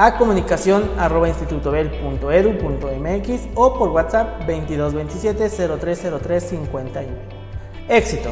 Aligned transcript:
a 0.00 0.16
comunicación 0.16 0.96
arroba 0.96 1.28
institutobel.edu.mx 1.28 3.48
o 3.56 3.76
por 3.76 3.88
WhatsApp 3.88 4.46
2227 4.46 5.50
0303 5.50 6.42
51. 6.44 7.16
Éxito. 7.88 8.30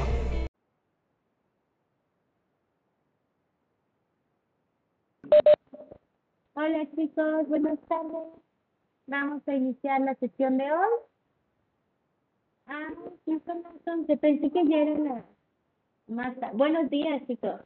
Hola 6.55 6.89
chicos, 6.95 7.49
buenas 7.49 7.81
tardes. 7.89 8.29
Vamos 9.09 9.43
a 9.49 9.55
iniciar 9.55 10.03
la 10.03 10.15
sesión 10.15 10.59
de 10.59 10.71
hoy. 10.71 11.01
Ah, 12.67 12.91
sí, 13.25 13.33
entonces 13.33 14.21
pensé 14.21 14.53
que 14.53 14.65
ya 14.67 14.77
era 14.77 14.97
la 15.01 15.25
más 16.07 16.37
Buenos 16.53 16.89
días 16.91 17.27
chicos. 17.27 17.61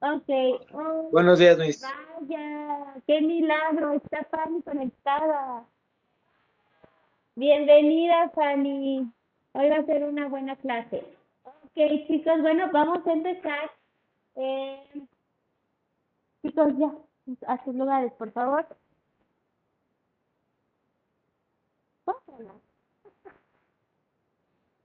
Ok. 0.00 0.28
Oh, 0.74 1.08
Buenos 1.10 1.40
días, 1.40 1.58
Luis. 1.58 1.82
Vaya, 1.82 2.94
qué 3.06 3.20
milagro, 3.20 3.92
está 3.94 4.24
Fanny 4.30 4.62
conectada. 4.62 5.66
Bienvenida, 7.34 8.30
Fanny. 8.30 9.10
Hoy 9.52 9.70
va 9.70 9.76
a 9.76 9.86
ser 9.86 10.04
una 10.04 10.28
buena 10.28 10.54
clase. 10.56 11.02
Ok, 11.42 12.06
chicos, 12.06 12.40
bueno, 12.42 12.70
vamos 12.72 13.04
a 13.06 13.12
empezar. 13.12 13.72
Eh, 14.36 14.84
chicos, 16.42 16.72
ya, 16.78 16.92
a 17.48 17.64
sus 17.64 17.74
lugares, 17.74 18.12
por 18.12 18.30
favor. 18.30 18.66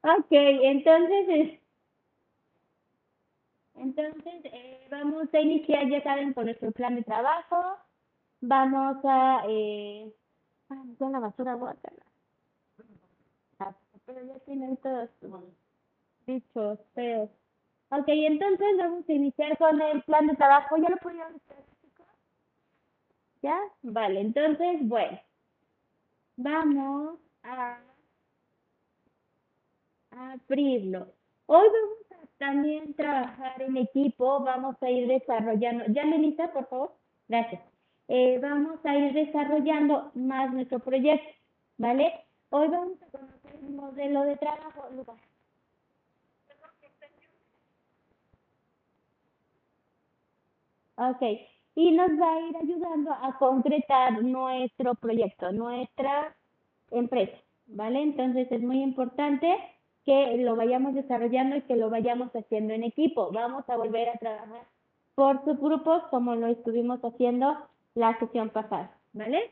Ok, 0.02 0.28
entonces, 0.32 1.60
entonces, 3.76 4.46
eh, 4.46 4.88
vamos 4.90 5.34
a 5.34 5.40
iniciar, 5.40 5.90
ya 5.90 6.02
saben, 6.04 6.34
con 6.34 6.46
nuestro 6.46 6.72
plan 6.72 6.96
de 6.96 7.04
trabajo. 7.04 7.78
Vamos 8.42 8.98
a... 9.04 9.44
Eh, 9.48 10.14
ay, 10.70 10.96
ya 11.00 11.10
la 11.10 11.20
basura, 11.20 11.54
guácala. 11.56 12.06
Ah, 13.60 13.74
pero 14.06 14.26
ya 14.26 14.40
tienen 14.40 14.78
todos 14.78 15.10
dichos 16.26 16.80
feos. 16.94 17.30
Ok, 17.90 18.06
entonces 18.08 18.68
vamos 18.78 19.08
a 19.08 19.14
iniciar 19.14 19.58
con 19.58 19.82
el 19.82 20.02
plan 20.04 20.28
de 20.28 20.36
trabajo. 20.36 20.78
¿Ya 20.78 20.90
lo 20.90 20.98
pudieron 20.98 21.36
ustedes, 21.36 21.66
chicos? 21.82 22.08
¿Ya? 23.42 23.60
Vale, 23.82 24.22
entonces, 24.22 24.88
bueno. 24.88 25.20
Vamos 26.36 27.20
a 27.44 27.80
abrirlo. 30.12 31.08
Hoy 31.46 31.68
vamos 31.68 32.03
también 32.38 32.94
trabajar 32.94 33.62
en 33.62 33.78
equipo, 33.78 34.40
vamos 34.42 34.76
a 34.82 34.90
ir 34.90 35.08
desarrollando, 35.08 35.86
ya 35.90 36.06
Melissa, 36.06 36.52
por 36.52 36.68
favor, 36.68 36.92
gracias. 37.28 37.62
Eh, 38.08 38.40
vamos 38.42 38.86
a 38.86 38.96
ir 38.96 39.14
desarrollando 39.14 40.12
más 40.14 40.54
nuestro 40.54 40.80
proyecto, 40.80 41.30
¿vale? 41.78 42.14
Hoy 42.50 42.68
vamos 42.68 43.02
a 43.02 43.18
conocer 43.18 43.56
el 43.62 43.70
modelo 43.72 44.24
de 44.24 44.38
trabajo, 44.38 44.88
Lucas. 44.96 45.16
Ok, 50.96 51.22
y 51.76 51.92
nos 51.92 52.12
va 52.20 52.34
a 52.36 52.42
ir 52.42 52.56
ayudando 52.56 53.12
a 53.12 53.38
concretar 53.40 54.22
nuestro 54.24 54.94
proyecto, 54.96 55.52
nuestra 55.52 56.36
empresa, 56.92 57.36
¿vale? 57.66 58.02
Entonces 58.04 58.52
es 58.52 58.62
muy 58.62 58.84
importante 58.84 59.58
que 60.06 60.38
lo 60.38 60.56
vayamos 60.56 60.94
desarrollando 60.94 61.56
y 61.56 61.62
que 61.62 61.76
lo 61.76 61.90
vayamos 61.90 62.32
haciendo 62.36 62.74
en 62.74 62.84
equipo. 62.84 63.32
Vamos 63.32 63.68
a 63.70 63.78
volver 63.78 64.10
a 64.10 64.18
trabajar 64.18 64.66
por 65.16 65.44
subgrupos 65.46 66.04
como 66.10 66.36
lo 66.36 66.48
estuvimos 66.48 67.00
haciendo 67.04 67.58
la 67.96 68.18
sesión 68.20 68.50
pasada, 68.50 68.98
¿vale? 69.14 69.52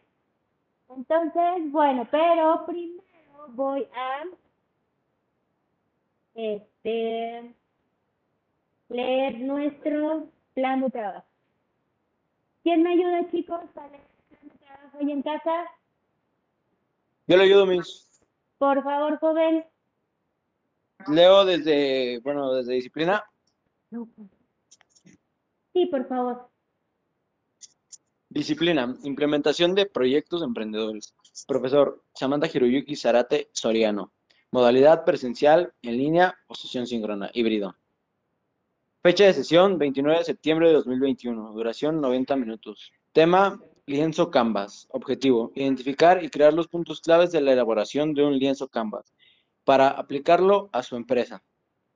Entonces, 0.90 1.72
bueno, 1.72 2.08
pero 2.12 2.66
primero 2.66 3.02
voy 3.50 3.88
a 3.94 4.24
este 6.34 7.54
leer 8.90 9.40
nuestro 9.40 10.28
plan 10.54 10.82
de 10.82 10.90
trabajo. 10.90 11.26
¿Quién 12.64 12.84
me 12.84 12.94
ayuda, 12.94 13.30
chicos, 13.32 13.62
para 13.74 13.88
leer 13.88 14.02
el 14.02 14.38
plan 14.38 14.50
de 14.50 14.66
trabajo 14.66 14.98
hoy 15.00 15.12
en 15.12 15.22
casa? 15.22 15.66
Yo 17.28 17.38
le 17.38 17.44
ayudo, 17.44 17.66
Miss. 17.66 18.22
Por 18.58 18.84
favor, 18.84 19.18
joven. 19.20 19.66
Leo 21.08 21.46
desde, 21.46 22.20
bueno, 22.20 22.54
desde 22.54 22.74
disciplina. 22.74 23.24
Sí, 25.74 25.86
por 25.88 26.08
favor. 26.08 26.50
Disciplina, 28.30 28.96
implementación 29.04 29.76
de 29.76 29.86
proyectos 29.86 30.42
emprendedores. 30.42 31.14
Profesor 31.48 32.02
Samantha 32.14 32.48
Hiroyuki 32.48 32.96
Zarate 32.96 33.50
Soriano. 33.52 34.14
Modalidad 34.52 35.06
presencial, 35.06 35.74
en 35.82 35.98
línea 35.98 36.38
o 36.48 36.56
sesión 36.56 36.88
síncrona, 36.88 37.30
híbrido. 37.34 37.76
Fecha 39.02 39.26
de 39.26 39.34
sesión, 39.34 39.78
29 39.78 40.20
de 40.20 40.26
septiembre 40.26 40.68
de 40.68 40.76
2021. 40.76 41.54
Duración, 41.54 42.00
90 42.00 42.36
minutos. 42.36 42.92
Tema, 43.12 43.62
lienzo 43.86 44.30
Canvas. 44.30 44.88
Objetivo, 44.92 45.52
identificar 45.56 46.24
y 46.24 46.30
crear 46.30 46.54
los 46.54 46.68
puntos 46.68 47.02
claves 47.02 47.32
de 47.32 47.42
la 47.42 47.54
elaboración 47.54 48.14
de 48.14 48.24
un 48.24 48.38
lienzo 48.38 48.68
Canvas 48.68 49.14
para 49.64 49.90
aplicarlo 49.90 50.70
a 50.72 50.84
su 50.84 50.96
empresa. 50.96 51.44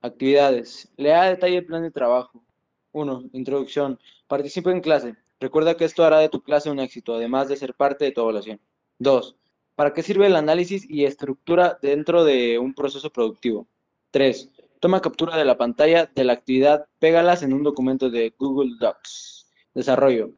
Actividades. 0.01 0.91
Lea 0.97 1.23
a 1.23 1.29
detalle 1.29 1.57
el 1.57 1.65
plan 1.65 1.81
de 1.81 1.91
trabajo. 1.91 2.43
1. 2.91 3.29
Introducción. 3.33 3.99
Participa 4.27 4.71
en 4.71 4.81
clase. 4.81 5.15
Recuerda 5.39 5.75
que 5.75 5.85
esto 5.85 6.03
hará 6.03 6.19
de 6.19 6.29
tu 6.29 6.41
clase 6.41 6.69
un 6.69 6.79
éxito, 6.79 7.15
además 7.15 7.49
de 7.49 7.57
ser 7.57 7.73
parte 7.73 8.05
de 8.05 8.11
tu 8.11 8.21
evaluación. 8.21 8.59
2. 8.99 9.35
¿Para 9.75 9.93
qué 9.93 10.01
sirve 10.01 10.27
el 10.27 10.35
análisis 10.35 10.89
y 10.89 11.05
estructura 11.05 11.77
dentro 11.81 12.23
de 12.23 12.57
un 12.57 12.73
proceso 12.73 13.09
productivo? 13.09 13.67
3. 14.11 14.49
Toma 14.79 15.01
captura 15.01 15.35
de 15.37 15.43
la 15.43 15.57
pantalla 15.57 16.09
de 16.13 16.23
la 16.23 16.33
actividad, 16.33 16.87
pégalas 16.99 17.43
en 17.43 17.53
un 17.53 17.63
documento 17.63 18.09
de 18.09 18.33
Google 18.37 18.75
Docs. 18.79 19.51
Desarrollo. 19.73 20.31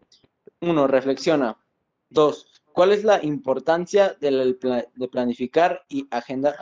1. 0.61 0.87
Reflexiona. 0.87 1.59
2. 2.11 2.60
¿Cuál 2.73 2.93
es 2.93 3.05
la 3.05 3.23
importancia 3.23 4.17
de, 4.21 4.57
planificar 5.11 5.85
y 5.89 6.07
agendar, 6.11 6.57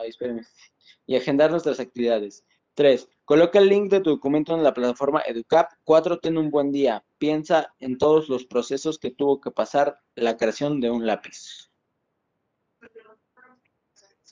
y 1.07 1.17
agendar 1.17 1.51
nuestras 1.51 1.81
actividades? 1.81 2.45
3. 2.75 3.09
Coloca 3.25 3.59
el 3.59 3.69
link 3.69 3.91
de 3.91 4.01
tu 4.01 4.11
documento 4.11 4.55
en 4.55 4.63
la 4.63 4.73
plataforma 4.73 5.23
EduCap. 5.27 5.73
4. 5.85 6.21
Ten 6.21 6.39
un 6.39 6.51
buen 6.51 6.71
día. 6.71 7.05
Piensa 7.19 7.75
en 7.81 7.99
todos 7.99 8.29
los 8.29 8.47
procesos 8.47 8.99
que 8.99 9.11
tuvo 9.11 9.41
que 9.41 9.51
pasar 9.51 9.99
la 10.15 10.37
creación 10.37 10.81
de 10.81 10.91
un 10.91 11.05
lápiz. 11.07 11.71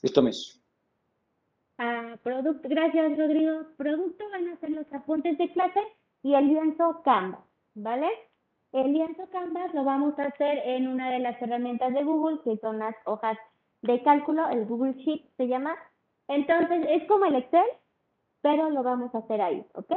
Listo, 0.02 0.22
mes. 0.22 0.60
Ah, 1.78 2.16
producto, 2.22 2.68
gracias, 2.68 3.18
Rodrigo. 3.18 3.66
Producto 3.76 4.24
van 4.30 4.48
a 4.48 4.60
ser 4.60 4.70
los 4.70 4.90
apuntes 4.92 5.36
de 5.36 5.52
clase 5.52 5.80
y 6.22 6.34
el 6.34 6.46
lienzo 6.46 7.02
Canva, 7.04 7.44
¿vale? 7.74 8.08
El 8.76 8.92
lienzo 8.92 9.26
Canvas 9.30 9.72
lo 9.72 9.84
vamos 9.84 10.18
a 10.18 10.24
hacer 10.24 10.58
en 10.66 10.86
una 10.86 11.10
de 11.10 11.18
las 11.18 11.40
herramientas 11.40 11.94
de 11.94 12.04
Google, 12.04 12.40
que 12.44 12.58
son 12.58 12.78
las 12.78 12.94
hojas 13.06 13.38
de 13.80 14.02
cálculo, 14.02 14.50
el 14.50 14.66
Google 14.66 14.92
Sheet 14.92 15.24
se 15.38 15.48
llama. 15.48 15.74
Entonces, 16.28 16.84
es 16.90 17.08
como 17.08 17.24
el 17.24 17.36
Excel, 17.36 17.64
pero 18.42 18.68
lo 18.68 18.82
vamos 18.82 19.14
a 19.14 19.18
hacer 19.20 19.40
ahí, 19.40 19.64
¿ok? 19.72 19.92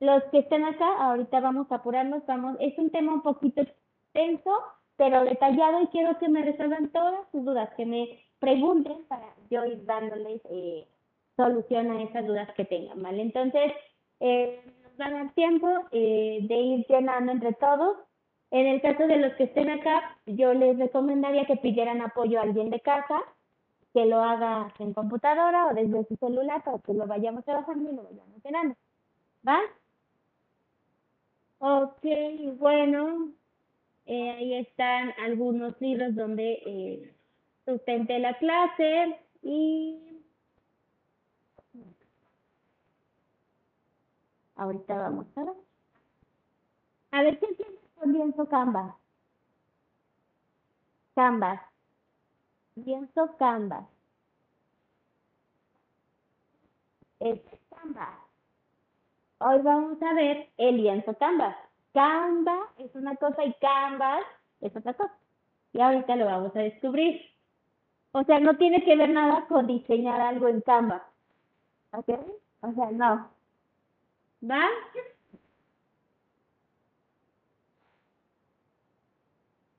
Los 0.00 0.22
que 0.24 0.40
estén 0.40 0.62
acá, 0.62 1.06
ahorita 1.06 1.40
vamos 1.40 1.72
a 1.72 1.76
apurarnos, 1.76 2.26
vamos, 2.26 2.58
es 2.60 2.76
un 2.76 2.90
tema 2.90 3.14
un 3.14 3.22
poquito 3.22 3.62
extenso, 3.62 4.50
pero 4.98 5.24
detallado 5.24 5.80
y 5.80 5.86
quiero 5.86 6.18
que 6.18 6.28
me 6.28 6.42
resuelvan 6.42 6.90
todas 6.90 7.26
sus 7.32 7.46
dudas, 7.46 7.70
que 7.78 7.86
me 7.86 8.20
pregunten 8.40 9.06
para 9.08 9.32
yo 9.48 9.64
ir 9.64 9.86
dándoles 9.86 10.42
eh, 10.50 10.86
solución 11.34 11.92
a 11.92 12.02
esas 12.02 12.26
dudas 12.26 12.52
que 12.58 12.66
tengan, 12.66 13.02
¿vale? 13.02 13.22
Entonces, 13.22 13.72
eh, 14.20 14.60
nos 14.82 15.00
va 15.00 15.06
a 15.06 15.12
dar 15.12 15.32
tiempo 15.32 15.66
eh, 15.92 16.40
de 16.42 16.56
ir 16.56 16.86
llenando 16.90 17.32
entre 17.32 17.54
todos. 17.54 17.96
En 18.50 18.66
el 18.66 18.80
caso 18.80 19.06
de 19.06 19.16
los 19.18 19.34
que 19.34 19.44
estén 19.44 19.70
acá, 19.70 20.16
yo 20.26 20.54
les 20.54 20.78
recomendaría 20.78 21.46
que 21.46 21.56
pidieran 21.56 22.00
apoyo 22.00 22.38
a 22.38 22.42
alguien 22.42 22.70
de 22.70 22.80
casa, 22.80 23.20
que 23.92 24.06
lo 24.06 24.22
haga 24.22 24.72
en 24.78 24.94
computadora 24.94 25.66
o 25.66 25.74
desde 25.74 26.04
su 26.06 26.16
celular 26.16 26.62
para 26.64 26.78
que 26.78 26.94
lo 26.94 27.06
vayamos 27.06 27.44
trabajando 27.44 27.90
y 27.90 27.96
lo 27.96 28.02
vayamos 28.04 28.42
llenando. 28.42 28.74
¿Va? 29.46 29.60
Ok, 31.60 32.04
bueno, 32.58 33.32
eh, 34.06 34.30
ahí 34.30 34.54
están 34.54 35.12
algunos 35.22 35.78
libros 35.80 36.14
donde 36.14 36.62
eh, 36.64 37.14
sustenté 37.66 38.18
la 38.18 38.38
clase 38.38 39.18
y 39.42 39.98
ahorita 44.56 44.98
vamos 44.98 45.26
a 45.36 45.44
ver. 45.44 45.54
A 47.10 47.22
ver, 47.22 47.38
¿qué 47.38 47.46
lienzo 48.06 48.46
Canvas? 48.48 48.94
Canvas. 51.14 51.60
Lienzo 52.76 53.36
Canvas. 53.38 53.84
Es 57.20 57.40
Canvas. 57.70 58.18
Hoy 59.38 59.60
vamos 59.62 60.02
a 60.02 60.14
ver 60.14 60.48
el 60.56 60.76
lienzo 60.76 61.14
Canvas. 61.14 61.56
Canva 61.92 62.58
es 62.78 62.94
una 62.94 63.16
cosa 63.16 63.44
y 63.44 63.52
Canvas 63.54 64.24
es 64.60 64.74
otra 64.76 64.94
cosa. 64.94 65.14
Y 65.72 65.80
ahorita 65.80 66.16
lo 66.16 66.26
vamos 66.26 66.54
a 66.56 66.60
descubrir. 66.60 67.20
O 68.12 68.22
sea, 68.24 68.40
no 68.40 68.56
tiene 68.56 68.84
que 68.84 68.96
ver 68.96 69.10
nada 69.10 69.46
con 69.48 69.66
diseñar 69.66 70.20
algo 70.20 70.48
en 70.48 70.60
Canva. 70.60 71.04
¿Ok? 71.92 72.08
O 72.60 72.72
sea, 72.72 72.90
no. 72.90 73.28
¿Va? 74.48 74.66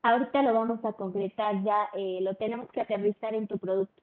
Ahorita 0.02 0.42
lo 0.42 0.54
vamos 0.54 0.84
a 0.84 0.92
concretar, 0.94 1.62
ya 1.62 1.88
eh, 1.94 2.20
lo 2.22 2.34
tenemos 2.34 2.70
que 2.72 2.80
aterrizar 2.80 3.34
en 3.34 3.46
tu 3.46 3.58
producto. 3.58 4.02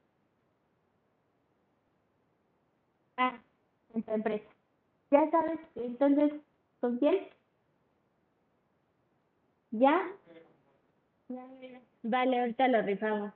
Ah, 3.18 3.40
en 3.94 4.04
tu 4.04 4.12
empresa. 4.12 4.46
Ya 5.12 5.30
sabes, 5.32 5.60
entonces, 5.76 6.34
¿con 6.82 6.98
quién? 7.00 7.28
¿Ya? 9.72 10.08
Vale, 12.04 12.40
ahorita 12.40 12.68
lo 12.68 12.82
rifamos. 12.82 13.34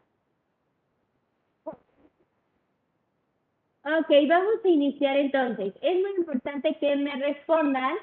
Ok, 3.84 4.10
vamos 4.30 4.64
a 4.64 4.68
iniciar 4.68 5.18
entonces. 5.18 5.74
Es 5.82 6.00
muy 6.02 6.12
importante 6.18 6.78
que 6.80 6.96
me 6.96 7.16
respondan 7.16 7.96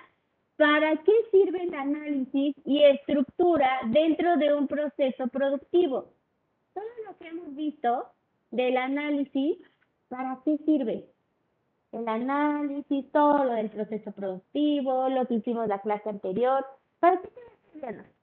para 0.59 0.97
qué 1.05 1.13
sirve 1.31 1.63
el 1.63 1.73
análisis 1.73 2.55
y 2.65 2.83
estructura 2.83 3.81
dentro 3.87 4.37
de 4.37 4.53
un 4.53 4.67
proceso 4.67 5.29
productivo. 5.29 6.11
Todo 6.75 6.85
lo 7.07 7.17
que 7.17 7.29
hemos 7.29 7.55
visto 7.55 8.07
del 8.51 8.77
análisis, 8.77 9.57
¿para 10.09 10.41
qué 10.45 10.59
sirve? 10.67 11.07
El 11.93 12.09
análisis, 12.09 13.11
todo 13.13 13.45
lo 13.45 13.53
del 13.53 13.71
proceso 13.71 14.11
productivo, 14.11 15.09
lo 15.09 15.27
que 15.27 15.35
hicimos 15.35 15.69
la 15.69 15.81
clase 15.81 16.11
anterior, 16.11 16.67
¿para 16.99 17.21
qué 17.23 17.29
sirve? 17.73 18.18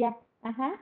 Ya, 0.00 0.16
ajá. 0.40 0.80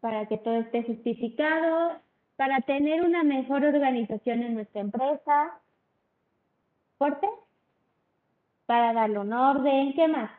Para 0.00 0.28
que 0.28 0.36
todo 0.36 0.56
esté 0.56 0.82
justificado, 0.82 1.98
para 2.36 2.60
tener 2.60 3.02
una 3.02 3.22
mejor 3.22 3.64
organización 3.64 4.42
en 4.42 4.52
nuestra 4.52 4.82
empresa. 4.82 5.58
¿Corte? 6.98 7.26
Para 8.66 8.92
darle 8.92 9.18
un 9.18 9.32
orden, 9.32 9.94
¿qué 9.94 10.08
más? 10.08 10.30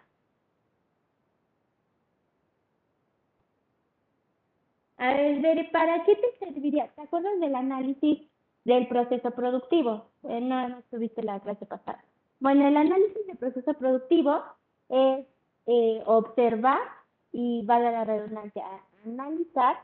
A 4.97 5.13
ver, 5.15 5.71
¿para 5.71 6.03
qué 6.03 6.15
te 6.15 6.45
serviría? 6.45 6.89
¿Te 6.89 7.01
acuerdas 7.01 7.39
del 7.39 7.55
análisis 7.55 8.29
del 8.65 8.87
proceso 8.87 9.31
productivo? 9.31 10.11
Eh, 10.25 10.41
no, 10.41 10.69
no 10.69 10.77
estuviste 10.77 11.23
la 11.23 11.39
clase 11.39 11.65
pasada. 11.65 12.05
Bueno, 12.39 12.67
el 12.67 12.77
análisis 12.77 13.25
del 13.25 13.37
proceso 13.37 13.73
productivo 13.73 14.43
es 14.89 15.25
eh, 15.65 16.01
observar 16.05 16.79
y 17.31 17.65
va 17.65 17.75
a 17.77 17.79
la 17.79 18.03
redundancia, 18.03 18.65
analizar 19.05 19.77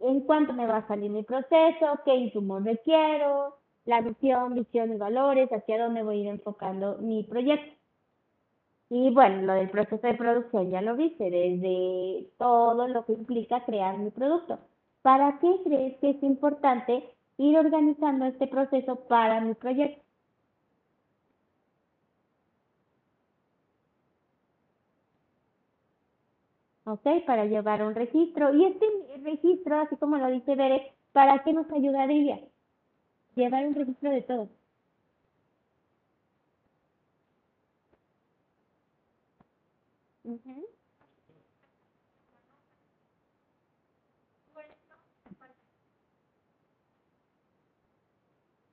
en 0.00 0.20
cuánto 0.20 0.52
me 0.52 0.66
va 0.66 0.78
a 0.78 0.88
salir 0.88 1.10
mi 1.10 1.22
proceso, 1.22 2.00
qué 2.04 2.14
insumos 2.14 2.64
requiero, 2.64 3.56
la 3.84 4.00
visión, 4.00 4.54
visión 4.54 4.92
y 4.92 4.96
valores, 4.96 5.50
hacia 5.50 5.82
dónde 5.82 6.02
voy 6.02 6.18
a 6.18 6.22
ir 6.22 6.28
enfocando 6.28 6.98
mi 6.98 7.22
proyecto. 7.24 7.72
Y 8.88 9.10
bueno, 9.10 9.42
lo 9.42 9.54
del 9.54 9.70
proceso 9.70 10.06
de 10.06 10.14
producción 10.14 10.70
ya 10.70 10.80
lo 10.80 10.96
viste, 10.96 11.30
desde 11.30 12.28
todo 12.38 12.86
lo 12.86 13.04
que 13.04 13.14
implica 13.14 13.64
crear 13.64 13.98
mi 13.98 14.10
producto. 14.10 14.58
¿Para 15.02 15.38
qué 15.40 15.60
crees 15.64 15.98
que 15.98 16.10
es 16.10 16.22
importante 16.22 17.04
ir 17.38 17.58
organizando 17.58 18.26
este 18.26 18.46
proceso 18.46 19.06
para 19.08 19.40
mi 19.40 19.54
proyecto? 19.54 20.05
¿Ok? 26.86 27.24
Para 27.26 27.44
llevar 27.44 27.82
un 27.82 27.94
registro. 27.94 28.54
Y 28.54 28.64
este 28.64 28.86
registro, 29.22 29.80
así 29.80 29.96
como 29.96 30.16
lo 30.18 30.28
dice 30.28 30.54
Bere, 30.54 30.94
¿para 31.12 31.42
qué 31.44 31.52
nos 31.52 31.70
ayudaría? 31.70 32.40
Llevar 33.36 33.66
un 33.66 33.74
registro 33.74 34.10
de 34.10 34.22
todo. 34.22 34.48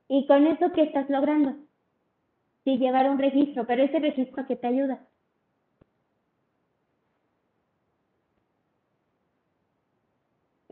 ¿Y 0.07 0.25
con 0.27 0.47
eso 0.47 0.71
qué 0.73 0.83
estás 0.83 1.09
logrando? 1.09 1.55
Sí, 2.63 2.77
llevar 2.77 3.09
un 3.09 3.19
registro, 3.19 3.65
pero 3.67 3.83
ese 3.83 3.99
registro 3.99 4.45
que 4.47 4.55
te 4.55 4.67
ayuda. 4.67 5.07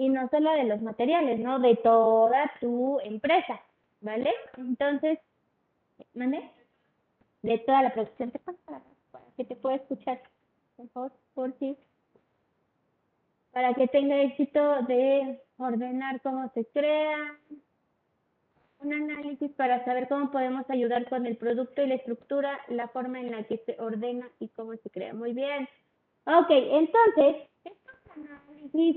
Y 0.02 0.10
no 0.10 0.28
solo 0.30 0.52
de 0.54 0.64
los 0.64 0.82
materiales, 0.82 1.40
¿no? 1.40 1.60
De 1.60 1.76
toda 1.76 2.52
tu 2.60 3.00
empresa, 3.02 3.62
¿vale? 4.00 4.32
Entonces, 4.58 5.20
¿mande? 6.16 6.50
De 7.44 7.60
toda 7.60 7.84
la 7.84 7.94
producción. 7.94 8.32
¿Te 8.32 8.40
pasa 8.40 8.82
que 9.38 9.46
te 9.46 9.56
pueda 9.56 9.76
escuchar? 9.76 10.20
Por 10.92 11.12
por 11.36 11.54
sí. 11.60 11.78
Para 13.52 13.76
que 13.76 13.88
tenga 13.90 14.20
éxito 14.24 14.82
de 14.88 15.40
ordenar 15.58 16.20
cómo 16.22 16.50
se 16.56 16.66
crea, 16.66 17.38
un 18.80 18.94
análisis 18.94 19.52
para 19.52 19.86
saber 19.86 20.08
cómo 20.08 20.32
podemos 20.32 20.68
ayudar 20.72 21.08
con 21.10 21.28
el 21.28 21.38
producto 21.38 21.84
y 21.84 21.88
la 21.90 21.96
estructura, 21.96 22.60
la 22.70 22.88
forma 22.88 23.20
en 23.20 23.30
la 23.30 23.44
que 23.44 23.60
se 23.68 23.80
ordena 23.80 24.28
y 24.40 24.48
cómo 24.48 24.74
se 24.74 24.90
crea. 24.90 25.14
Muy 25.14 25.34
bien. 25.34 25.70
Ok, 26.26 26.50
entonces, 26.50 27.51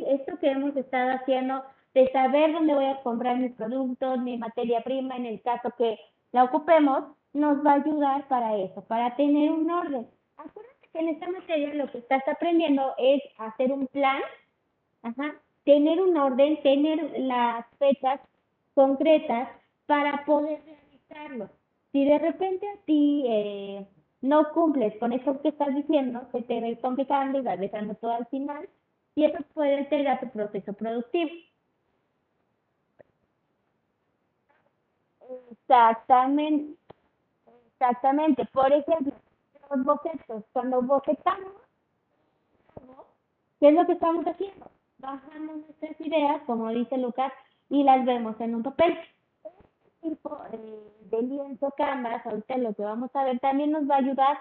esto 0.07 0.39
que 0.39 0.51
hemos 0.51 0.77
estado 0.77 1.13
haciendo 1.13 1.63
de 1.95 2.11
saber 2.11 2.53
dónde 2.53 2.75
voy 2.75 2.87
a 2.87 3.03
comprar 3.03 3.37
mis 3.39 3.53
productos, 3.53 4.19
mi 4.19 4.37
materia 4.37 4.83
prima, 4.83 5.17
en 5.17 5.27
el 5.27 5.41
caso 5.43 5.71
que 5.79 5.99
la 6.33 6.45
ocupemos, 6.45 7.05
nos 7.33 7.65
va 7.65 7.73
a 7.73 7.77
ayudar 7.77 8.29
para 8.29 8.57
eso, 8.57 8.83
para 8.85 9.15
tener 9.17 9.51
un 9.51 9.71
orden. 9.71 10.07
Acuérdate 10.37 10.89
que 10.93 10.99
en 10.99 11.09
esta 11.09 11.31
materia 11.31 11.75
lo 11.75 11.91
que 11.91 11.99
estás 11.99 12.27
aprendiendo 12.29 12.95
es 12.99 13.23
hacer 13.39 13.73
un 13.73 13.87
plan, 13.89 14.21
tener 15.65 16.01
un 16.01 16.17
orden, 16.17 16.61
tener 16.63 17.13
las 17.19 17.67
fechas 17.79 18.21
concretas 18.75 19.49
para 19.87 20.25
poder 20.25 20.63
realizarlo. 20.65 21.51
Si 21.93 22.05
de 22.05 22.19
repente 22.19 22.67
a 22.69 22.85
ti 22.85 23.25
eh, 23.29 23.87
no 24.21 24.51
cumples 24.53 24.97
con 24.99 25.13
eso 25.13 25.41
que 25.43 25.49
estás 25.49 25.75
diciendo, 25.75 26.23
se 26.33 26.43
te 26.43 26.61
va 26.61 26.81
complicando 26.81 27.39
y 27.39 27.43
vas 27.43 27.61
dejando 27.61 27.95
todo 27.95 28.13
al 28.13 28.27
final, 28.27 28.69
y 29.15 29.25
eso 29.25 29.39
puede 29.55 29.79
alterar 29.79 30.21
tu 30.21 30.31
proceso 30.31 30.73
productivo. 30.73 31.31
Exactamente. 35.51 36.77
Exactamente. 37.73 38.45
Por 38.47 38.73
ejemplo, 38.73 39.13
los 39.71 39.85
bocetos. 39.85 40.45
Cuando 40.53 40.83
bocetamos, 40.83 41.53
¿Qué 43.61 43.69
es 43.69 43.75
lo 43.75 43.87
que 43.87 43.93
estamos 43.93 44.27
haciendo? 44.27 44.71
Bajando 44.99 45.55
nuestras 45.55 45.99
ideas, 46.01 46.43
como 46.45 46.69
dice 46.69 46.99
Lucas, 46.99 47.33
y 47.71 47.83
las 47.83 48.05
vemos 48.05 48.39
en 48.41 48.57
un 48.57 48.63
papel. 48.63 48.99
Este 49.43 50.11
tipo 50.11 50.39
eh, 50.53 50.93
de 51.11 51.23
lienzo 51.23 51.73
Canvas, 51.77 52.27
ahorita 52.27 52.59
lo 52.59 52.75
que 52.75 52.83
vamos 52.83 53.11
a 53.15 53.25
ver, 53.25 53.39
también 53.41 53.71
nos 53.71 53.89
va 53.89 53.95
a 53.95 53.99
ayudar 54.01 54.37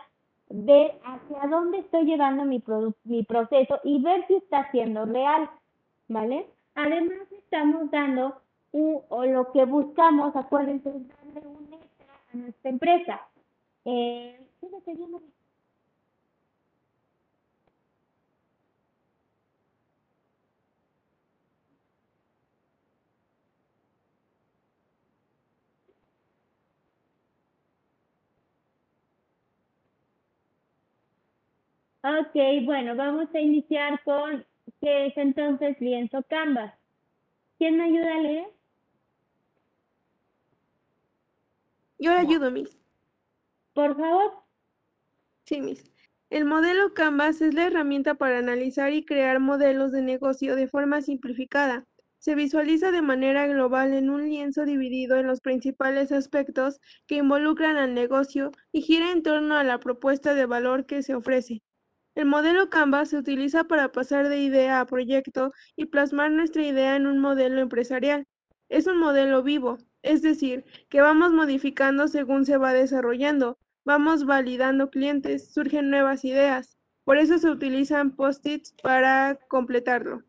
ver 0.56 0.94
hacia 1.04 1.48
dónde 1.48 1.80
estoy 1.80 2.06
llevando 2.06 2.46
mi, 2.46 2.64
mi 3.06 3.24
proceso 3.24 3.80
y 3.84 4.02
ver 4.04 4.26
si 4.28 4.36
está 4.36 4.70
siendo 4.72 5.06
real, 5.06 5.50
¿vale? 6.08 6.48
Además, 6.76 7.28
estamos 7.32 7.90
dando 7.90 8.38
o 8.72 9.26
lo 9.26 9.52
que 9.52 9.66
buscamos, 9.66 10.36
acuérdense, 10.36 10.90
darle 10.90 11.48
un 11.48 11.74
extra 11.74 12.14
a 12.34 12.38
nuestra 12.38 12.70
empresa. 12.70 13.22
Eh, 13.86 14.40
Ok, 32.04 32.66
bueno, 32.66 32.98
vamos 32.98 33.34
a 33.34 33.40
iniciar 33.40 34.04
con 34.04 34.46
qué 34.82 35.06
es 35.06 35.18
entonces 35.18 35.80
lienzo 35.80 36.22
Canvas. 36.24 36.74
¿Quién 37.58 37.78
me 37.78 37.86
ayuda 37.86 38.16
a 38.16 38.20
leer? 38.20 38.48
Yo 41.98 42.12
le 42.12 42.18
ayudo, 42.18 42.52
Miss. 42.52 42.78
Por 43.74 43.96
favor. 43.96 44.34
Sí, 45.46 45.62
Miss. 45.62 45.90
El 46.30 46.44
modelo 46.44 46.94
Canvas 46.94 47.42
es 47.42 47.54
la 47.54 47.68
herramienta 47.68 48.16
para 48.16 48.40
analizar 48.40 48.92
y 48.92 49.06
crear 49.06 49.40
modelos 49.40 49.94
de 49.94 50.02
negocio 50.02 50.58
de 50.58 50.68
forma 50.68 51.02
simplificada. 51.02 51.86
Se 52.18 52.36
visualiza 52.36 52.92
de 52.92 53.02
manera 53.02 53.48
global 53.48 53.94
en 53.94 54.10
un 54.10 54.28
lienzo 54.28 54.66
dividido 54.66 55.18
en 55.18 55.28
los 55.28 55.40
principales 55.40 56.12
aspectos 56.12 56.82
que 57.08 57.16
involucran 57.16 57.78
al 57.78 57.94
negocio 57.94 58.52
y 58.74 58.82
gira 58.82 59.12
en 59.12 59.24
torno 59.24 59.56
a 59.56 59.64
la 59.64 59.80
propuesta 59.80 60.34
de 60.34 60.46
valor 60.46 60.86
que 60.86 61.02
se 61.02 61.16
ofrece. 61.16 61.62
El 62.16 62.26
modelo 62.26 62.70
Canvas 62.70 63.10
se 63.10 63.18
utiliza 63.18 63.64
para 63.64 63.92
pasar 63.92 64.30
de 64.30 64.40
idea 64.40 64.80
a 64.80 64.86
proyecto 64.86 65.52
y 65.76 65.86
plasmar 65.86 66.30
nuestra 66.30 66.64
idea 66.64 66.96
en 66.96 67.08
un 67.08 67.20
modelo 67.20 67.60
empresarial. 67.60 68.28
Es 68.70 68.86
un 68.86 69.00
modelo 69.00 69.42
vivo, 69.42 69.80
es 70.04 70.22
decir, 70.22 70.64
que 70.90 71.02
vamos 71.02 71.32
modificando 71.32 72.08
según 72.08 72.46
se 72.46 72.58
va 72.58 72.74
desarrollando, 72.74 73.58
vamos 73.84 74.26
validando 74.26 74.92
clientes, 74.92 75.52
surgen 75.54 75.90
nuevas 75.90 76.24
ideas. 76.24 76.78
Por 77.04 77.18
eso 77.18 77.40
se 77.40 77.50
utilizan 77.50 78.16
post-its 78.16 78.76
para 78.84 79.40
completarlo. 79.48 80.22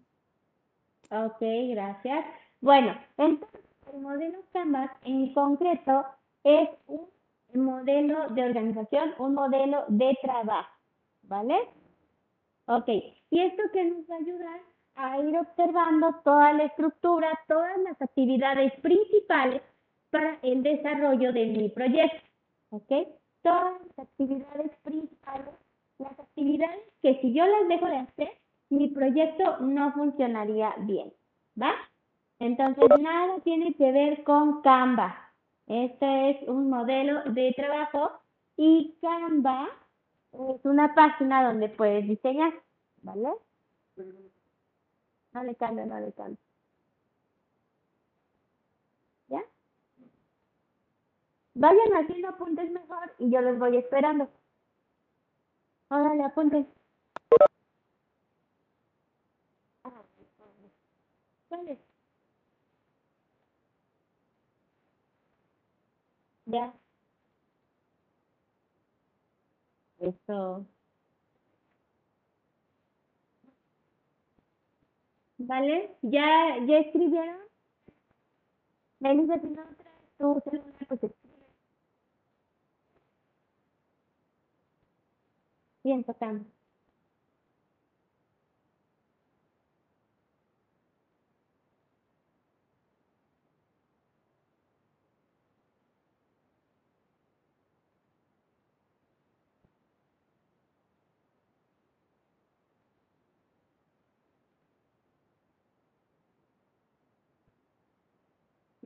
Ok, 1.10 1.40
gracias. 1.70 2.24
Bueno, 2.60 2.98
entonces 3.18 3.60
el 3.92 4.00
modelo 4.00 4.38
Canvas 4.52 4.90
en 5.04 5.34
concreto 5.34 6.06
es 6.44 6.68
un 6.86 7.64
modelo 7.64 8.28
de 8.30 8.42
organización, 8.42 9.14
un 9.18 9.34
modelo 9.34 9.84
de 9.88 10.18
trabajo. 10.22 10.74
¿Vale? 11.28 11.69
Ok, 12.66 12.88
y 13.31 13.40
esto 13.40 13.62
que 13.73 13.85
nos 13.85 14.09
va 14.11 14.14
a 14.14 14.19
ayudar 14.19 14.61
a 14.97 15.19
ir 15.19 15.37
observando 15.37 16.14
toda 16.25 16.52
la 16.52 16.64
estructura, 16.64 17.28
todas 17.49 17.78
las 17.78 18.00
actividades 18.00 18.73
principales 18.81 19.62
para 20.11 20.38
el 20.43 20.62
desarrollo 20.62 21.33
de 21.33 21.47
mi 21.47 21.69
proyecto, 21.69 22.26
¿ok? 22.71 22.93
Todas 23.43 23.75
las 23.83 24.07
actividades 24.07 24.71
principales, 24.83 25.54
las 25.99 26.19
actividades 26.19 26.81
que 27.02 27.21
si 27.21 27.35
yo 27.35 27.45
las 27.47 27.69
dejo 27.69 27.87
de 27.87 27.97
hacer, 27.97 28.33
mi 28.71 28.88
proyecto 28.88 29.59
no 29.59 29.93
funcionaría 29.93 30.75
bien, 30.78 31.12
¿va? 31.61 31.75
Entonces, 32.38 32.85
nada 33.00 33.38
tiene 33.40 33.75
que 33.75 33.93
ver 33.93 34.25
con 34.25 34.62
Canva. 34.62 35.33
Este 35.66 36.31
es 36.31 36.49
un 36.49 36.71
modelo 36.71 37.23
de 37.25 37.52
trabajo 37.57 38.12
y 38.57 38.97
Canva 39.00 39.69
es 40.34 40.64
una 40.64 40.94
página 40.94 41.44
donde 41.46 41.68
puedes 41.68 42.06
diseñar, 42.08 42.52
¿vale? 43.02 43.28
No 45.32 45.44
le 45.44 45.54
cambio, 45.54 45.86
no 45.86 46.00
le 46.00 46.12
cambio. 46.12 46.38
¿Ya? 49.28 49.42
Vayan 51.54 51.94
haciendo 51.94 52.28
apuntes 52.28 52.70
mejor 52.70 53.14
y 53.18 53.30
yo 53.30 53.40
los 53.40 53.58
voy 53.58 53.76
esperando. 53.76 54.28
Órale, 55.88 56.24
apuntes. 56.24 56.66
¿Cuáles? 61.48 61.78
Ya. 66.46 66.74
Eso. 70.04 70.66
¿Vale? 75.38 75.96
¿Ya, 76.02 76.58
ya 76.66 76.78
escribieron? 76.78 77.37
Si 78.99 79.06
no 79.06 79.62
traes 79.76 80.16
tu 80.18 80.40
celular, 80.44 80.87
pues. 80.88 81.12
Bien, 85.84 86.02
tocando. 86.04 86.53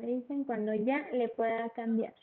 Me 0.09 0.15
dicen 0.15 0.45
cuando 0.45 0.73
ya 0.73 1.07
le 1.13 1.29
pueda 1.29 1.69
cambiar. 1.69 2.15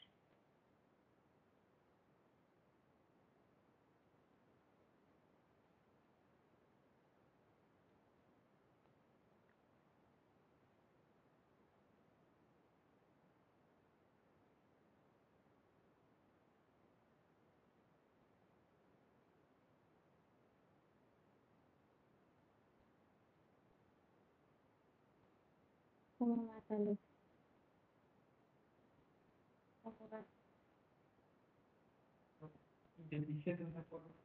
¿Cómo 33.16 33.72
va 33.74 33.82
a 33.82 33.84
salir? 33.86 34.16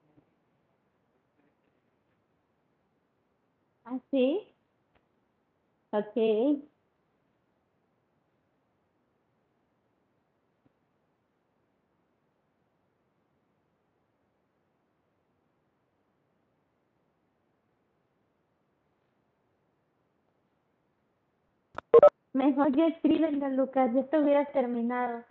¿Ah, 3.85 3.99
sí? 4.11 4.55
Ok. 5.93 6.17
Mejor 22.33 22.75
ya 22.77 22.89
escríbenlo, 22.89 23.49
Lucas, 23.51 23.93
ya 23.95 24.05
te 24.09 24.19
hubieras 24.19 24.51
terminado. 24.53 25.25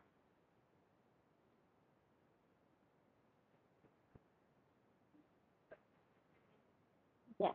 Ya. 7.40 7.54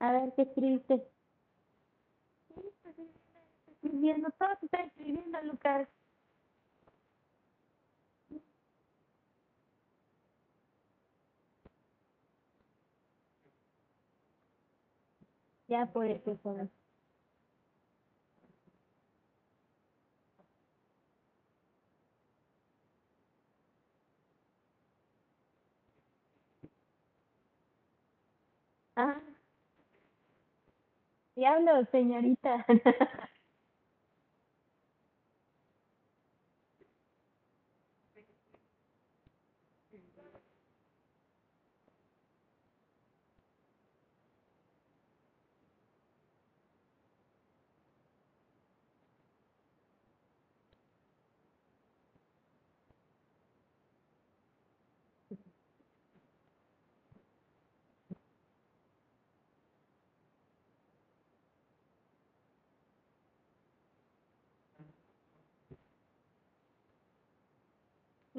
A 0.00 0.12
ver, 0.12 0.32
¿qué 0.34 0.42
escribiste? 0.42 1.02
escribiendo, 3.82 4.30
todo 4.38 4.48
se 4.60 4.66
está 4.66 4.82
escribiendo, 4.82 5.40
Lucas. 5.42 5.88
Ya 15.68 15.86
por 15.86 16.06
eso, 16.06 16.36
por 16.38 16.68
Diablo, 31.40 31.86
señorita. 31.90 32.66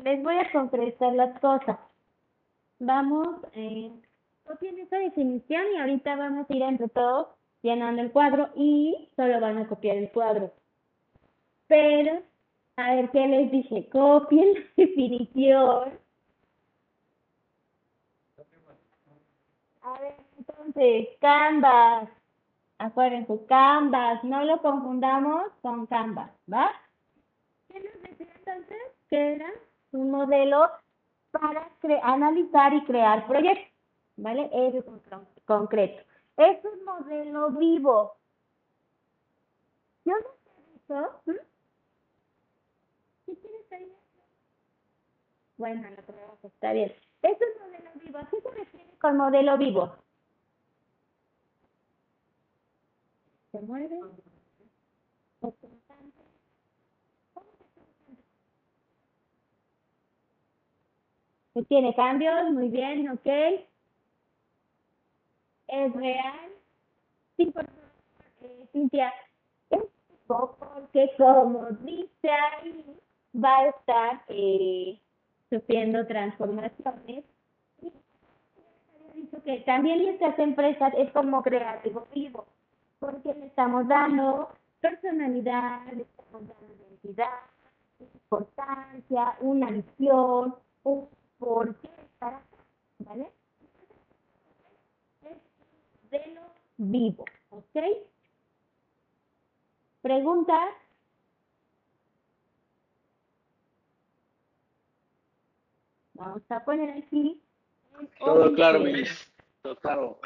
Les 0.04 0.24
voy 0.24 0.36
a 0.36 0.52
concretar 0.52 1.14
las 1.14 1.40
cosas. 1.40 1.78
Vamos, 2.80 3.28
eh, 3.54 3.92
copien 4.44 4.80
esa 4.80 4.98
definición 4.98 5.64
y 5.74 5.78
ahorita 5.78 6.16
vamos 6.16 6.50
a 6.50 6.56
ir 6.56 6.64
entre 6.64 6.90
todos 6.90 7.28
llenando 7.62 8.02
el 8.02 8.12
cuadro 8.12 8.50
y 8.56 9.10
solo 9.16 9.40
van 9.40 9.60
a 9.60 9.68
copiar 9.68 9.98
el 9.98 10.12
cuadro. 10.12 10.52
Pero, 11.68 12.24
a 12.78 12.96
ver 12.96 13.12
qué 13.12 13.28
les 13.28 13.52
dije, 13.52 13.88
copien 13.90 14.56
la 14.56 14.62
definición. 14.86 16.00
A 19.84 20.00
ver, 20.00 20.16
entonces, 20.40 21.10
Canvas. 21.20 22.10
Acuérdense, 22.80 23.46
Canvas, 23.48 24.24
no 24.24 24.44
lo 24.44 24.60
confundamos 24.64 25.52
con 25.62 25.86
Canvas, 25.86 26.32
¿va? 26.52 26.72
¿Qué 27.68 27.80
nos 27.80 28.02
decía 28.02 28.34
entonces? 28.40 28.78
Que 29.08 29.36
era 29.36 29.52
un 29.92 30.12
modelo 30.12 30.70
para 31.32 31.70
analizar 32.04 32.74
y 32.74 32.84
crear 32.86 33.28
proyectos, 33.28 33.72
¿vale? 34.18 34.50
Eso 34.52 34.78
es 34.80 34.86
concreto. 35.46 36.04
Es 36.38 36.64
un 36.66 36.84
modelo 36.86 37.52
vivo. 37.52 38.16
¿Yo 40.06 40.14
no 40.14 41.04
te? 41.26 41.32
¿Mm? 41.32 41.36
¿Qué 43.26 43.36
quieres 43.38 43.72
ahí? 43.72 43.94
Bueno, 45.58 45.90
lo 45.90 46.38
que 46.42 46.48
está 46.48 46.74
bien. 46.74 46.94
Es 47.22 47.38
un 47.40 47.62
modelo 47.62 47.92
vivo. 48.04 48.18
¿A 48.18 48.30
qué 48.30 48.42
se 48.42 48.50
refiere 48.52 48.98
con 49.00 49.18
modelo 49.18 49.58
vivo? 49.58 49.96
¿Se 53.52 53.60
mueve? 53.62 54.00
Pues 61.54 61.68
tiene 61.68 61.94
cambios, 61.96 62.52
muy 62.52 62.70
bien, 62.70 63.10
ok. 63.10 63.28
Es 65.68 65.94
real. 65.94 66.52
Sí, 67.38 67.46
por 67.48 67.66
Cintia, 68.72 69.14
es 69.70 69.82
porque 70.28 71.12
como 71.18 71.66
dice 71.82 72.30
ahí, 72.30 72.86
va 73.36 73.58
a 73.58 73.68
estar 73.68 74.24
eh, 74.30 75.00
sufriendo 75.50 76.06
transformaciones. 76.08 77.26
dicho 79.14 79.44
que 79.44 79.60
también 79.60 80.02
estas 80.08 80.40
empresas 80.40 80.94
es 80.98 81.12
como 81.12 81.42
creativo 81.42 82.08
vivo, 82.14 82.46
porque 83.00 83.34
le 83.34 83.48
estamos 83.48 83.88
dando 83.88 84.50
personalidad, 84.80 85.86
le 85.94 86.04
estamos 86.04 86.48
dando 86.48 86.76
identidad, 86.76 87.40
importancia, 88.00 89.36
una 89.42 89.70
visión, 89.70 90.56
un 90.84 91.08
por 91.42 91.76
qué 91.78 91.90
estar 92.04 92.36
acá, 92.36 92.46
¿vale? 93.00 93.32
Es 95.24 96.12
de 96.12 96.34
lo 96.36 96.42
vivo, 96.78 97.26
¿ok? 97.50 97.80
¿Preguntas? 100.04 100.70
Vamos 106.14 106.44
a 106.50 106.64
poner 106.64 106.92
aquí. 106.92 107.42
Todo 108.20 108.54
claro, 108.54 108.82
Miss. 108.82 109.34
Todo 109.64 109.76
claro. 109.78 110.20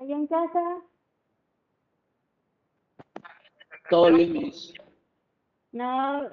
¿Allá 0.00 0.14
en 0.14 0.26
casa? 0.28 0.82
Todo 3.90 4.12
bien, 4.12 4.32
Miss. 4.32 4.72
No, 5.72 6.30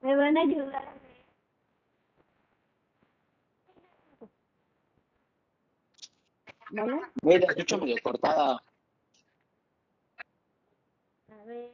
me 0.00 0.16
van 0.16 0.38
a 0.38 0.40
ayudar. 0.40 1.00
Medio 7.22 7.96
cortada. 8.02 8.62
A 11.28 11.44
ver. 11.44 11.72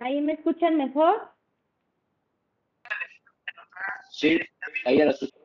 ¿Ahí 0.00 0.20
me 0.20 0.32
escuchan 0.32 0.76
mejor? 0.78 1.30
Sí, 4.10 4.40
ahí 4.84 4.98
ya 4.98 5.04
la 5.04 5.10
escucho. 5.12 5.41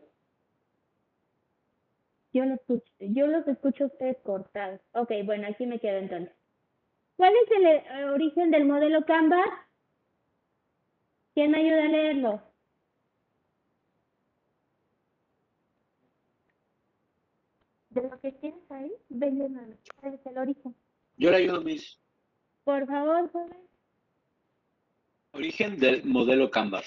Yo 2.38 2.46
los 2.46 2.60
escucho, 2.60 2.94
yo 3.00 3.26
los 3.26 3.48
escucho 3.48 3.86
ustedes 3.86 4.18
cortados. 4.22 4.80
Ok, 4.92 5.12
bueno, 5.26 5.48
aquí 5.48 5.66
me 5.66 5.80
quedo 5.80 5.98
entonces. 5.98 6.32
¿Cuál 7.16 7.34
es 7.34 7.52
el 7.52 7.66
eh, 7.66 8.06
origen 8.14 8.52
del 8.52 8.66
modelo 8.66 9.04
Canvas? 9.06 9.48
¿Quién 11.34 11.50
me 11.50 11.62
ayuda 11.62 11.86
a 11.86 11.88
leerlo? 11.88 12.42
De 17.90 18.04
lo 18.04 18.20
que 18.20 18.32
tienes 18.34 18.72
ahí, 18.72 18.92
ven 19.10 19.76
¿Cuál 20.00 20.14
es 20.14 20.26
el 20.28 20.38
origen? 20.38 20.76
Yo 21.18 21.32
le 21.32 21.38
ayudo, 21.38 21.62
Miss. 21.62 22.00
Por 22.64 22.86
favor, 22.86 23.32
joven. 23.32 23.68
Origen 25.32 25.80
del 25.80 26.06
modelo 26.06 26.52
Canvas. 26.52 26.86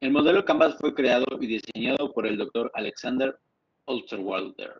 El 0.00 0.10
modelo 0.10 0.42
Canvas 0.46 0.78
fue 0.78 0.94
creado 0.94 1.26
y 1.38 1.46
diseñado 1.46 2.14
por 2.14 2.26
el 2.26 2.38
doctor 2.38 2.70
Alexander 2.72 3.38
Osterwalder 3.90 4.72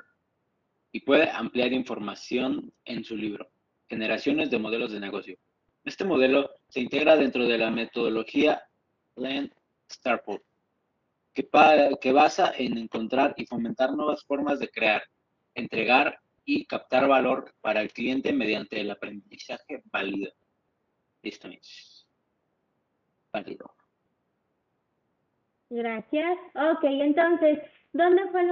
y 0.92 1.01
puede 1.01 1.29
ampliar 1.31 1.73
información 1.73 2.73
en 2.85 3.03
su 3.05 3.16
libro, 3.16 3.51
Generaciones 3.88 4.51
de 4.51 4.59
Modelos 4.59 4.92
de 4.92 5.01
Negocio. 5.01 5.37
Este 5.85 6.05
modelo 6.05 6.51
se 6.68 6.81
integra 6.81 7.16
dentro 7.16 7.46
de 7.46 7.59
la 7.59 7.70
metodología 7.70 8.62
Land 9.16 9.53
Startup, 9.88 10.40
que, 11.33 12.12
basa 12.12 12.53
en 12.57 12.79
encontrar 12.79 13.35
y 13.37 13.46
fomentar 13.46 13.92
nuevas 13.92 14.25
formas 14.25 14.61
de 14.61 14.68
crear, 14.68 15.03
entregar 15.55 16.18
y 16.44 16.66
captar 16.66 17.09
valor 17.09 17.53
para 17.61 17.81
el 17.81 17.92
cliente 17.92 18.33
mediante 18.33 18.81
el 18.81 18.90
aprendizaje 18.90 19.83
válido. 19.87 20.33
Listo, 21.23 21.49
mis. 21.49 22.07
Válido. 23.33 23.75
Gracias. 25.70 26.38
Ok, 26.55 26.85
entonces, 26.85 27.59
¿dónde 27.92 28.29
fue? 28.31 28.42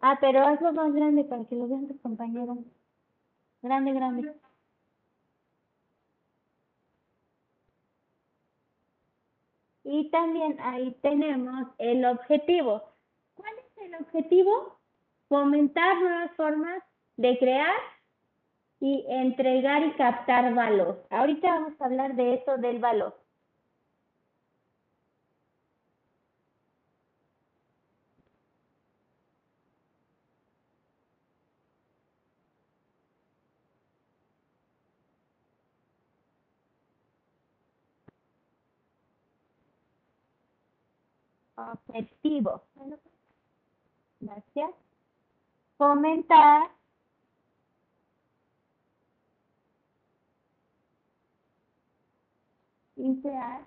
Ah, 0.00 0.18
pero 0.20 0.46
hazlo 0.46 0.72
más 0.72 0.92
grande 0.92 1.24
para 1.24 1.44
que 1.44 1.56
lo 1.56 1.68
vean 1.68 1.88
tus 1.88 2.00
compañeros. 2.00 2.58
Grande, 3.62 3.92
grande. 3.92 4.34
Y 9.84 10.10
también 10.10 10.58
ahí 10.60 10.96
tenemos 11.02 11.68
el 11.78 12.04
objetivo. 12.04 12.82
¿Cuál 13.34 13.52
es 13.58 13.84
el 13.84 13.94
objetivo? 13.96 14.78
Fomentar 15.28 15.98
nuevas 16.00 16.30
formas 16.36 16.82
de 17.16 17.38
crear 17.38 17.74
y 18.80 19.04
entregar 19.08 19.82
y 19.84 19.92
captar 19.92 20.54
valor. 20.54 21.04
Ahorita 21.10 21.48
vamos 21.48 21.80
a 21.80 21.86
hablar 21.86 22.14
de 22.14 22.34
eso 22.34 22.58
del 22.58 22.78
valor. 22.78 23.18
Objetivo. 41.72 42.62
Gracias. 44.20 44.70
Fomentar 45.76 46.70
INSEAD. 52.96 53.62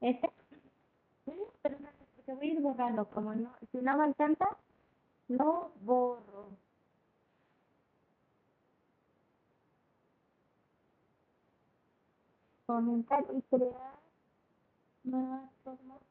¿Este? 0.00 0.30
Pero 1.62 1.76
porque 2.16 2.34
voy 2.34 2.50
a 2.50 2.52
ir 2.52 2.60
borrando, 2.60 3.08
como 3.10 3.34
no, 3.34 3.52
si 3.72 3.78
no 3.78 3.96
me 3.96 4.04
alcanza, 4.04 4.56
lo 5.28 5.72
borro. 5.80 6.50
Comentar 12.68 13.24
y 13.34 13.40
crear 13.48 13.98
nuevas 15.02 15.50
formas. 15.64 16.02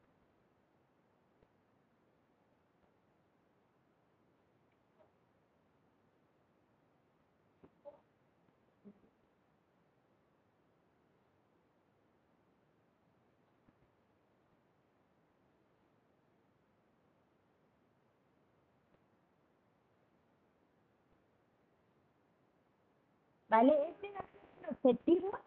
¿Vale? 23.48 23.72
Este 23.90 24.08
ser 24.08 24.24
el 24.62 24.70
objetivo 24.70 25.38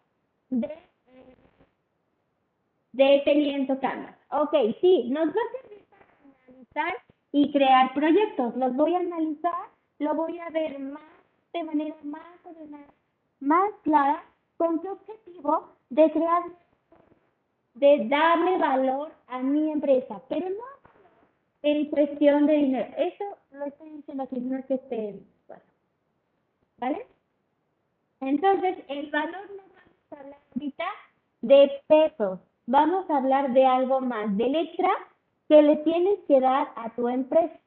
de, 0.50 0.91
de 2.94 3.24
lienzo 3.26 3.80
Canvas. 3.80 4.16
Ok, 4.32 4.54
sí, 4.82 5.10
nos 5.10 5.28
va 5.28 5.32
a 5.32 5.62
servir 5.62 5.86
para 5.90 6.06
analizar 6.48 6.94
y 7.32 7.52
crear 7.52 7.94
proyectos. 7.94 8.56
Los 8.56 8.76
voy 8.76 8.96
a 8.96 9.00
analizar, 9.00 9.70
lo 10.00 10.14
voy 10.16 10.40
a 10.40 10.50
ver 10.50 10.80
más 10.80 11.02
de 11.54 11.64
manera 11.64 11.96
más 12.04 12.46
ordenada, 12.46 12.94
más 13.40 13.72
clara, 13.84 14.24
con 14.58 14.80
qué 14.80 14.90
objetivo 14.90 15.70
de 15.90 16.12
crear, 16.12 16.44
de 17.74 18.08
darle 18.08 18.58
valor 18.58 19.12
a 19.28 19.40
mi 19.40 19.72
empresa, 19.72 20.22
pero 20.30 20.50
no 20.50 20.82
en 21.64 21.90
cuestión 21.90 22.48
de 22.48 22.54
dinero. 22.54 22.94
Eso 22.98 23.24
lo 23.52 23.66
estoy 23.66 23.90
diciendo 23.90 24.24
aquí, 24.24 24.40
no 24.40 24.58
es 24.58 24.66
que 24.66 24.76
esté, 24.76 25.20
bueno, 25.48 25.64
¿vale? 26.78 27.06
Entonces, 28.22 28.78
el 28.88 29.10
valor 29.10 29.50
no 29.52 29.64
vamos 29.64 30.12
a 30.12 30.20
hablar 30.20 30.40
ahorita 30.56 30.86
de 31.42 31.72
pesos, 31.88 32.40
vamos 32.66 33.10
a 33.10 33.18
hablar 33.18 33.54
de 33.54 33.66
algo 33.66 34.02
más, 34.02 34.36
de 34.38 34.48
letra 34.50 34.90
que 35.48 35.62
le 35.62 35.78
tienes 35.78 36.20
que 36.28 36.40
dar 36.40 36.72
a 36.76 36.90
tu 36.96 37.08
empresa, 37.10 37.60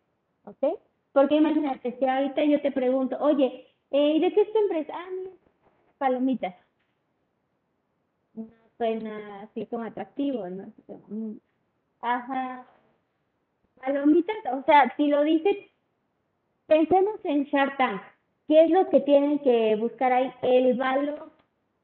¿ok? 0.45 0.79
Porque 1.13 1.37
imagínate, 1.37 1.97
si 1.99 2.05
ahorita 2.07 2.45
yo 2.45 2.61
te 2.61 2.73
pregunto, 2.73 3.17
oye, 3.21 3.67
eh, 3.91 4.21
¿de 4.21 4.33
qué 4.33 4.41
es 4.43 4.53
tu 4.53 4.59
empresa? 4.59 4.93
Ah, 4.97 5.09
mira, 5.15 5.31
palomitas. 5.99 6.55
No 8.35 8.47
suena 8.79 9.43
así 9.43 9.67
como 9.67 9.85
atractivo, 9.85 10.49
¿no? 10.49 10.73
Mm, 11.09 11.37
Ajá. 12.01 12.67
Palomitas, 13.81 14.37
o 14.53 14.63
sea, 14.65 14.93
si 14.97 15.07
lo 15.07 15.23
dices, 15.23 15.57
pensemos 16.67 17.21
en 17.25 17.45
Shark 17.45 17.77
Tank. 17.77 18.03
¿Qué 18.49 18.65
es 18.65 18.71
lo 18.71 18.89
que 18.91 19.01
tienen 19.01 19.39
que 19.39 19.77
buscar 19.77 20.13
ahí? 20.13 20.33
El 20.43 20.77
valor. 20.77 21.31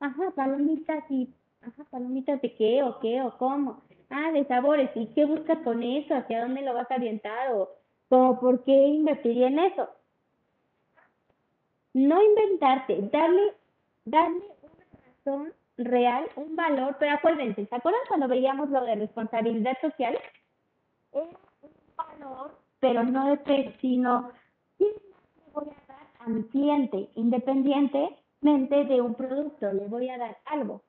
Ajá, 0.00 0.30
palomitas 0.34 1.04
y, 1.10 1.28
ajá, 1.62 1.84
palomitas 1.90 2.40
de 2.42 2.54
qué 2.54 2.82
o 2.82 2.98
qué 3.00 3.22
o 3.22 3.36
cómo. 3.38 3.82
Ah, 4.10 4.32
de 4.32 4.44
sabores. 4.46 4.90
¿Y 4.94 5.06
qué 5.14 5.24
buscas 5.24 5.58
con 5.58 5.82
eso? 5.82 6.14
¿Hacia 6.14 6.42
dónde 6.42 6.62
lo 6.62 6.74
vas 6.74 6.90
a 6.90 6.96
orientar? 6.96 7.52
O 7.52 8.40
por 8.40 8.64
qué 8.64 8.72
invertiría 8.72 9.48
en 9.48 9.58
eso. 9.60 9.88
No 11.92 12.22
inventarte, 12.22 12.98
darle, 13.12 13.54
darle 14.04 14.44
una 14.62 14.84
razón 15.06 15.52
real, 15.76 16.28
un 16.36 16.54
valor, 16.54 16.96
pero 16.98 17.12
acuérdense, 17.12 17.66
¿se 17.66 17.74
acuerdan 17.74 18.02
cuando 18.08 18.28
veíamos 18.28 18.70
lo 18.70 18.84
de 18.84 18.94
responsabilidad 18.94 19.76
social? 19.80 20.18
Era 21.12 21.22
un 21.22 21.36
valor, 21.96 22.58
pero 22.78 23.02
no 23.02 23.30
de 23.30 23.36
precio, 23.38 23.72
sino 23.80 24.30
¿qué 24.78 24.84
le 24.84 25.52
voy 25.52 25.68
a 25.68 25.92
dar 25.92 26.06
a 26.20 26.28
mi 26.28 26.44
cliente 26.44 27.10
independientemente 27.14 28.84
de 28.84 29.00
un 29.00 29.14
producto? 29.14 29.72
Le 29.72 29.86
voy 29.88 30.08
a 30.10 30.18
dar 30.18 30.38
algo. 30.44 30.82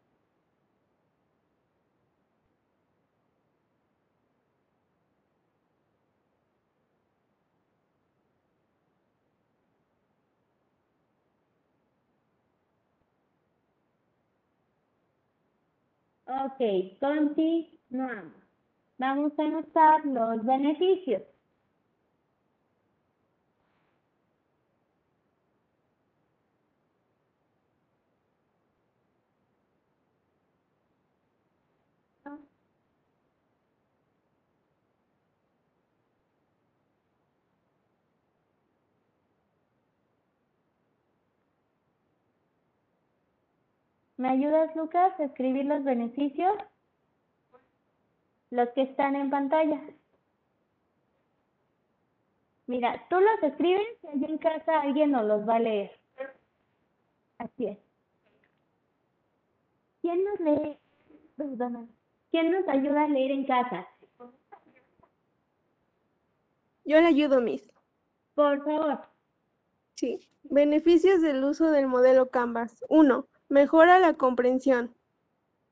Ok, 16.32 16.62
continuamos. 17.00 18.34
Vamos 18.98 19.34
a 19.40 19.44
anotar 19.44 20.06
los 20.06 20.46
beneficios. 20.46 21.24
¿Me 44.22 44.30
ayudas, 44.30 44.76
Lucas, 44.76 45.20
a 45.20 45.24
escribir 45.24 45.66
los 45.66 45.84
beneficios? 45.84 46.54
Los 48.52 48.70
que 48.70 48.84
están 48.84 49.16
en 49.16 49.32
pantalla. 49.32 49.82
Mira, 52.68 53.04
tú 53.10 53.16
los 53.20 53.42
escribes 53.42 53.82
y 54.04 54.08
allí 54.10 54.26
en 54.26 54.38
casa 54.38 54.82
alguien 54.82 55.10
nos 55.10 55.26
los 55.26 55.50
va 55.50 55.56
a 55.56 55.60
leer. 55.60 56.00
Así 57.40 57.66
es. 57.66 57.80
¿Quién 60.04 60.24
nos 60.24 60.40
lee? 60.40 60.78
Perdona. 61.36 61.88
¿Quién 62.30 62.52
nos 62.52 62.68
ayuda 62.68 63.06
a 63.06 63.08
leer 63.08 63.32
en 63.32 63.48
casa? 63.48 63.88
Yo 66.86 67.02
le 67.02 67.08
ayudo, 67.08 67.42
Miss. 67.42 67.74
Por 68.36 68.64
favor. 68.64 69.02
Sí. 69.96 70.20
Beneficios 70.44 71.24
del 71.24 71.44
uso 71.44 71.72
del 71.72 71.88
modelo 71.88 72.30
Canvas. 72.30 72.86
1. 72.88 73.26
Mejora 73.52 74.00
la 74.00 74.14
comprensión. 74.14 74.96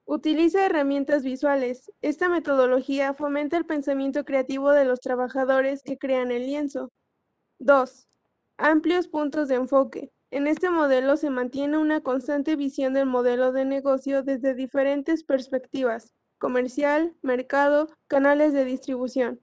Utiliza 0.04 0.65
herramientas 0.65 1.24
visuales. 1.24 1.94
Esta 2.02 2.28
metodología 2.28 3.13
fomenta 3.13 3.56
el 3.56 3.65
pensamiento 3.65 4.26
creativo 4.26 4.72
de 4.72 4.84
los 4.84 5.00
trabajadores 5.00 5.82
que 5.82 5.98
crean 5.98 6.30
el 6.30 6.46
lienzo. 6.46 6.92
2. 7.60 8.10
Amplios 8.58 9.08
puntos 9.08 9.48
de 9.48 9.56
enfoque. 9.56 10.12
En 10.30 10.48
este 10.48 10.70
modelo 10.70 11.15
se 11.15 11.30
mantiene 11.30 11.78
una 11.78 12.02
constante 12.02 12.58
visión 12.58 12.94
del 12.94 13.06
modelo 13.06 13.54
de 13.54 13.63
negocio 13.63 14.24
desde 14.24 14.56
diferentes 14.56 15.24
perspectivas, 15.24 16.13
comercial, 16.38 17.15
mercado, 17.22 17.88
canales 18.08 18.52
de 18.52 18.65
distribución. 18.65 19.39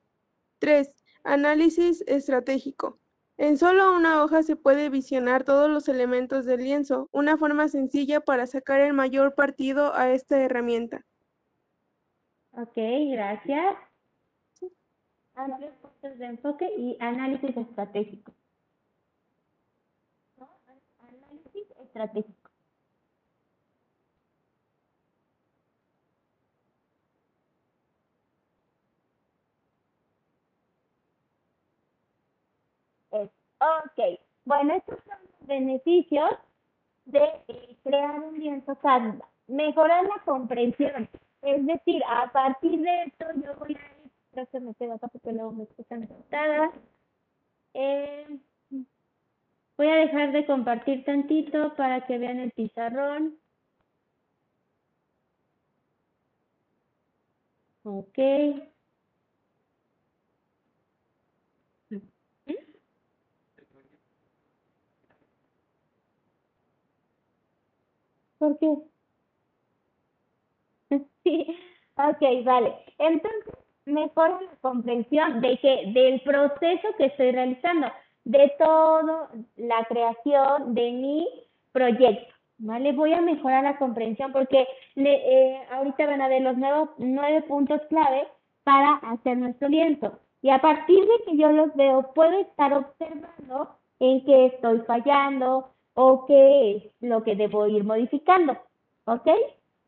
3. 0.58 0.92
Análisis 1.24 2.04
estratégico. 2.06 3.00
En 3.38 3.58
solo 3.58 3.94
una 3.94 4.22
hoja 4.22 4.42
se 4.42 4.56
puede 4.56 4.88
visionar 4.88 5.44
todos 5.44 5.70
los 5.70 5.88
elementos 5.88 6.46
del 6.46 6.60
lienzo, 6.64 7.08
una 7.12 7.36
forma 7.36 7.68
sencilla 7.68 8.20
para 8.20 8.46
sacar 8.46 8.80
el 8.80 8.94
mayor 8.94 9.34
partido 9.34 9.94
a 9.94 10.10
esta 10.10 10.40
herramienta. 10.40 11.04
Ok, 12.52 12.76
gracias. 13.12 13.76
Amplios 15.34 15.74
puntos 15.82 16.18
de 16.18 16.24
enfoque 16.24 16.72
y 16.78 16.96
análisis 16.98 17.54
estratégico. 17.54 18.32
Análisis 20.98 21.70
estratégico. 21.78 22.50
Es, 33.10 33.30
ok, 33.58 34.20
bueno, 34.44 34.74
estos 34.74 34.98
son 35.04 35.18
los 35.22 35.46
beneficios 35.46 36.30
de 37.04 37.76
crear 37.82 38.20
un 38.20 38.38
lienzo 38.38 38.74
Canva. 38.76 39.28
Mejorar 39.46 40.04
la 40.04 40.22
comprensión. 40.24 41.08
Es 41.42 41.64
decir, 41.66 42.02
a 42.08 42.30
partir 42.32 42.80
de 42.80 43.04
esto 43.04 43.26
yo 43.36 43.54
voy 43.58 43.68
a 43.68 44.02
ir, 44.02 44.10
creo 44.32 44.46
que 44.46 44.60
me 44.60 44.74
quedo 44.74 44.98
porque 44.98 45.32
luego 45.32 45.52
me 45.52 45.64
escuchan. 45.64 46.08
Eh, 47.74 48.38
voy 49.76 49.88
a 49.88 49.96
dejar 49.96 50.32
de 50.32 50.46
compartir 50.46 51.04
tantito 51.04 51.74
para 51.76 52.06
que 52.06 52.18
vean 52.18 52.38
el 52.40 52.50
pizarrón. 52.52 53.38
Ok. 57.84 58.18
¿Por 68.46 68.58
qué? 68.58 68.76
Sí, 71.24 71.58
ok, 71.96 72.44
vale. 72.44 72.76
Entonces, 72.98 73.54
mejora 73.84 74.40
la 74.40 74.56
comprensión 74.60 75.40
de 75.40 75.58
que 75.58 75.90
del 75.92 76.20
proceso 76.20 76.88
que 76.96 77.06
estoy 77.06 77.32
realizando, 77.32 77.88
de 78.22 78.52
todo 78.56 79.28
la 79.56 79.84
creación 79.88 80.74
de 80.76 80.92
mi 80.92 81.28
proyecto, 81.72 82.32
¿vale? 82.58 82.92
Voy 82.92 83.12
a 83.14 83.20
mejorar 83.20 83.64
la 83.64 83.78
comprensión 83.78 84.32
porque 84.32 84.68
le, 84.94 85.14
eh, 85.14 85.60
ahorita 85.72 86.06
van 86.06 86.22
a 86.22 86.28
ver 86.28 86.42
los 86.42 86.56
nuevos, 86.56 86.90
nueve 86.98 87.42
puntos 87.42 87.80
clave 87.88 88.28
para 88.62 88.94
hacer 89.12 89.36
nuestro 89.38 89.68
lienzo. 89.68 90.20
Y 90.42 90.50
a 90.50 90.60
partir 90.60 91.04
de 91.04 91.24
que 91.24 91.36
yo 91.36 91.50
los 91.50 91.74
veo, 91.74 92.12
puedo 92.14 92.38
estar 92.38 92.72
observando 92.72 93.76
en 93.98 94.24
qué 94.24 94.46
estoy 94.46 94.78
fallando 94.82 95.72
o 95.96 96.26
qué 96.26 96.76
es 96.76 96.82
lo 97.00 97.22
que 97.24 97.34
debo 97.34 97.66
ir 97.66 97.82
modificando, 97.82 98.56
¿ok? 99.06 99.28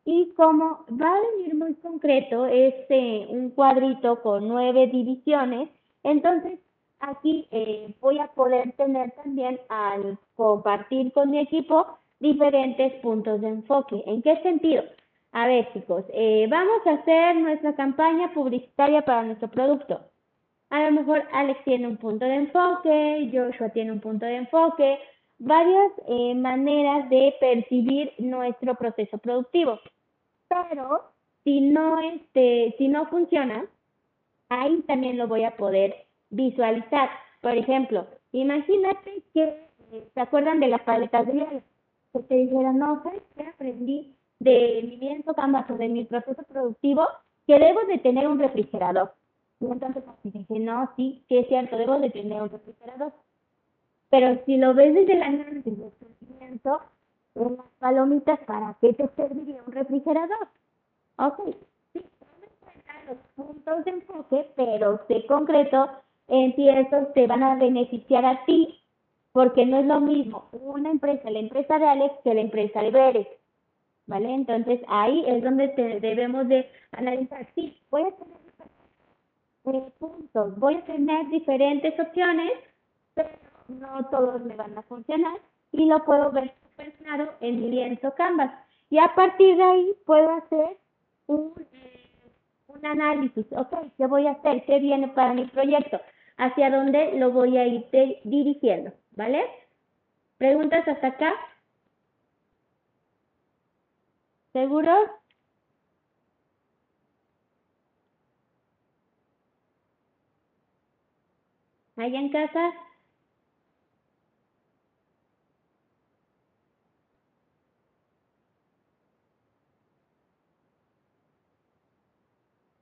Y 0.06 0.32
como 0.36 0.86
va 0.90 1.14
a 1.14 1.20
venir 1.36 1.54
muy 1.54 1.74
concreto, 1.74 2.46
este 2.46 3.26
un 3.28 3.50
cuadrito 3.50 4.22
con 4.22 4.48
nueve 4.48 4.86
divisiones, 4.86 5.68
entonces 6.02 6.58
aquí 7.00 7.46
eh, 7.50 7.94
voy 8.00 8.18
a 8.18 8.28
poder 8.28 8.72
tener 8.72 9.10
también 9.12 9.60
al 9.68 10.18
compartir 10.34 11.12
con 11.12 11.30
mi 11.30 11.40
equipo 11.40 11.86
diferentes 12.20 12.94
puntos 13.02 13.42
de 13.42 13.48
enfoque. 13.48 14.02
¿En 14.06 14.22
qué 14.22 14.36
sentido? 14.42 14.84
A 15.32 15.46
ver, 15.46 15.70
chicos, 15.74 16.04
eh, 16.14 16.46
vamos 16.48 16.86
a 16.86 16.92
hacer 16.92 17.36
nuestra 17.36 17.76
campaña 17.76 18.32
publicitaria 18.32 19.02
para 19.04 19.24
nuestro 19.24 19.48
producto. 19.48 20.00
A 20.70 20.84
lo 20.84 20.90
mejor 20.92 21.22
Alex 21.32 21.62
tiene 21.64 21.86
un 21.86 21.98
punto 21.98 22.24
de 22.24 22.34
enfoque, 22.34 23.30
Joshua 23.30 23.68
tiene 23.70 23.92
un 23.92 24.00
punto 24.00 24.24
de 24.24 24.36
enfoque, 24.36 24.98
varias 25.38 25.92
eh, 26.06 26.34
maneras 26.34 27.08
de 27.10 27.34
percibir 27.40 28.12
nuestro 28.18 28.74
proceso 28.74 29.18
productivo. 29.18 29.78
Pero 30.48 31.12
si 31.44 31.60
no, 31.60 32.00
este, 32.00 32.74
si 32.78 32.88
no 32.88 33.06
funciona, 33.06 33.66
ahí 34.48 34.82
también 34.86 35.18
lo 35.18 35.28
voy 35.28 35.44
a 35.44 35.56
poder 35.56 36.06
visualizar. 36.30 37.10
Por 37.40 37.56
ejemplo, 37.56 38.06
imagínate 38.32 39.22
que, 39.32 39.44
eh, 39.92 40.08
¿se 40.12 40.20
acuerdan 40.20 40.60
de 40.60 40.68
las 40.68 40.82
paletas 40.82 41.26
de 41.26 41.32
hielo? 41.32 41.62
Que 42.12 42.20
te 42.20 42.34
dijeran, 42.34 42.78
no, 42.78 43.02
¿sabes 43.02 43.22
qué 43.36 43.44
aprendí 43.44 44.14
de 44.40 44.82
mi 44.82 44.96
lienzo 44.96 45.34
Canvas 45.34 45.70
o 45.70 45.74
de 45.74 45.88
mi 45.88 46.04
proceso 46.04 46.42
productivo? 46.44 47.06
Que 47.46 47.58
debo 47.58 47.80
de 47.84 47.98
tener 47.98 48.26
un 48.26 48.38
refrigerador. 48.38 49.14
Y 49.60 49.66
entonces 49.66 50.04
dije, 50.22 50.58
no, 50.58 50.90
sí, 50.96 51.24
sí 51.28 51.38
es 51.38 51.48
cierto, 51.48 51.76
debo 51.76 51.98
de 51.98 52.10
tener 52.10 52.42
un 52.42 52.50
refrigerador. 52.50 53.12
Pero 54.10 54.42
si 54.46 54.56
lo 54.56 54.74
ves 54.74 54.94
desde 54.94 55.12
el 55.14 55.22
análisis 55.22 55.78
del 55.78 55.92
sentimiento, 55.98 56.80
en 57.34 57.56
las 57.56 57.66
palomitas, 57.78 58.38
¿para 58.40 58.76
qué 58.80 58.92
te 58.94 59.08
serviría 59.16 59.62
un 59.66 59.72
refrigerador? 59.72 60.48
Ok, 61.18 61.54
sí, 61.92 62.02
los 63.06 63.18
puntos 63.36 63.84
de 63.84 63.90
enfoque, 63.90 64.50
pero 64.56 65.00
sé 65.08 65.26
concreto 65.26 65.90
en 66.28 66.54
si 66.56 66.68
esos 66.68 67.12
te 67.14 67.26
van 67.26 67.42
a 67.42 67.56
beneficiar 67.56 68.24
a 68.24 68.44
ti, 68.44 68.80
porque 69.32 69.66
no 69.66 69.78
es 69.78 69.86
lo 69.86 70.00
mismo 70.00 70.48
una 70.52 70.90
empresa, 70.90 71.30
la 71.30 71.38
empresa 71.38 71.78
de 71.78 71.86
Alex, 71.86 72.14
que 72.24 72.34
la 72.34 72.40
empresa 72.40 72.82
de 72.82 72.90
Beres. 72.90 73.28
¿Vale? 74.06 74.32
Entonces 74.32 74.80
ahí 74.88 75.22
es 75.26 75.42
donde 75.42 75.68
te 75.68 76.00
debemos 76.00 76.48
de 76.48 76.66
analizar. 76.92 77.46
Sí, 77.54 77.78
voy 77.90 78.02
a 78.02 78.10
tener 78.12 78.38
eh, 79.84 79.92
puntos, 79.98 80.58
voy 80.58 80.76
a 80.76 80.84
tener 80.86 81.28
diferentes 81.28 81.98
opciones, 82.00 82.52
pero 83.12 83.28
no 83.68 84.04
todos 84.10 84.42
me 84.42 84.56
van 84.56 84.76
a 84.76 84.82
funcionar 84.82 85.38
y 85.72 85.86
lo 85.86 86.04
puedo 86.04 86.30
ver 86.32 86.54
súper 86.62 86.92
claro 86.94 87.34
en 87.40 87.60
mi 87.60 87.70
lienzo 87.70 88.14
Canvas. 88.14 88.52
Y 88.90 88.98
a 88.98 89.14
partir 89.14 89.56
de 89.56 89.62
ahí 89.62 89.94
puedo 90.06 90.30
hacer 90.30 90.78
un, 91.26 91.52
eh, 91.72 92.10
un 92.68 92.84
análisis, 92.86 93.46
ok, 93.52 93.74
¿qué 93.96 94.06
voy 94.06 94.26
a 94.26 94.32
hacer? 94.32 94.64
¿Qué 94.64 94.78
viene 94.78 95.08
para 95.08 95.34
mi 95.34 95.44
proyecto? 95.46 96.00
¿Hacia 96.38 96.70
dónde 96.70 97.18
lo 97.18 97.30
voy 97.32 97.56
a 97.58 97.66
ir 97.66 97.86
dirigiendo? 98.24 98.92
¿Vale? 99.12 99.44
¿Preguntas 100.38 100.86
hasta 100.88 101.08
acá? 101.08 101.32
¿Seguros? 104.52 105.08
¿Allá 111.96 112.18
en 112.20 112.30
casa? 112.30 112.72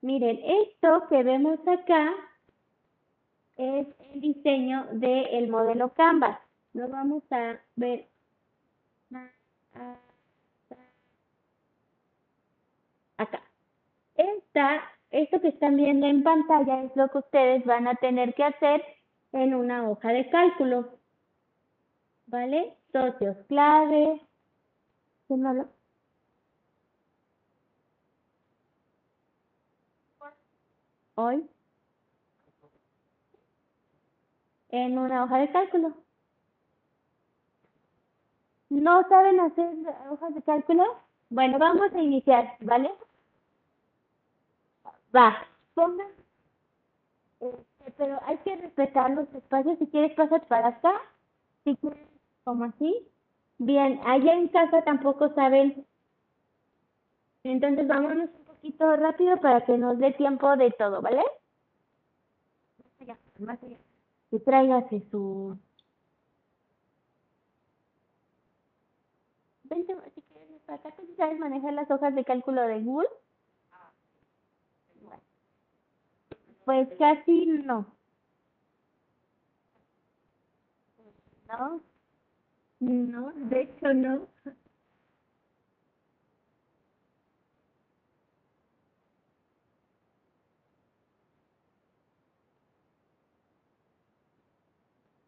Miren, 0.06 0.38
esto 0.44 1.08
que 1.08 1.24
vemos 1.24 1.58
acá 1.66 2.14
es 3.56 3.88
el 4.12 4.20
diseño 4.20 4.86
del 4.92 5.48
modelo 5.48 5.92
Canvas. 5.94 6.38
Lo 6.74 6.88
vamos 6.88 7.24
a 7.32 7.58
ver 7.74 8.06
acá. 13.16 13.42
Esto 15.10 15.40
que 15.40 15.48
están 15.48 15.76
viendo 15.76 16.06
en 16.06 16.22
pantalla 16.22 16.84
es 16.84 16.94
lo 16.94 17.08
que 17.08 17.18
ustedes 17.18 17.64
van 17.64 17.88
a 17.88 17.96
tener 17.96 18.32
que 18.34 18.44
hacer 18.44 18.84
en 19.32 19.56
una 19.56 19.90
hoja 19.90 20.12
de 20.12 20.30
cálculo. 20.30 21.00
¿Vale? 22.28 22.76
Socios 22.92 23.36
clave. 23.48 24.20
no 25.30 25.52
lo... 25.52 25.76
Hoy. 31.16 31.48
En 34.68 34.98
una 34.98 35.24
hoja 35.24 35.38
de 35.38 35.50
cálculo. 35.50 35.94
¿No 38.68 39.08
saben 39.08 39.40
hacer 39.40 39.74
hojas 40.10 40.34
de 40.34 40.42
cálculo? 40.42 40.84
Bueno, 41.30 41.58
vamos 41.58 41.92
a 41.92 42.02
iniciar, 42.02 42.56
¿vale? 42.60 42.92
Va, 45.14 45.46
pongan 45.74 46.16
este, 47.40 47.92
pero 47.96 48.20
hay 48.24 48.38
que 48.38 48.56
respetar 48.56 49.10
los 49.10 49.32
espacios. 49.34 49.78
Si 49.78 49.86
quieres, 49.86 50.14
pasar 50.14 50.46
para 50.46 50.68
acá. 50.68 50.92
Si 51.64 51.76
quieres, 51.76 52.06
como 52.44 52.64
así. 52.64 53.08
Bien, 53.58 54.00
allá 54.04 54.34
en 54.34 54.48
casa 54.48 54.82
tampoco 54.82 55.32
saben. 55.34 55.86
Entonces, 57.44 57.86
vámonos 57.86 58.30
poquito 58.66 58.96
rápido 58.96 59.36
para 59.40 59.64
que 59.64 59.78
nos 59.78 59.98
dé 59.98 60.12
tiempo 60.12 60.56
de 60.56 60.70
todo, 60.72 61.00
¿vale? 61.00 61.22
Más 62.78 63.00
allá, 63.00 63.18
más 63.38 63.62
allá. 63.62 63.78
Que 64.30 64.40
tráigase 64.40 65.02
su. 65.10 65.56
Vente, 69.64 69.94
si 70.14 70.22
quieres, 70.22 70.62
para 70.66 70.78
acá. 70.78 70.94
¿Tú 70.96 71.14
sabes 71.16 71.38
manejar 71.38 71.72
las 71.74 71.90
hojas 71.90 72.14
de 72.14 72.24
cálculo 72.24 72.62
de 72.62 72.80
Google? 72.80 73.08
Pues 76.64 76.88
casi 76.98 77.46
no. 77.46 77.86
No, 81.48 81.80
no, 82.80 83.32
de 83.32 83.60
hecho 83.62 83.94
no. 83.94 84.26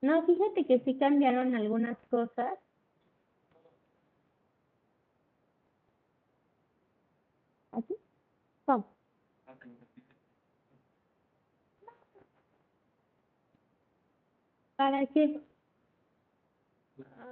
No, 0.09 0.25
fíjate 0.25 0.64
que 0.64 0.79
sí 0.87 0.97
cambiaron 0.97 1.55
algunas 1.55 1.99
cosas. 2.09 2.55
¿Aquí? 7.73 7.94
¿Cómo? 8.64 8.87
¿Para 14.77 15.05
qué? 15.09 15.42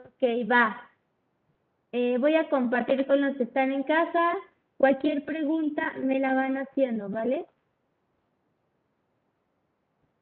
Ok, 0.04 0.50
va. 0.50 0.90
Eh, 1.92 2.18
voy 2.18 2.34
a 2.34 2.50
compartir 2.50 3.06
con 3.06 3.22
los 3.22 3.38
que 3.38 3.44
están 3.44 3.72
en 3.72 3.84
casa. 3.84 4.34
Cualquier 4.76 5.24
pregunta 5.24 5.94
me 5.94 6.20
la 6.20 6.34
van 6.34 6.58
haciendo, 6.58 7.08
¿vale? 7.08 7.46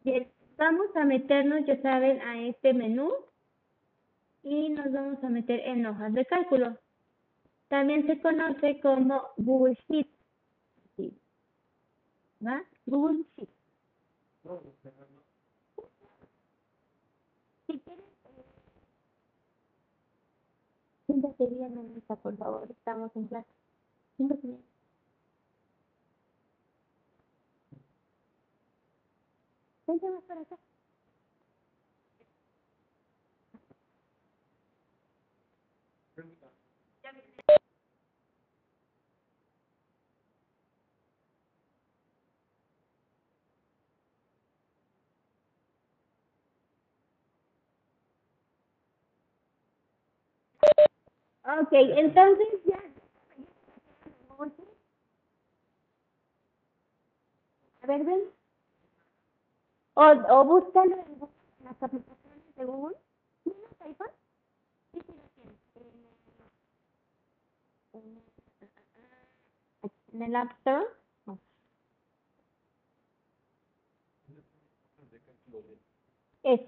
Bien, 0.05 0.29
vamos 0.57 0.95
a 0.97 1.05
meternos, 1.05 1.67
ya 1.67 1.81
saben, 1.83 2.21
a 2.23 2.43
este 2.47 2.73
menú 2.73 3.11
y 4.43 4.69
nos 4.71 4.93
vamos 4.93 5.23
a 5.23 5.29
meter 5.29 5.61
en 5.61 5.87
hojas 5.87 6.12
de 6.12 6.25
cálculo. 6.27 6.79
También 7.69 8.07
se 8.07 8.21
conoce 8.21 8.81
como 8.81 9.23
Google 9.37 9.79
Sheet. 9.88 10.09
¿Va? 12.47 12.62
Google 12.87 13.25
Sheet. 13.37 13.49
Si 17.67 17.79
quieres, 17.81 18.05
eh, 18.05 18.45
Siéntate 21.07 21.47
bien, 21.47 22.03
por 22.07 22.37
favor. 22.37 22.71
Estamos 22.71 23.11
en 23.17 23.29
clase. 23.29 24.64
Vente 29.87 30.11
más 30.11 30.25
para 30.25 30.42
acá. 30.42 30.57
Ok, 51.62 51.73
entonces 51.73 52.49
ya. 52.66 52.83
A 57.83 57.87
ver, 57.87 58.05
ven. 58.05 58.23
O, 59.94 60.02
o 60.04 60.44
búscalo 60.44 60.96
en 60.96 61.20
en 61.61 61.64
las 61.64 61.83
aplicaciones 61.83 62.54
de 62.57 62.64
Google. 62.64 62.96
¿Tienes 63.44 63.80
iPhone? 63.80 64.11
Sí, 64.92 65.00
sí, 65.00 65.12
lo. 65.14 65.52
En, 70.12 70.22
el 70.22 70.37
App. 70.37 70.50
No. 71.26 71.38
Es. 76.42 76.61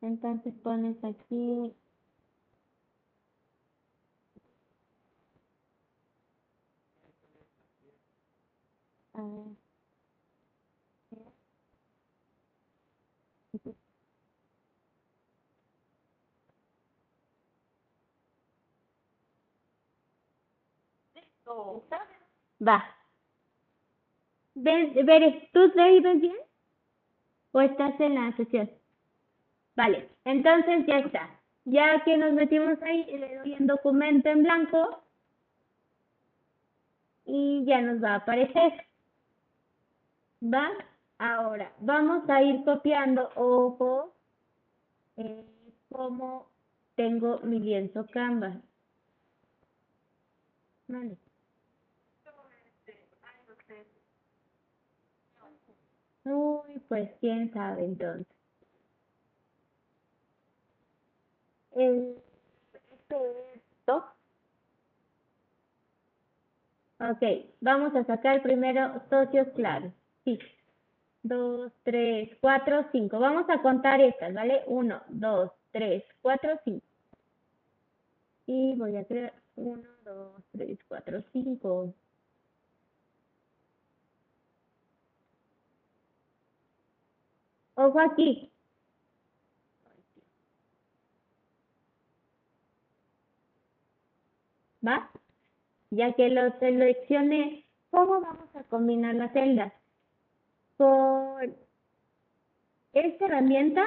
Entonces 0.00 0.54
pones 0.62 1.02
aquí 1.04 1.74
A 9.14 9.20
ver. 9.20 9.57
Va. 22.66 22.84
¿Ves, 24.54 24.94
Veres, 25.06 25.50
tú 25.52 25.72
ves 25.74 26.20
bien? 26.20 26.36
¿O 27.52 27.60
estás 27.60 27.98
en 28.00 28.14
la 28.14 28.36
sesión? 28.36 28.70
Vale, 29.76 30.08
entonces 30.24 30.84
ya 30.86 30.98
está. 30.98 31.30
Ya 31.64 32.02
que 32.04 32.16
nos 32.16 32.32
metimos 32.32 32.80
ahí, 32.82 33.04
le 33.04 33.36
doy 33.36 33.54
en 33.54 33.66
documento 33.66 34.28
en 34.28 34.42
blanco 34.42 35.02
y 37.24 37.64
ya 37.66 37.80
nos 37.82 38.02
va 38.02 38.14
a 38.14 38.16
aparecer. 38.16 38.86
¿Va? 40.42 40.68
Ahora, 41.18 41.72
vamos 41.80 42.28
a 42.28 42.42
ir 42.42 42.64
copiando, 42.64 43.30
ojo, 43.36 44.14
eh, 45.16 45.44
cómo 45.90 46.48
tengo 46.96 47.40
mi 47.40 47.60
lienzo 47.60 48.06
Canva. 48.12 48.60
Vale. 50.88 51.18
Uy, 56.30 56.78
pues 56.88 57.10
quién 57.20 57.52
sabe 57.52 57.84
entonces. 57.84 58.26
El, 61.74 62.16
esto. 63.54 64.04
Ok, 67.00 67.22
vamos 67.60 67.94
a 67.94 68.04
sacar 68.04 68.42
primero 68.42 69.00
socios 69.08 69.48
claros. 69.54 69.92
Sí. 70.24 70.38
Dos, 71.22 71.72
tres, 71.84 72.36
cuatro, 72.40 72.86
cinco. 72.92 73.18
Vamos 73.18 73.48
a 73.48 73.62
contar 73.62 74.00
estas, 74.00 74.34
¿vale? 74.34 74.62
Uno, 74.66 75.00
dos, 75.08 75.50
tres, 75.70 76.04
cuatro, 76.22 76.58
cinco. 76.64 76.84
Y 78.46 78.76
voy 78.76 78.96
a 78.96 79.04
crear 79.04 79.32
uno, 79.56 79.88
dos, 80.04 80.42
tres, 80.52 80.78
cuatro, 80.88 81.22
cinco. 81.32 81.94
Ojo 87.78 88.00
aquí. 88.00 88.50
¿Va? 94.84 95.08
Ya 95.90 96.12
que 96.14 96.28
lo 96.28 96.58
seleccioné, 96.58 97.64
¿cómo 97.90 98.20
vamos 98.20 98.56
a 98.56 98.64
combinar 98.64 99.14
las 99.14 99.32
celdas? 99.32 99.72
Con 100.76 101.56
esta 102.94 103.24
herramienta, 103.26 103.84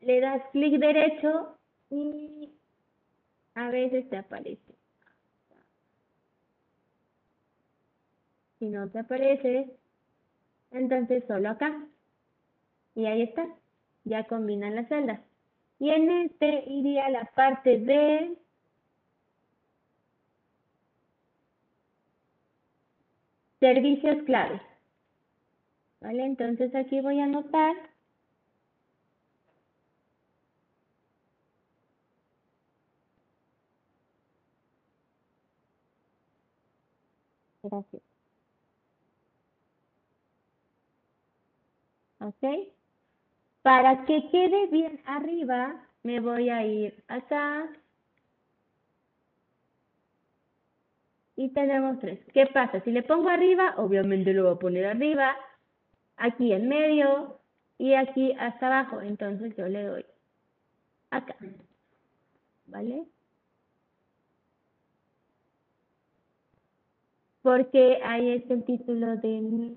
le 0.00 0.20
das 0.20 0.42
clic 0.52 0.78
derecho 0.78 1.56
y 1.88 2.52
a 3.54 3.70
veces 3.70 4.06
te 4.10 4.18
aparece. 4.18 4.74
Si 8.58 8.66
no 8.68 8.90
te 8.90 8.98
aparece, 8.98 9.78
entonces 10.78 11.24
solo 11.26 11.50
acá. 11.50 11.86
Y 12.94 13.06
ahí 13.06 13.22
está. 13.22 13.46
Ya 14.04 14.24
combinan 14.24 14.76
las 14.76 14.88
celdas. 14.88 15.20
Y 15.78 15.90
en 15.90 16.10
este 16.10 16.64
iría 16.66 17.08
la 17.08 17.24
parte 17.34 17.78
de 17.78 18.36
servicios 23.60 24.22
claves. 24.24 24.62
¿Vale? 26.00 26.24
Entonces 26.24 26.74
aquí 26.74 27.00
voy 27.00 27.20
a 27.20 27.24
anotar 27.24 27.74
Gracias. 37.64 38.13
¿Ok? 42.24 42.72
Para 43.62 44.04
que 44.06 44.28
quede 44.30 44.66
bien 44.68 45.00
arriba, 45.04 45.86
me 46.02 46.20
voy 46.20 46.48
a 46.48 46.64
ir 46.64 47.04
acá. 47.06 47.68
Y 51.36 51.50
tenemos 51.50 51.98
tres. 51.98 52.20
¿Qué 52.32 52.46
pasa? 52.46 52.80
Si 52.80 52.92
le 52.92 53.02
pongo 53.02 53.28
arriba, 53.28 53.74
obviamente 53.76 54.32
lo 54.32 54.44
voy 54.44 54.52
a 54.54 54.58
poner 54.58 54.86
arriba, 54.86 55.36
aquí 56.16 56.52
en 56.52 56.68
medio 56.68 57.40
y 57.76 57.94
aquí 57.94 58.32
hasta 58.38 58.68
abajo. 58.68 59.02
Entonces 59.02 59.54
yo 59.56 59.68
le 59.68 59.82
doy 59.82 60.06
acá. 61.10 61.36
¿Vale? 62.66 63.04
Porque 67.42 68.00
ahí 68.02 68.30
es 68.30 68.50
el 68.50 68.64
título 68.64 69.16
de, 69.18 69.76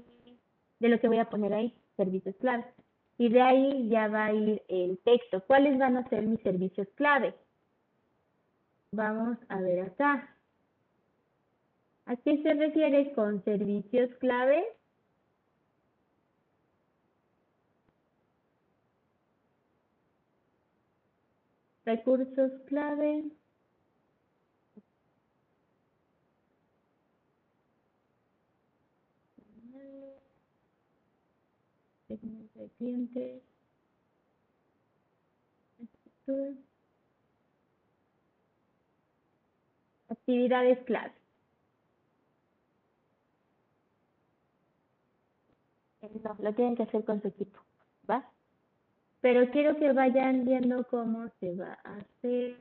de 0.79 0.89
lo 0.89 0.99
que 1.01 1.07
voy 1.09 1.17
a 1.17 1.29
poner 1.29 1.53
ahí, 1.53 1.73
servicios 1.97 2.35
clave. 2.39 2.65
Y 3.17 3.29
de 3.29 3.41
ahí 3.41 3.89
ya 3.89 4.07
va 4.07 4.25
a 4.25 4.33
ir 4.33 4.63
el 4.69 4.99
texto. 4.99 5.43
¿Cuáles 5.45 5.77
van 5.77 5.97
a 5.97 6.07
ser 6.07 6.23
mis 6.23 6.41
servicios 6.41 6.87
clave? 6.95 7.35
Vamos 8.91 9.37
a 9.49 9.59
ver 9.59 9.81
acá. 9.81 10.33
¿A 12.05 12.15
qué 12.15 12.41
se 12.41 12.53
refiere 12.53 13.11
con 13.13 13.43
servicios 13.43 14.09
clave? 14.19 14.63
Recursos 21.85 22.51
clave. 22.67 23.25
De 32.07 32.69
clientes. 32.77 33.41
Actividades 40.09 40.79
clave. 40.85 41.13
No, 46.23 46.35
lo 46.39 46.53
tienen 46.53 46.75
que 46.75 46.83
hacer 46.83 47.03
con 47.03 47.21
su 47.21 47.27
equipo, 47.27 47.59
¿va? 48.09 48.29
Pero 49.19 49.49
quiero 49.51 49.77
que 49.77 49.91
vayan 49.91 50.45
viendo 50.45 50.85
cómo 50.85 51.29
se 51.39 51.53
va 51.55 51.77
a 51.83 51.97
hacer. 51.97 52.57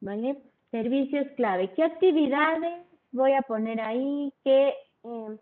¿Vale? 0.00 0.42
Servicios 0.70 1.26
clave. 1.36 1.72
¿Qué 1.74 1.84
actividades 1.84 2.85
voy 3.12 3.32
a 3.32 3.42
poner 3.42 3.80
ahí 3.80 4.32
que 4.44 4.68
eh, 5.04 5.38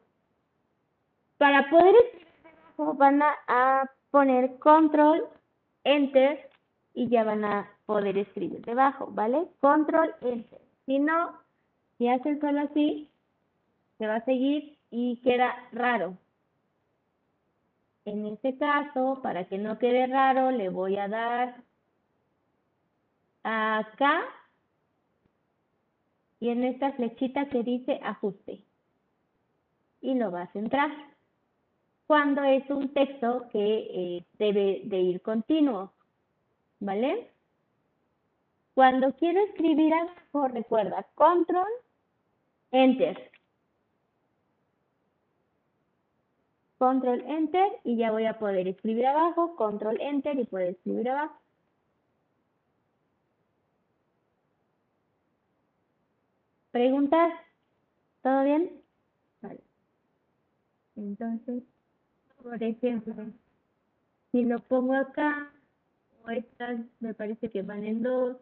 para 1.39 1.69
poder 1.71 1.95
escribir 1.97 2.97
van 2.97 3.23
a 3.23 3.91
poner 4.11 4.59
control, 4.59 5.27
enter 5.85 6.49
y 6.95 7.09
ya 7.09 7.25
van 7.25 7.45
a 7.45 7.71
poder 7.87 8.17
escribir 8.17 8.65
debajo, 8.65 9.09
¿vale? 9.11 9.49
Control, 9.61 10.15
enter. 10.21 10.61
Si 10.87 10.99
no, 10.99 11.39
si 11.99 12.09
hacen 12.09 12.41
solo 12.41 12.61
así, 12.61 13.11
se 13.99 14.07
va 14.07 14.17
a 14.17 14.25
seguir 14.25 14.79
y 14.91 15.21
queda 15.23 15.55
raro. 15.73 16.17
En 18.05 18.27
este 18.27 18.57
caso, 18.59 19.21
para 19.23 19.45
que 19.47 19.59
no 19.59 19.79
quede 19.79 20.07
raro, 20.07 20.51
le 20.51 20.69
voy 20.69 20.97
a 20.99 21.09
dar 21.09 21.57
acá 23.43 24.23
y 26.41 26.51
en 26.51 26.65
esta 26.65 26.93
flechita 26.93 27.49
que 27.49 27.63
dice 27.63 28.01
ajuste 28.03 28.63
y 30.01 30.15
lo 30.15 30.31
va 30.31 30.43
a 30.43 30.53
centrar 30.53 30.91
cuando 32.07 32.43
es 32.45 32.69
un 32.69 32.93
texto 32.93 33.49
que 33.51 33.59
eh, 33.59 34.25
debe 34.39 34.83
de 34.85 35.01
ir 35.01 35.23
continuo, 35.23 35.93
¿vale? 36.81 37.31
Cuando 38.75 39.13
quiero 39.15 39.41
escribir 39.41 39.95
abajo, 39.95 40.49
recuerda, 40.49 41.07
control, 41.15 41.69
enter. 42.73 43.31
Control, 46.77 47.23
enter 47.27 47.69
y 47.85 47.97
ya 47.97 48.11
voy 48.11 48.27
a 48.27 48.39
poder 48.39 48.69
escribir 48.69 49.07
abajo, 49.07 49.57
control, 49.57 49.99
enter 50.01 50.39
y 50.39 50.45
puedo 50.45 50.69
escribir 50.69 51.09
abajo. 51.09 51.44
¿Preguntas? 56.75 57.33
¿Todo 58.21 58.43
bien? 58.43 58.83
Vale. 59.41 59.61
Entonces, 60.97 61.63
por 62.43 62.61
ejemplo, 62.61 63.15
si 64.33 64.43
lo 64.45 64.59
pongo 64.59 64.95
acá, 64.95 65.53
o 66.25 66.31
estas 66.31 66.81
me 66.99 67.15
parece 67.15 67.49
que 67.49 67.63
van 67.63 67.85
en 67.85 68.03
dos, 68.03 68.39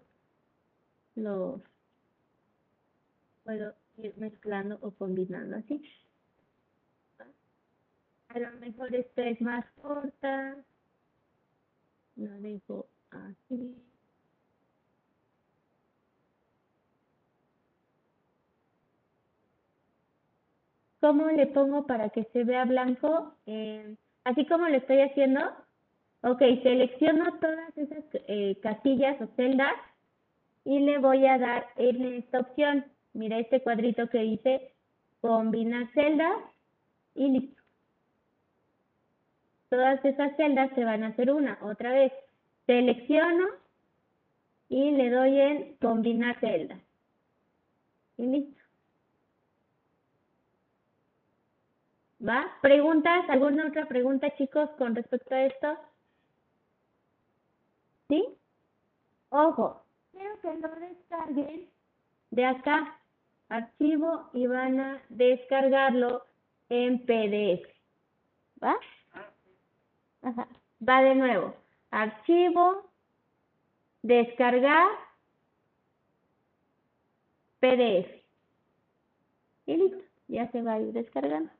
los 1.15 1.61
puedo 3.45 3.75
ir 3.99 4.17
mezclando 4.17 4.79
o 4.81 4.93
combinando 4.93 5.57
así. 5.57 5.85
A 8.29 8.39
lo 8.39 8.51
mejor 8.53 8.95
esta 8.95 9.29
es 9.29 9.43
más 9.43 9.67
corta, 9.83 10.57
lo 12.17 12.31
dejo 12.41 12.87
así. 13.11 13.92
¿Cómo 21.03 21.27
le 21.33 21.49
pongo 21.49 21.85
para 21.85 22.11
que 22.11 22.23
se 22.33 22.45
vea 22.45 22.65
blanco? 22.65 23.35
Eh, 23.47 23.97
así 24.23 24.47
como 24.47 24.69
lo 24.69 24.77
estoy 24.77 25.01
haciendo. 25.01 25.41
Ok, 26.21 26.39
selecciono 26.63 27.41
todas 27.41 27.77
esas 27.77 28.05
eh, 28.29 28.57
casillas 28.63 29.21
o 29.21 29.27
celdas 29.35 29.75
y 30.65 30.79
le 30.79 30.99
voy 30.99 31.27
a 31.27 31.39
dar 31.39 31.67
en 31.75 32.05
esta 32.05 32.39
opción. 32.39 32.85
Mira 33.15 33.41
este 33.41 33.61
cuadrito 33.63 34.09
que 34.11 34.19
dice 34.19 34.75
combinar 35.21 35.89
celdas 35.93 36.37
y 37.17 37.31
listo. 37.31 37.61
Todas 39.71 40.05
esas 40.05 40.37
celdas 40.37 40.71
se 40.77 40.85
van 40.85 41.03
a 41.03 41.09
hacer 41.09 41.33
una. 41.33 41.59
Otra 41.63 41.91
vez, 41.91 42.13
selecciono 42.67 43.47
y 44.69 44.93
le 44.93 45.11
doy 45.11 45.41
en 45.41 45.77
combinar 45.81 46.39
celdas. 46.39 46.79
Y 48.19 48.27
listo. 48.27 48.62
¿Va? 52.27 52.47
¿Preguntas? 52.61 53.29
¿Alguna 53.29 53.67
otra 53.67 53.87
pregunta, 53.87 54.31
chicos, 54.37 54.71
con 54.79 54.95
respecto 54.95 55.35
a 55.35 55.43
esto? 55.43 55.77
¿Sí? 58.09 58.25
Ojo, 59.31 59.83
quiero 60.13 60.41
que 60.41 60.55
lo 60.55 60.69
descarguen 60.77 61.69
de 62.31 62.45
acá, 62.45 62.97
archivo, 63.49 64.31
y 64.33 64.47
van 64.47 64.79
a 64.79 65.03
descargarlo 65.09 66.25
en 66.69 67.01
PDF. 67.01 67.67
¿Va? 68.63 68.77
Ajá. 70.23 70.49
Va 70.89 71.03
de 71.03 71.15
nuevo. 71.17 71.55
Archivo, 71.91 72.89
descargar, 74.03 74.89
PDF. 77.59 78.23
Y 79.67 79.77
listo, 79.77 80.05
ya 80.29 80.51
se 80.53 80.63
va 80.63 80.75
a 80.75 80.81
ir 80.81 80.93
descargando. 80.93 81.51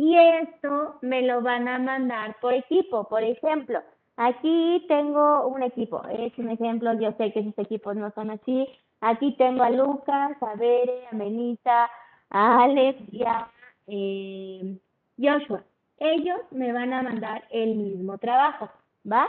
Y 0.00 0.16
esto 0.16 0.96
me 1.02 1.20
lo 1.20 1.42
van 1.42 1.68
a 1.68 1.78
mandar 1.78 2.34
por 2.40 2.54
equipo. 2.54 3.06
Por 3.06 3.22
ejemplo, 3.22 3.82
aquí 4.16 4.82
tengo 4.88 5.46
un 5.46 5.62
equipo. 5.62 6.02
Es 6.08 6.32
un 6.38 6.48
ejemplo, 6.48 6.98
yo 6.98 7.12
sé 7.18 7.30
que 7.34 7.44
sus 7.44 7.58
equipos 7.58 7.94
no 7.96 8.10
son 8.12 8.30
así. 8.30 8.66
Aquí 9.02 9.36
tengo 9.36 9.62
a 9.62 9.68
Lucas, 9.68 10.42
a 10.42 10.54
Bere, 10.54 11.06
a 11.12 11.14
Melissa, 11.14 11.90
a 12.30 12.64
Alex 12.64 12.98
y 13.12 13.24
a 13.24 13.50
eh, 13.88 14.78
Joshua. 15.18 15.64
Ellos 15.98 16.40
me 16.50 16.72
van 16.72 16.94
a 16.94 17.02
mandar 17.02 17.44
el 17.50 17.74
mismo 17.74 18.16
trabajo, 18.16 18.70
¿va? 19.04 19.28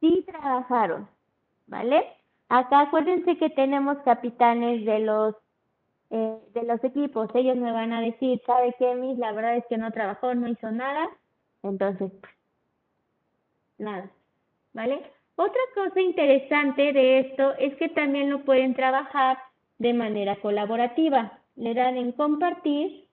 Sí 0.00 0.22
trabajaron, 0.26 1.08
¿vale? 1.66 2.06
Acá 2.50 2.80
acuérdense 2.80 3.38
que 3.38 3.48
tenemos 3.48 3.96
capitanes 4.04 4.84
de 4.84 4.98
los 4.98 5.34
eh, 6.10 6.38
de 6.54 6.62
los 6.64 6.82
equipos, 6.82 7.30
ellos 7.34 7.56
me 7.56 7.72
van 7.72 7.92
a 7.92 8.00
decir, 8.00 8.40
¿sabe 8.44 8.74
qué, 8.78 8.94
Miss? 8.94 9.18
La 9.18 9.32
verdad 9.32 9.56
es 9.56 9.64
que 9.68 9.78
no 9.78 9.92
trabajó, 9.92 10.34
no 10.34 10.48
hizo 10.48 10.70
nada. 10.70 11.08
Entonces, 11.62 12.10
pues, 12.20 12.32
nada, 13.78 14.10
¿vale? 14.72 15.02
Otra 15.36 15.60
cosa 15.74 16.00
interesante 16.00 16.92
de 16.92 17.20
esto 17.20 17.54
es 17.58 17.74
que 17.76 17.88
también 17.88 18.28
lo 18.28 18.44
pueden 18.44 18.74
trabajar 18.74 19.38
de 19.78 19.94
manera 19.94 20.36
colaborativa. 20.40 21.38
Le 21.56 21.74
dan 21.74 21.96
en 21.96 22.12
compartir. 22.12 23.08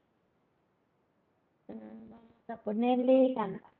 Vamos 1.67 2.49
a 2.49 2.57
ponerle 2.57 3.33
Canva. 3.35 3.71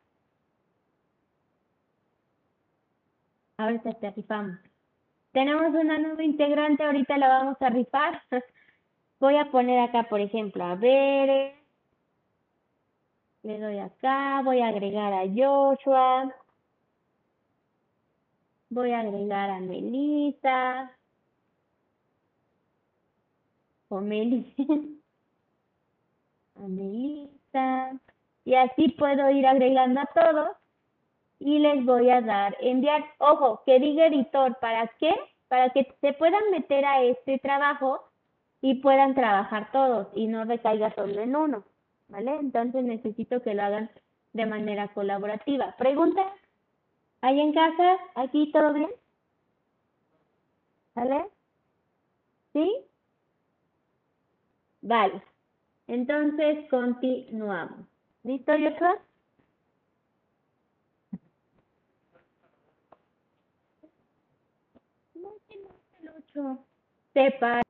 Ahorita 3.57 3.93
te 3.93 4.11
rifamos. 4.11 4.59
Tenemos 5.31 5.73
una 5.73 5.97
nueva 5.97 6.23
integrante, 6.23 6.83
ahorita 6.83 7.17
la 7.17 7.27
vamos 7.27 7.57
a 7.59 7.69
rifar. 7.69 8.21
Voy 9.19 9.35
a 9.35 9.49
poner 9.49 9.79
acá, 9.79 10.03
por 10.03 10.21
ejemplo, 10.21 10.63
a 10.63 10.75
ver. 10.75 11.55
Le 13.41 13.59
doy 13.59 13.79
acá, 13.79 14.41
voy 14.43 14.61
a 14.61 14.67
agregar 14.67 15.11
a 15.13 15.23
Joshua. 15.25 16.31
Voy 18.69 18.91
a 18.91 18.99
agregar 18.99 19.49
a 19.49 19.59
Melissa. 19.59 20.91
O 23.89 24.01
Melissa. 24.01 24.63
A 26.57 26.67
Melissa. 26.67 27.99
Y 28.43 28.55
así 28.55 28.89
puedo 28.89 29.29
ir 29.29 29.45
agregando 29.45 30.01
a 30.01 30.07
todos. 30.07 30.49
Y 31.39 31.59
les 31.59 31.85
voy 31.85 32.09
a 32.09 32.19
dar 32.21 32.57
enviar. 32.59 33.05
Ojo, 33.19 33.61
que 33.63 33.79
diga 33.79 34.07
editor. 34.07 34.57
¿Para 34.59 34.87
qué? 34.99 35.13
Para 35.47 35.69
que 35.69 35.95
se 36.01 36.13
puedan 36.13 36.41
meter 36.51 36.83
a 36.83 37.03
este 37.03 37.37
trabajo 37.37 38.03
y 38.61 38.75
puedan 38.75 39.15
trabajar 39.15 39.71
todos 39.71 40.07
y 40.15 40.27
no 40.27 40.45
recaiga 40.45 40.93
solo 40.95 41.21
en 41.21 41.35
uno, 41.35 41.63
¿vale? 42.09 42.35
Entonces 42.37 42.83
necesito 42.83 43.41
que 43.41 43.53
lo 43.53 43.63
hagan 43.63 43.89
de 44.33 44.45
manera 44.45 44.87
colaborativa. 44.89 45.75
¿Preguntas? 45.77 46.31
¿Ahí 47.21 47.39
en 47.39 47.53
casa? 47.53 47.97
¿Aquí 48.15 48.51
todo 48.51 48.73
bien? 48.73 48.89
¿Vale? 50.95 51.25
¿Sí? 52.53 52.85
Vale. 54.81 55.21
Entonces 55.87 56.69
continuamos. 56.69 57.87
¿Listo, 58.23 58.51
Joshua? 58.51 58.99
No, 65.15 65.29
no, 65.29 65.75
el 66.01 66.09
8. 66.09 66.65
Sepa. 67.13 67.61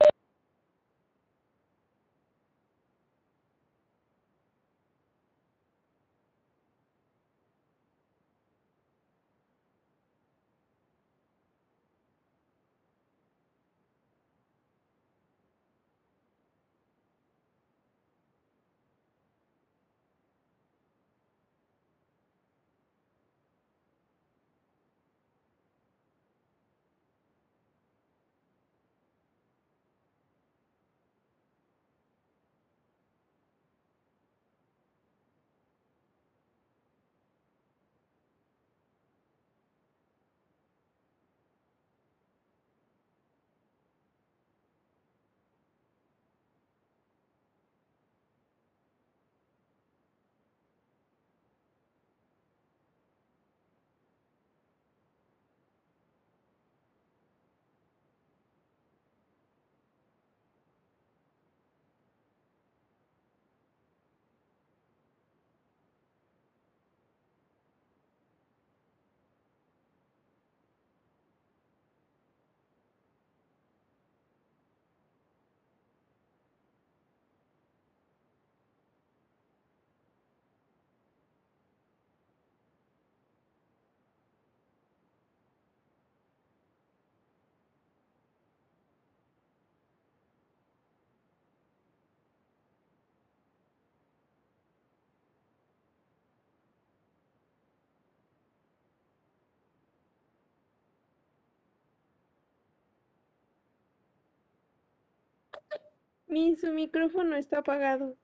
Mi, 106.28 106.56
su 106.56 106.72
micrófono 106.72 107.36
está 107.36 107.58
apagado. 107.58 108.16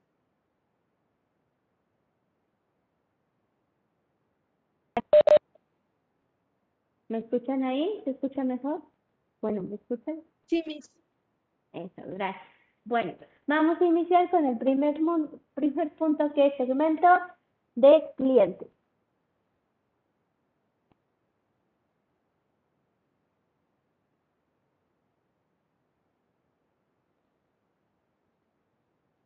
¿Me 7.09 7.19
escuchan 7.19 7.63
ahí? 7.65 8.03
¿Se 8.05 8.11
escucha 8.11 8.45
mejor? 8.45 8.83
Bueno, 9.41 9.63
¿me 9.63 9.77
escuchan? 9.77 10.23
Sí, 10.47 10.63
Miss. 10.67 10.91
Eso, 11.73 12.03
gracias. 12.07 12.43
Bueno, 12.85 13.15
vamos 13.47 13.81
a 13.81 13.85
iniciar 13.85 14.31
con 14.31 14.45
el 14.45 14.59
primer, 14.59 14.99
primer 15.55 15.95
punto 15.95 16.33
que 16.35 16.49
es 16.49 16.57
segmento 16.57 17.07
de 17.75 18.03
clientes. 18.17 18.69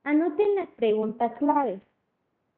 Anoten 0.08 0.54
las 0.54 0.68
preguntas 0.68 1.34
claves. 1.38 1.82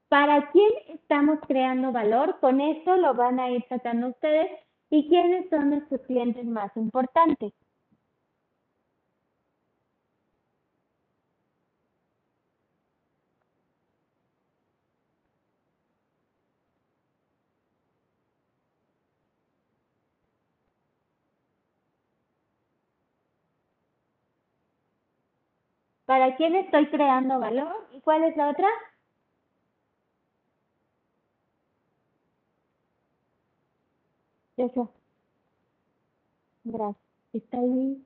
¿Para 0.08 0.52
quién 0.52 0.70
estamos 0.86 1.40
creando 1.48 1.90
valor? 1.90 2.38
Con 2.38 2.60
esto 2.60 2.96
lo 2.96 3.12
van 3.14 3.40
a 3.40 3.50
ir 3.50 3.64
tratando 3.68 4.10
ustedes. 4.10 4.52
¿Y 4.88 5.08
quiénes 5.08 5.50
son 5.50 5.70
nuestros 5.70 6.00
clientes 6.02 6.44
más 6.44 6.70
importantes? 6.76 7.52
¿Para 26.10 26.34
quién 26.34 26.56
estoy 26.56 26.88
creando 26.90 27.38
valor? 27.38 27.86
¿Y 27.92 28.00
cuál 28.00 28.24
es 28.24 28.36
la 28.36 28.50
otra? 28.50 28.66
Eso. 34.56 34.92
Gracias. 36.64 36.96
Está 37.34 37.58
ahí. 37.58 38.02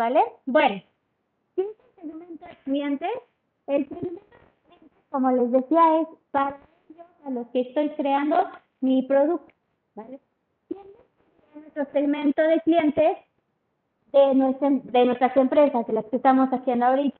¿Vale? 0.00 0.22
Bueno, 0.46 0.82
¿qué 1.54 1.60
es 1.60 1.68
el 1.68 2.08
segmento 2.10 2.46
de 2.46 2.56
clientes? 2.64 3.10
El 3.66 3.86
segmento 3.86 4.22
de 4.22 4.64
clientes, 4.64 4.98
como 5.10 5.30
les 5.30 5.52
decía, 5.52 6.00
es 6.00 6.08
para 6.30 6.58
ellos 6.88 7.06
a 7.26 7.30
los 7.30 7.46
que 7.48 7.60
estoy 7.60 7.90
creando 7.90 8.48
mi 8.80 9.02
producto. 9.02 9.52
¿Vale? 9.94 10.18
¿Quiénes 10.68 10.86
serían 10.96 11.60
nuestro 11.60 11.84
segmento 11.92 12.42
de 12.42 12.60
clientes 12.62 13.18
de, 14.10 14.34
nuestra, 14.34 14.70
de 14.70 15.04
nuestras 15.04 15.36
empresas, 15.36 15.86
de 15.86 15.92
las 15.92 16.06
que 16.06 16.16
estamos 16.16 16.48
haciendo 16.48 16.86
ahorita? 16.86 17.18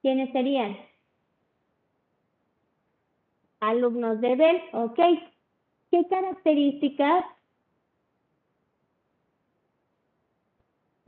¿Quiénes 0.00 0.30
serían? 0.30 0.76
Alumnos 3.58 4.20
de 4.20 4.36
Bell, 4.36 4.62
ok. 4.74 5.00
¿Qué 5.90 6.06
características 6.08 7.24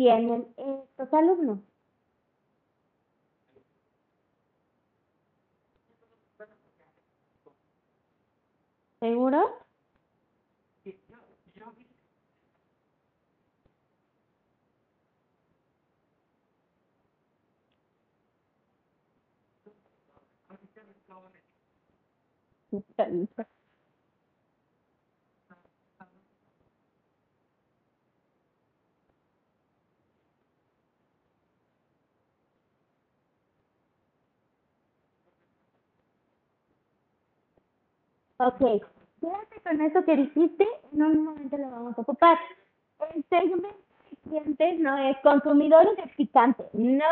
tienen 0.01 0.47
estos 0.57 1.13
alumnos? 1.13 1.59
¿Seguro? 8.99 9.61
Ok, 38.43 38.59
quédate 39.21 39.61
con 39.63 39.81
eso 39.83 40.03
que 40.03 40.17
dijiste, 40.17 40.67
en 40.95 41.03
un 41.03 41.25
momento 41.25 41.59
lo 41.59 41.71
vamos 41.71 41.99
a 41.99 42.01
ocupar. 42.01 42.39
El 43.15 43.23
segmento 43.29 43.69
de 44.11 44.17
clientes 44.31 44.81
no 44.81 44.97
es 44.97 45.19
consumidores 45.19 45.95
de 45.99 46.05
picante, 46.17 46.65
no. 46.73 47.05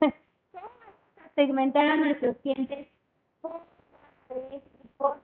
¿Cómo 0.00 0.12
vamos 0.52 0.72
a 1.24 1.34
segmentar 1.36 1.84
a 1.86 1.96
nuestros 1.98 2.36
clientes 2.38 2.88
por 3.40 3.60
clases 4.26 4.62
por 4.96 5.18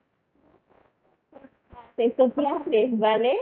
¿vale? 2.93 3.37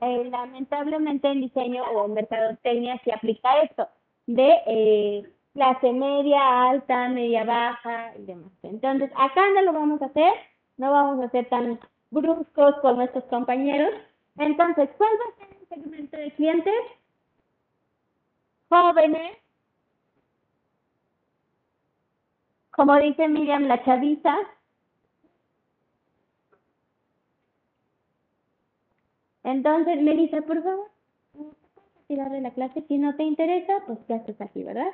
Eh, 0.00 0.24
lamentablemente 0.30 1.26
en 1.26 1.40
diseño 1.40 1.82
o 1.90 2.06
mercadotecnia 2.06 3.00
se 3.02 3.12
aplica 3.12 3.62
esto 3.62 3.88
de 4.28 4.62
eh, 4.66 5.32
clase 5.54 5.92
media, 5.92 6.70
alta, 6.70 7.08
media 7.08 7.42
baja 7.42 8.16
y 8.16 8.26
demás. 8.26 8.52
Entonces, 8.62 9.10
acá 9.16 9.42
no 9.56 9.62
lo 9.62 9.72
vamos 9.72 10.00
a 10.00 10.06
hacer, 10.06 10.32
no 10.76 10.90
vamos 10.92 11.24
a 11.24 11.30
ser 11.30 11.48
tan 11.48 11.78
bruscos 12.10 12.76
con 12.80 12.96
nuestros 12.96 13.24
compañeros. 13.24 13.92
Entonces, 14.36 14.90
¿cuál 14.96 15.10
va 15.12 15.32
a 15.32 15.48
ser 15.48 15.56
el 15.60 15.68
segmento 15.68 16.16
de 16.16 16.32
clientes? 16.32 16.74
Jóvenes, 18.68 19.38
como 22.70 22.96
dice 22.96 23.28
Miriam, 23.28 23.64
la 23.64 23.84
chaviza. 23.84 24.36
Entonces, 29.44 30.00
Melissa, 30.02 30.40
por 30.42 30.62
favor, 30.62 30.90
tirar 32.08 32.30
de 32.30 32.40
la 32.40 32.52
clase. 32.52 32.84
Si 32.88 32.98
no 32.98 33.14
te 33.16 33.22
interesa, 33.22 33.74
pues 33.86 33.98
ya 34.08 34.16
estás 34.16 34.40
aquí, 34.40 34.64
¿verdad? 34.64 34.90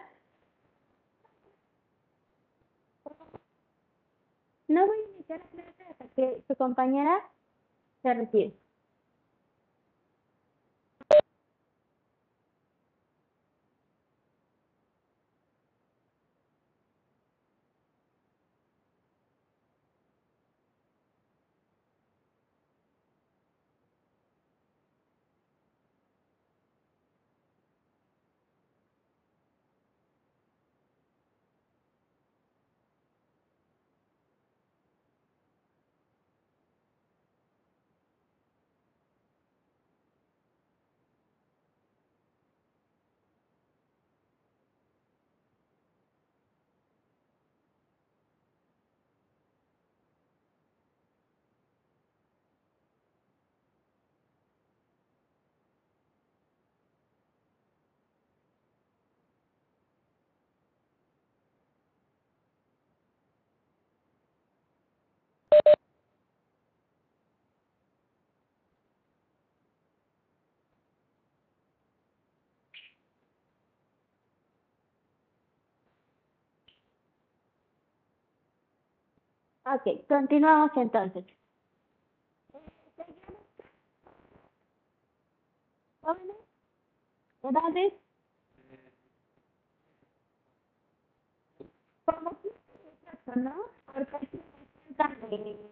No 4.69 4.87
voy 4.87 5.10
hasta 5.35 6.07
que 6.17 6.43
su 6.47 6.57
compañera 6.57 7.19
se 8.03 8.15
retire. 8.15 8.55
Ok, 79.65 80.07
continuamos 80.09 80.71
entonces. 80.77 81.25
¿Jóvenes? 86.03 86.37
¿Edades? 87.43 87.93
Como 92.05 92.31
15 92.41 92.59
18, 93.27 93.41
¿no? 93.41 93.55
Porque 93.87 94.17
aquí 94.17 94.41
presentan 94.97 95.71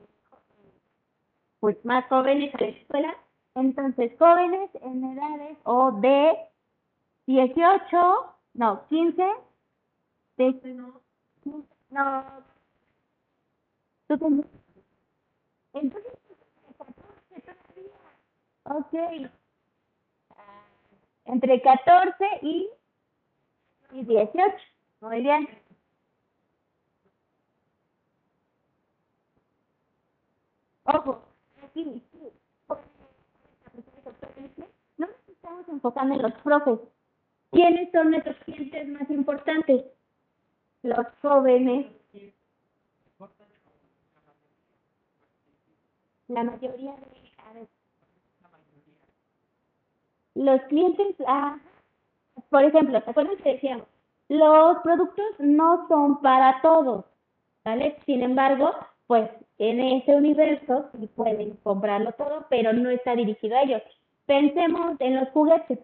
pues 1.61 1.85
más 1.85 2.07
jóvenes 2.09 2.55
a 2.55 2.59
la 2.61 2.67
escuela. 2.69 3.17
Entonces, 3.55 4.13
jóvenes 4.19 4.71
en 4.83 5.05
edades 5.05 5.59
o 5.65 5.93
de 5.93 6.39
18, 7.27 8.35
no, 8.55 8.87
15, 8.89 9.25
de, 10.37 10.77
no, 11.91 12.23
tú 14.09 14.19
tenías, 14.19 14.47
entonces, 15.75 16.13
14 16.79 17.43
todavía. 17.43 17.95
Ok. 18.65 19.31
Entre 21.27 21.61
14 21.63 22.25
y, 22.43 22.71
y 23.93 24.05
18. 24.05 24.57
Muy 25.01 25.21
bien. 25.21 25.49
Ojo, 30.85 31.23
aquí, 31.63 32.03
no 34.97 35.07
nos 35.07 35.29
estamos 35.29 35.69
enfocando 35.69 36.15
en 36.15 36.23
los 36.23 36.33
profes. 36.43 36.79
¿Quiénes 37.51 37.93
son 37.93 38.11
nuestros 38.11 38.37
clientes 38.39 38.89
más 38.89 39.11
importantes? 39.11 39.85
Los 40.83 41.07
jóvenes. 41.21 41.98
La 46.29 46.45
mayoría 46.45 46.93
de... 46.93 47.33
a 47.47 47.53
ver. 47.55 47.69
Los 50.35 50.61
clientes, 50.63 51.17
ah, 51.27 51.59
por 52.51 52.63
ejemplo, 52.63 53.03
¿te 53.03 53.11
acuerdas 53.11 53.41
que 53.43 53.55
decíamos? 53.55 53.87
Los 54.29 54.79
productos 54.83 55.27
no 55.39 55.89
son 55.89 56.21
para 56.21 56.61
todos, 56.61 57.07
¿vale? 57.65 57.99
Sin 58.05 58.23
embargo, 58.23 58.73
pues 59.07 59.31
en 59.57 59.81
ese 59.81 60.15
universo 60.15 60.91
sí 60.93 61.07
pueden 61.09 61.57
comprarlo 61.63 62.13
todo, 62.13 62.47
pero 62.51 62.73
no 62.75 62.91
está 62.91 63.17
dirigido 63.17 63.57
a 63.57 63.63
ellos. 63.63 63.83
Pensemos 64.27 64.97
en 65.01 65.17
los 65.17 65.29
juguetes. 65.31 65.79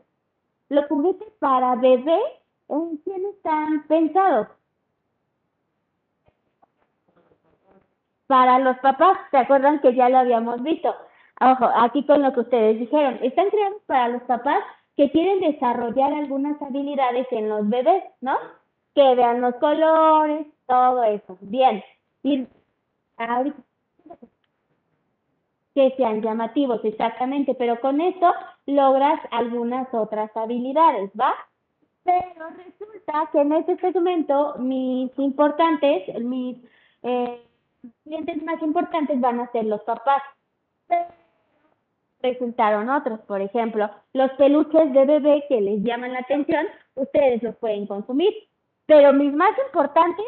Los 0.68 0.86
juguetes 0.86 1.28
para 1.38 1.74
bebé, 1.76 2.20
¿en 2.68 2.98
quién 2.98 3.24
están 3.34 3.86
pensados? 3.86 4.48
Para 8.26 8.58
los 8.58 8.78
papás, 8.78 9.18
¿se 9.30 9.36
acuerdan 9.36 9.80
que 9.80 9.94
ya 9.94 10.08
lo 10.08 10.18
habíamos 10.18 10.62
visto? 10.62 10.94
Ojo, 11.40 11.68
aquí 11.76 12.04
con 12.06 12.22
lo 12.22 12.32
que 12.32 12.40
ustedes 12.40 12.78
dijeron, 12.78 13.18
están 13.22 13.50
creados 13.50 13.82
para 13.86 14.08
los 14.08 14.22
papás 14.22 14.62
que 14.96 15.10
quieren 15.10 15.40
desarrollar 15.40 16.12
algunas 16.12 16.60
habilidades 16.62 17.26
en 17.32 17.48
los 17.48 17.68
bebés, 17.68 18.04
¿no? 18.20 18.36
Que 18.94 19.14
vean 19.14 19.40
los 19.40 19.54
colores, 19.56 20.46
todo 20.66 21.02
eso. 21.04 21.36
Bien. 21.40 21.82
Y 22.22 22.46
ahorita 23.16 23.58
que 25.74 25.92
sean 25.96 26.22
llamativos, 26.22 26.84
exactamente, 26.84 27.54
pero 27.54 27.80
con 27.80 28.00
eso 28.00 28.32
logras 28.66 29.20
algunas 29.32 29.92
otras 29.92 30.34
habilidades, 30.36 31.10
¿va? 31.20 31.34
Pero 32.04 32.48
resulta 32.56 33.28
que 33.32 33.40
en 33.40 33.52
este 33.54 33.76
segmento 33.78 34.54
mis 34.58 35.10
importantes, 35.18 36.02
mis 36.22 36.58
eh, 37.02 37.42
clientes 38.04 38.42
más 38.42 38.60
importantes 38.62 39.20
van 39.20 39.40
a 39.40 39.50
ser 39.52 39.64
los 39.64 39.82
papás. 39.82 40.22
Resultaron 42.20 42.88
otros, 42.88 43.20
por 43.20 43.40
ejemplo, 43.40 43.90
los 44.12 44.30
peluches 44.32 44.92
de 44.92 45.04
bebé 45.04 45.44
que 45.48 45.60
les 45.60 45.82
llaman 45.82 46.14
la 46.14 46.20
atención, 46.20 46.66
ustedes 46.94 47.42
los 47.42 47.56
pueden 47.56 47.86
consumir. 47.86 48.32
Pero 48.86 49.12
mis 49.12 49.32
más 49.32 49.50
importantes 49.66 50.26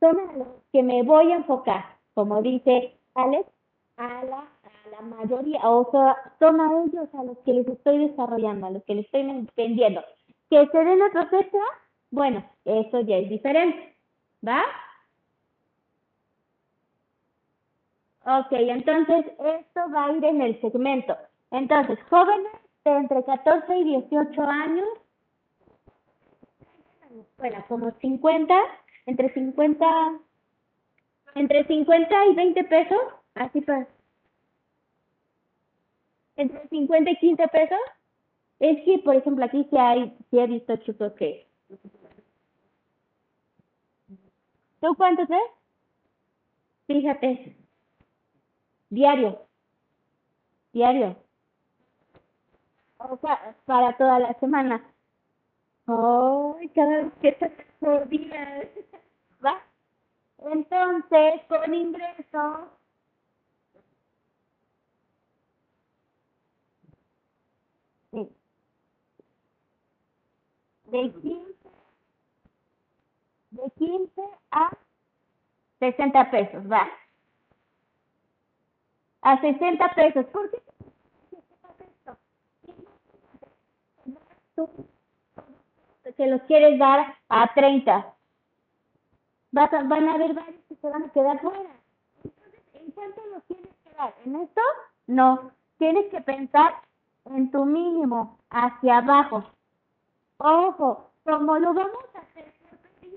son 0.00 0.18
a 0.20 0.32
los 0.34 0.48
que 0.72 0.82
me 0.82 1.02
voy 1.02 1.32
a 1.32 1.36
enfocar, 1.36 1.84
como 2.14 2.42
dice 2.42 2.96
Alex, 3.14 3.48
a 3.96 4.24
la, 4.24 4.38
a 4.38 4.90
la 4.90 5.00
mayoría, 5.00 5.60
o 5.68 5.90
sea, 5.90 6.16
son 6.38 6.60
a 6.60 6.84
ellos 6.84 7.08
a 7.14 7.24
los 7.24 7.38
que 7.38 7.54
les 7.54 7.66
estoy 7.66 8.06
desarrollando, 8.08 8.66
a 8.66 8.70
los 8.70 8.84
que 8.84 8.94
les 8.94 9.06
estoy 9.06 9.48
vendiendo. 9.56 10.02
Que 10.50 10.66
se 10.66 10.78
den 10.78 11.02
otros 11.02 11.32
extra, 11.32 11.64
bueno, 12.10 12.44
eso 12.64 13.00
ya 13.00 13.16
es 13.16 13.28
diferente, 13.28 13.96
¿va? 14.46 14.62
Ok, 18.28 18.48
entonces 18.50 19.24
esto 19.38 19.80
va 19.94 20.06
a 20.06 20.12
ir 20.12 20.24
en 20.24 20.42
el 20.42 20.60
segmento. 20.60 21.16
Entonces, 21.52 21.96
jóvenes 22.10 22.52
de 22.84 22.90
entre 22.90 23.22
14 23.22 23.78
y 23.78 23.84
18 23.84 24.42
años, 24.42 24.88
bueno, 27.38 27.64
como 27.68 27.92
50, 28.00 28.54
entre 29.06 29.32
50, 29.32 29.86
entre 31.36 31.66
50 31.68 32.26
y 32.26 32.34
20 32.34 32.64
pesos, 32.64 32.98
así 33.36 33.60
pues. 33.60 33.86
Entre 36.34 36.68
50 36.68 37.10
y 37.10 37.16
15 37.18 37.48
pesos. 37.48 37.78
Es 38.58 38.84
que, 38.84 38.98
por 39.04 39.14
ejemplo, 39.14 39.44
aquí 39.44 39.68
sí 39.70 39.76
hay, 39.78 40.16
sí 40.30 40.38
he 40.40 40.46
visto 40.48 40.76
chicos 40.78 41.12
que... 41.12 41.46
¿Tú 44.80 44.94
cuántos 44.96 45.28
ves? 45.28 45.40
Fíjate. 46.88 47.65
Diario. 48.90 49.46
Diario. 50.72 51.16
O 52.98 53.16
sea, 53.18 53.56
para 53.66 53.96
toda 53.96 54.18
la 54.18 54.34
semana. 54.40 54.82
Ay, 55.86 56.68
cada 56.70 57.02
vez 57.02 57.12
que 57.20 57.32
por 57.80 58.08
día. 58.08 58.68
¿Va? 59.44 59.62
Entonces, 60.38 61.42
con 61.48 61.74
ingresos. 61.74 62.68
Sí. 68.12 68.28
De 70.86 71.12
15, 71.12 71.70
de 73.50 73.70
15 73.78 74.22
a 74.50 74.70
60 75.80 76.30
pesos, 76.30 76.70
va 76.70 76.88
a 79.26 79.40
60 79.40 79.88
pesos. 79.94 80.24
¿Por 80.26 80.50
qué? 80.50 80.62
Que 86.16 86.26
los 86.28 86.40
quieres 86.42 86.78
dar 86.78 87.14
a 87.28 87.52
30. 87.52 88.14
Vas 89.50 89.72
a, 89.72 89.82
van 89.82 90.08
a 90.08 90.14
haber 90.14 90.32
varios 90.32 90.64
que 90.68 90.76
se 90.76 90.88
van 90.88 91.02
a 91.02 91.12
quedar 91.12 91.40
fuera. 91.40 91.70
Entonces, 92.22 92.62
¿en 92.74 92.90
cuánto 92.92 93.20
los 93.26 93.42
quieres 93.44 93.74
quedar? 93.82 94.14
¿En 94.24 94.36
esto? 94.36 94.60
No. 95.08 95.50
Tienes 95.78 96.06
que 96.10 96.20
pensar 96.20 96.74
en 97.24 97.50
tu 97.50 97.64
mínimo, 97.64 98.38
hacia 98.48 98.98
abajo. 98.98 99.44
Ojo, 100.38 101.10
como 101.24 101.58
lo 101.58 101.74
vamos 101.74 102.04
a 102.14 102.20
hacer 102.20 102.52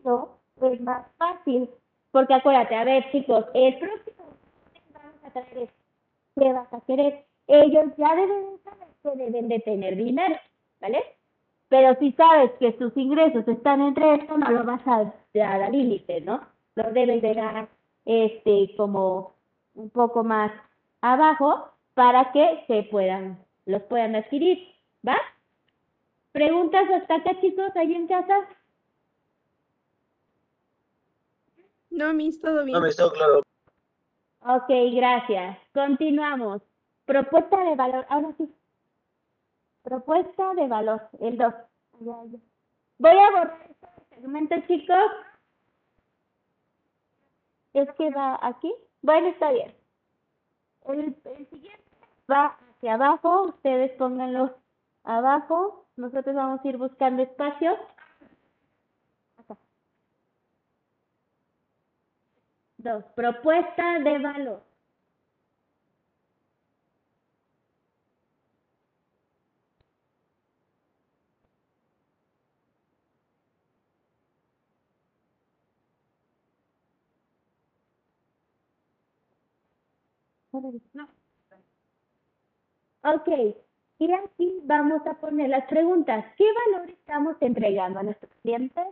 por 0.03 0.71
es 0.73 0.81
más 0.81 1.05
fácil. 1.17 1.69
Porque 2.11 2.33
acuérdate, 2.33 2.75
a 2.75 2.83
ver 2.83 3.11
chicos, 3.11 3.45
el 3.53 3.77
próximo 3.77 4.25
vamos 4.91 5.23
a 5.23 5.29
traer 5.29 5.57
esto 5.59 5.78
¿qué 6.39 6.53
vas 6.53 6.73
a 6.73 6.81
querer? 6.81 7.25
Ellos 7.47 7.85
ya 7.97 8.15
deben 8.15 8.59
saber 8.63 8.87
que 9.03 9.23
deben 9.23 9.49
de 9.49 9.59
tener 9.59 9.95
dinero, 9.95 10.35
¿vale? 10.79 11.03
Pero 11.67 11.95
si 11.99 12.11
sabes 12.13 12.51
que 12.59 12.75
sus 12.77 12.95
ingresos 12.97 13.47
están 13.47 13.81
entre 13.81 14.15
esto, 14.15 14.37
no 14.37 14.49
lo 14.49 14.63
vas 14.63 14.81
a 14.87 15.13
dar 15.33 15.61
al 15.61 15.71
límite, 15.71 16.21
¿no? 16.21 16.41
Lo 16.75 16.91
debes 16.91 17.21
de 17.21 17.33
dar 17.33 17.69
este, 18.05 18.73
como 18.75 19.33
un 19.75 19.89
poco 19.89 20.23
más 20.23 20.51
abajo 21.01 21.69
para 21.93 22.31
que 22.31 22.63
se 22.67 22.83
puedan, 22.83 23.37
los 23.65 23.83
puedan 23.83 24.15
adquirir, 24.15 24.67
¿va? 25.07 25.17
¿Preguntas 26.31 26.89
hasta 26.89 27.15
acá, 27.15 27.39
chicos, 27.41 27.75
ahí 27.75 27.93
en 27.93 28.07
casa? 28.07 28.47
No, 31.89 32.13
mis, 32.13 32.39
todo 32.39 32.63
bien. 32.63 32.75
No 32.75 32.81
me 32.81 32.89
está 32.89 33.09
claro. 33.11 33.41
Ok, 34.41 34.69
gracias. 34.93 35.57
Continuamos. 35.73 36.61
Propuesta 37.05 37.57
de 37.63 37.75
valor. 37.75 38.05
Ahora 38.09 38.29
sí. 38.37 38.53
Propuesta 39.83 40.53
de 40.53 40.67
valor. 40.67 41.09
El 41.19 41.37
2. 41.37 41.53
Voy 41.99 43.11
a 43.11 43.31
borrar 43.31 43.67
este 43.69 44.15
segmento, 44.15 44.55
chicos. 44.67 45.11
Es 47.73 47.89
que 47.97 48.09
va 48.11 48.39
aquí. 48.41 48.73
Bueno, 49.01 49.27
está 49.27 49.51
bien. 49.51 49.73
El, 50.85 51.15
el 51.25 51.49
siguiente 51.49 51.83
va 52.31 52.57
hacia 52.77 52.93
abajo. 52.93 53.43
Ustedes 53.43 53.91
pónganlo 53.97 54.55
abajo. 55.03 55.85
Nosotros 55.97 56.35
vamos 56.35 56.61
a 56.63 56.67
ir 56.67 56.77
buscando 56.77 57.23
espacios. 57.23 57.77
2. 62.79 63.03
Propuesta 63.15 63.99
de 63.99 64.19
valor. 64.19 64.63
No. 80.93 81.07
Ok, 83.03 83.27
y 83.99 84.13
aquí 84.13 84.59
vamos 84.63 85.05
a 85.07 85.13
poner 85.19 85.49
las 85.49 85.65
preguntas. 85.67 86.25
¿Qué 86.37 86.45
valor 86.65 86.89
estamos 86.89 87.35
entregando 87.41 87.99
a 87.99 88.03
nuestros 88.03 88.31
clientes? 88.41 88.87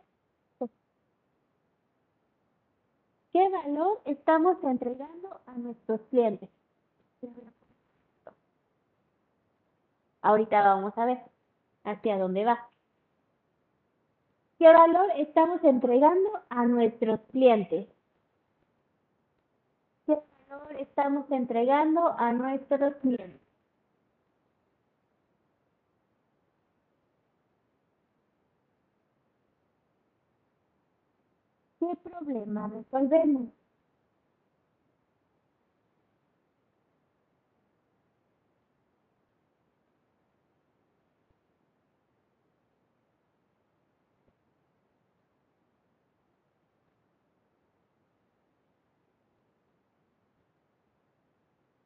¿Qué 3.38 3.48
valor 3.50 4.02
estamos 4.06 4.58
entregando 4.64 5.40
a 5.46 5.52
nuestros 5.52 6.02
clientes? 6.10 6.50
Ahorita 10.24 10.60
vamos 10.64 10.98
a 10.98 11.06
ver 11.06 11.20
hacia 11.84 12.18
dónde 12.18 12.46
va. 12.46 12.68
¿Qué 14.58 14.66
valor 14.66 15.12
estamos 15.18 15.64
entregando 15.64 16.32
a 16.50 16.66
nuestros 16.66 17.20
clientes? 17.32 17.88
¿Qué 20.08 20.18
valor 20.50 20.76
estamos 20.80 21.30
entregando 21.30 22.16
a 22.18 22.34
nuestros 22.34 22.96
clientes? 22.96 23.47
¿Qué 31.88 31.96
problema 32.10 32.68
resolvemos? 32.68 33.48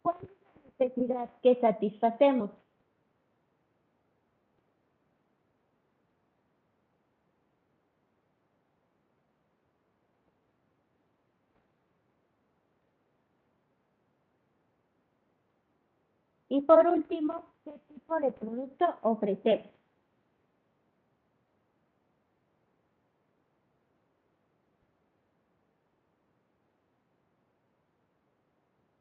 ¿Cuál 0.04 0.18
es 0.24 0.30
la 0.80 0.86
necesidad 0.88 1.30
que 1.43 1.56
satisfacemos? 1.62 2.52
Y 16.52 16.62
por 16.62 16.86
último, 16.86 17.45
¿qué 17.64 17.72
tipo 17.88 18.20
de 18.20 18.32
producto? 18.32 18.86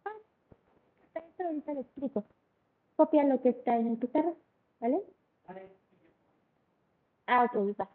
Ah, 0.05 0.11
esto 1.15 1.45
ahorita 1.45 1.73
lo 1.75 1.81
explico. 1.83 2.25
Copia 2.97 3.25
lo 3.25 3.41
que 3.43 3.51
está 3.51 3.77
en 3.77 3.89
el 3.89 3.99
pizarro, 3.99 4.37
¿vale? 4.81 5.03
Ah, 7.27 7.45
ok, 7.45 7.55
va. 7.79 7.89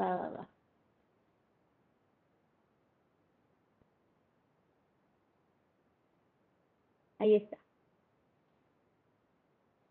Va, 0.00 0.06
va, 0.20 0.28
va. 0.36 0.46
Ahí 7.18 7.36
está. 7.36 7.56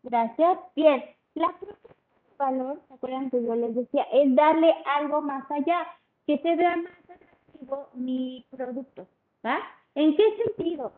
Gracias. 0.02 0.58
Bien. 0.74 1.04
La 1.34 1.48
propuesta 1.48 1.88
de 1.88 2.36
valor, 2.38 2.80
¿se 2.88 2.94
acuerdan 2.94 3.30
que 3.30 3.42
yo 3.42 3.54
les 3.54 3.74
decía? 3.74 4.04
Es 4.12 4.34
darle 4.34 4.72
algo 4.86 5.20
más 5.20 5.50
allá, 5.50 5.86
que 6.26 6.38
se 6.38 6.56
vea 6.56 6.76
más 6.76 7.10
atractivo 7.10 7.88
mi 7.94 8.46
producto. 8.50 9.06
¿Va? 9.44 9.58
¿En 9.94 10.16
qué 10.16 10.24
sentido? 10.44 10.92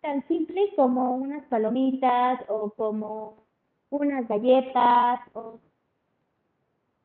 Tan 0.00 0.26
simple 0.28 0.72
como 0.76 1.14
unas 1.14 1.44
palomitas 1.46 2.40
o 2.48 2.70
como 2.70 3.36
unas 3.90 4.26
galletas 4.28 5.20
o, 5.34 5.58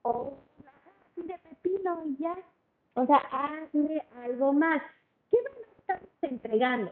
o 0.03 0.33
una 1.17 1.33
de 1.33 1.39
pepino 1.49 2.01
y 2.05 2.17
ya. 2.17 2.35
O 2.95 3.05
sea, 3.05 3.17
hazle 3.17 4.03
algo 4.23 4.53
más. 4.53 4.81
¿Qué 5.29 5.37
valor 5.41 5.74
estamos 5.87 6.09
entregando? 6.21 6.91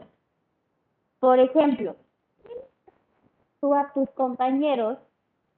Por 1.19 1.39
ejemplo, 1.39 1.95
tú 3.59 3.73
a 3.73 3.91
tus 3.93 4.09
compañeros 4.11 4.99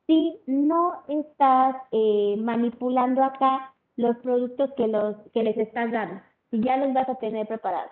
si 0.07 0.39
no 0.45 1.03
estás 1.07 1.75
eh, 1.91 2.36
manipulando 2.38 3.23
acá 3.23 3.73
los 3.95 4.15
productos 4.17 4.71
que, 4.77 4.88
los, 4.88 5.15
que 5.33 5.41
les 5.43 5.57
estás 5.57 5.91
dando, 5.91 6.21
si 6.51 6.61
ya 6.61 6.77
los 6.77 6.93
vas 6.93 7.09
a 7.09 7.15
tener 7.15 7.47
preparados. 7.47 7.91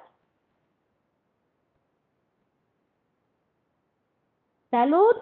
Salud, 4.69 5.15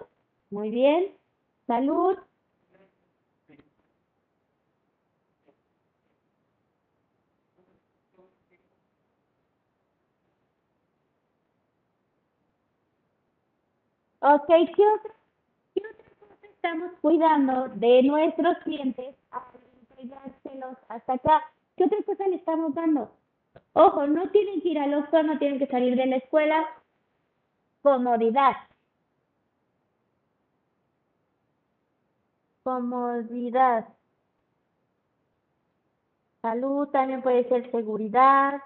muy 0.50 0.70
bien. 0.70 1.14
Salud. 1.66 2.18
Ok, 14.24 14.46
¿qué 14.46 14.86
otra, 14.86 15.14
qué 15.74 15.82
otra 15.84 16.04
cosa 16.20 16.46
estamos 16.46 16.92
cuidando 17.00 17.68
de 17.74 18.04
nuestros 18.04 18.56
clientes 18.58 19.16
entregárselos 19.90 20.78
hasta 20.88 21.14
acá? 21.14 21.42
¿Qué 21.76 21.84
otra 21.86 21.98
cosa 22.06 22.28
le 22.28 22.36
estamos 22.36 22.72
dando? 22.72 23.10
Ojo, 23.72 24.06
no 24.06 24.30
tienen 24.30 24.60
que 24.60 24.68
ir 24.68 24.78
al 24.78 24.94
Oxxo, 24.94 25.24
no 25.24 25.38
tienen 25.40 25.58
que 25.58 25.66
salir 25.66 25.96
de 25.96 26.06
la 26.06 26.16
escuela. 26.18 26.64
Comodidad. 27.82 28.54
Comodidad. 32.62 33.88
Salud 36.42 36.88
también 36.90 37.22
puede 37.22 37.48
ser 37.48 37.68
seguridad. 37.72 38.62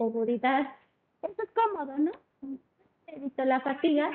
Seguridad. 0.00 0.66
Eso 1.20 1.42
es 1.42 1.50
cómodo, 1.50 1.98
¿no? 1.98 2.10
Evito 3.06 3.44
la 3.44 3.60
fatiga. 3.60 4.10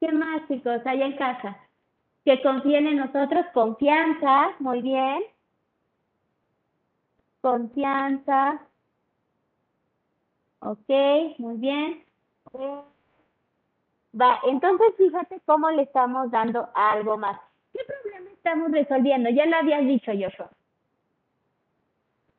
¿Qué 0.00 0.10
más, 0.10 0.48
chicos? 0.48 0.84
Allá 0.84 1.06
en 1.06 1.16
casa. 1.16 1.56
Que 2.24 2.42
confíen 2.42 2.88
en 2.88 2.96
nosotros. 2.96 3.46
Confianza. 3.54 4.50
Muy 4.58 4.82
bien. 4.82 5.22
Confianza. 7.40 8.60
Ok, 10.58 10.88
muy 11.38 11.56
bien. 11.58 12.04
Va, 14.20 14.40
entonces 14.48 14.88
fíjate 14.96 15.40
cómo 15.46 15.70
le 15.70 15.82
estamos 15.82 16.28
dando 16.32 16.68
algo 16.74 17.16
más. 17.16 17.40
¿Qué 17.72 17.84
problema 17.84 18.30
estamos 18.32 18.72
resolviendo? 18.72 19.30
Ya 19.30 19.46
lo 19.46 19.58
habías 19.58 19.86
dicho, 19.86 20.10
Joshua. 20.10 20.50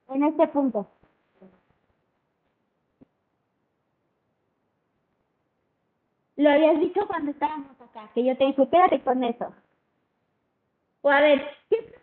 En 0.09 0.25
este 0.25 0.45
punto. 0.49 0.89
Lo 6.41 6.49
habías 6.49 6.79
dicho 6.79 7.05
cuando 7.07 7.31
estábamos 7.31 7.79
acá, 7.79 8.09
que 8.15 8.25
yo 8.25 8.35
te 8.35 8.45
dije, 8.45 8.67
quédate 8.69 9.01
con 9.03 9.23
eso. 9.23 9.53
O 11.03 11.09
a 11.09 11.21
ver, 11.21 11.41
¿qué? 11.69 11.93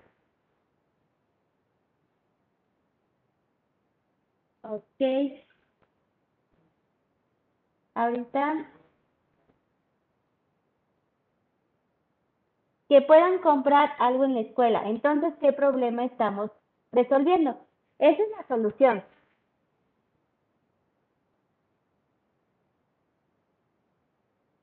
Ok. 4.63 5.45
Ahorita. 7.95 8.71
Que 12.89 13.03
puedan 13.03 13.39
comprar 13.41 13.91
algo 13.99 14.25
en 14.25 14.35
la 14.35 14.41
escuela. 14.43 14.89
Entonces, 14.89 15.35
¿qué 15.41 15.53
problema 15.53 16.05
estamos 16.05 16.51
resolviendo? 16.93 17.59
Esa 17.99 18.23
es 18.23 18.31
la 18.39 18.47
solución. 18.49 19.05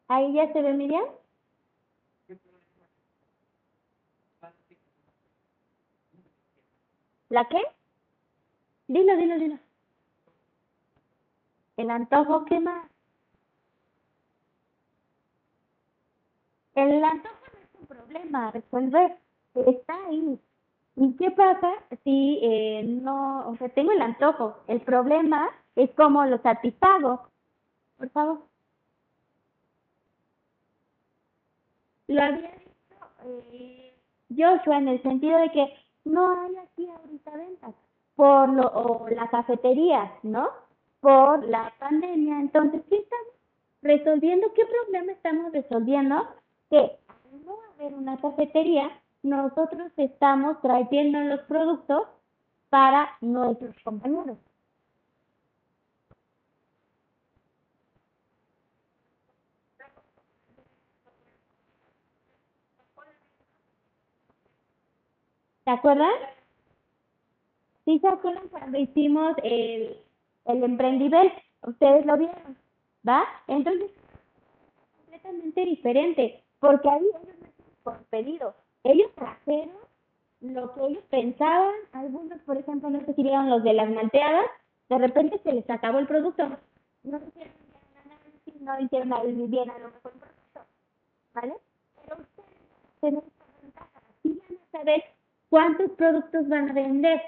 ¿Ahí 0.07 0.33
ya 0.33 0.51
se 0.53 0.61
ve 0.61 0.73
Miriam? 0.73 1.05
¿La 7.29 7.47
qué? 7.49 7.61
Dilo, 8.87 9.15
dilo, 9.17 9.35
dilo. 9.39 9.59
El 11.77 11.89
antojo, 11.89 12.45
¿qué 12.45 12.59
más? 12.59 12.87
El 16.75 17.03
antojo 17.03 17.35
no 17.53 17.59
es 17.59 17.79
un 17.79 17.87
problema 17.87 18.51
resolver, 18.51 19.17
está 19.55 19.95
ahí. 20.07 20.39
¿Y 20.97 21.13
qué 21.17 21.31
pasa 21.31 21.71
si 22.03 22.39
eh, 22.41 22.83
no, 22.83 23.49
o 23.49 23.57
sea, 23.57 23.69
tengo 23.69 23.91
el 23.91 24.01
antojo? 24.01 24.57
El 24.67 24.81
problema 24.81 25.49
es 25.75 25.89
cómo 25.95 26.25
lo 26.25 26.37
satisfago. 26.41 27.29
Por 27.97 28.09
favor. 28.11 28.54
Lo 32.07 32.21
había 32.21 32.51
dicho 32.51 33.51
eh, 33.51 33.93
Joshua 34.29 34.77
en 34.77 34.87
el 34.87 35.01
sentido 35.01 35.37
de 35.39 35.51
que 35.51 35.73
no 36.05 36.41
hay 36.41 36.55
aquí 36.57 36.87
ahorita 36.89 37.31
ventas 37.31 37.75
por 38.15 38.49
lo, 38.49 38.67
o 38.67 39.09
la 39.09 39.27
cafetería, 39.29 40.11
¿no? 40.23 40.49
Por 41.01 41.47
la 41.47 41.73
pandemia. 41.79 42.39
Entonces, 42.39 42.81
¿qué 42.89 42.97
estamos 42.97 43.33
resolviendo? 43.81 44.53
¿Qué 44.53 44.63
problema 44.65 45.11
estamos 45.11 45.51
resolviendo? 45.51 46.27
Que 46.69 46.77
al 46.77 47.45
no 47.45 47.57
haber 47.73 47.93
una 47.93 48.17
cafetería, 48.17 48.89
nosotros 49.23 49.91
estamos 49.97 50.61
trayendo 50.61 51.19
los 51.21 51.41
productos 51.41 52.07
para 52.69 53.09
nuestros 53.21 53.75
compañeros. 53.83 54.37
¿Se 65.65 65.71
acuerdan? 65.71 66.11
Sí, 67.85 67.97
se 67.99 68.07
acuerdan 68.07 68.47
cuando 68.49 68.77
hicimos 68.77 69.35
el, 69.43 69.97
el 70.45 70.63
Emprendivel. 70.63 71.31
Ustedes 71.63 72.05
lo 72.05 72.17
vieron, 72.17 72.55
¿va? 73.07 73.23
Entonces, 73.47 73.89
completamente 74.97 75.65
diferente, 75.65 76.43
porque 76.59 76.87
ahí 76.87 77.01
ellos 77.01 77.35
no 77.39 77.47
por 77.83 77.97
pedido. 78.05 78.55
Ellos 78.83 79.11
trajeron 79.15 79.75
lo 80.41 80.71
que 80.75 80.85
ellos 80.85 81.03
pensaban. 81.09 81.73
Algunos, 81.93 82.39
por 82.41 82.57
ejemplo, 82.57 82.91
no 82.91 83.03
sé 83.03 83.15
si 83.15 83.23
vieron 83.23 83.49
los 83.49 83.63
de 83.63 83.73
las 83.73 83.89
malteadas, 83.89 84.45
de 84.89 84.97
repente 84.99 85.39
se 85.43 85.51
les 85.51 85.67
acabó 85.67 85.97
el 85.97 86.07
producto. 86.07 86.47
No 87.03 87.17
hicieron 87.17 87.53
análisis, 88.05 88.61
no 88.61 88.79
hicieron 88.79 89.49
bien 89.49 89.69
a 89.71 89.79
lo 89.79 89.89
mejor 89.89 90.11
el 90.13 90.19
producto, 90.19 90.61
¿vale? 91.33 91.55
Pero 92.03 92.17
ustedes 92.21 92.49
tienen 92.99 93.23
esta 93.25 93.45
ventaja. 93.63 94.01
Si 94.21 94.29
van 94.29 94.59
a 94.59 94.71
saber 94.71 95.03
cuántos 95.55 95.89
productos 95.91 96.49
van 96.49 96.69
a 96.69 96.73
vender. 96.73 97.21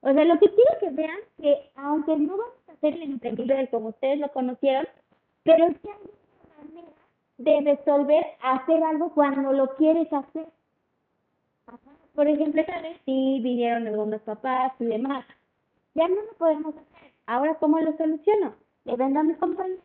O 0.00 0.12
sea, 0.12 0.24
lo 0.24 0.36
que 0.40 0.50
quiero 0.50 0.78
que 0.80 0.90
vean 0.90 1.18
que 1.40 1.70
aunque 1.76 2.16
no 2.16 2.36
vamos 2.36 2.68
a 2.68 2.72
hacer 2.72 2.94
el 2.94 3.02
emprendedor 3.02 3.70
como 3.70 3.90
ustedes 3.90 4.18
lo 4.18 4.32
conocieron, 4.32 4.84
pero 5.44 5.68
sí 5.68 5.78
hay 5.84 6.10
una 6.42 6.64
manera 6.64 6.92
de 7.36 7.60
resolver 7.76 8.26
hacer 8.42 8.82
algo 8.82 9.14
cuando 9.14 9.52
lo 9.52 9.76
quieres 9.76 10.12
hacer. 10.12 10.46
Por 12.16 12.26
ejemplo, 12.26 12.64
vez 12.82 13.00
sí 13.04 13.38
vinieron 13.44 13.86
algunos 13.86 14.22
papás 14.22 14.72
y 14.80 14.86
demás. 14.86 15.24
Ya 15.94 16.08
no 16.08 16.16
lo 16.16 16.32
podemos 16.36 16.74
hacer. 16.74 17.12
Ahora, 17.26 17.54
¿cómo 17.60 17.78
lo 17.78 17.96
soluciono? 17.96 18.56
Le 18.86 18.96
vendo 18.96 19.20
a 19.20 19.22
mis 19.22 19.36
compañeros. 19.36 19.84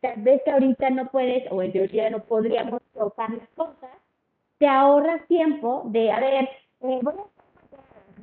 Tal 0.00 0.22
vez 0.22 0.40
que 0.42 0.52
ahorita 0.52 0.88
no 0.88 1.10
puedes, 1.10 1.52
o 1.52 1.60
en 1.60 1.72
teoría 1.72 2.08
no 2.08 2.20
podríamos 2.20 2.80
tocar 2.94 3.28
las 3.28 3.48
cosas, 3.50 3.90
te 4.58 4.66
ahorras 4.66 5.26
tiempo 5.28 5.82
de, 5.86 6.10
a 6.10 6.20
ver, 6.20 6.48
eh, 6.80 7.00
voy 7.02 7.14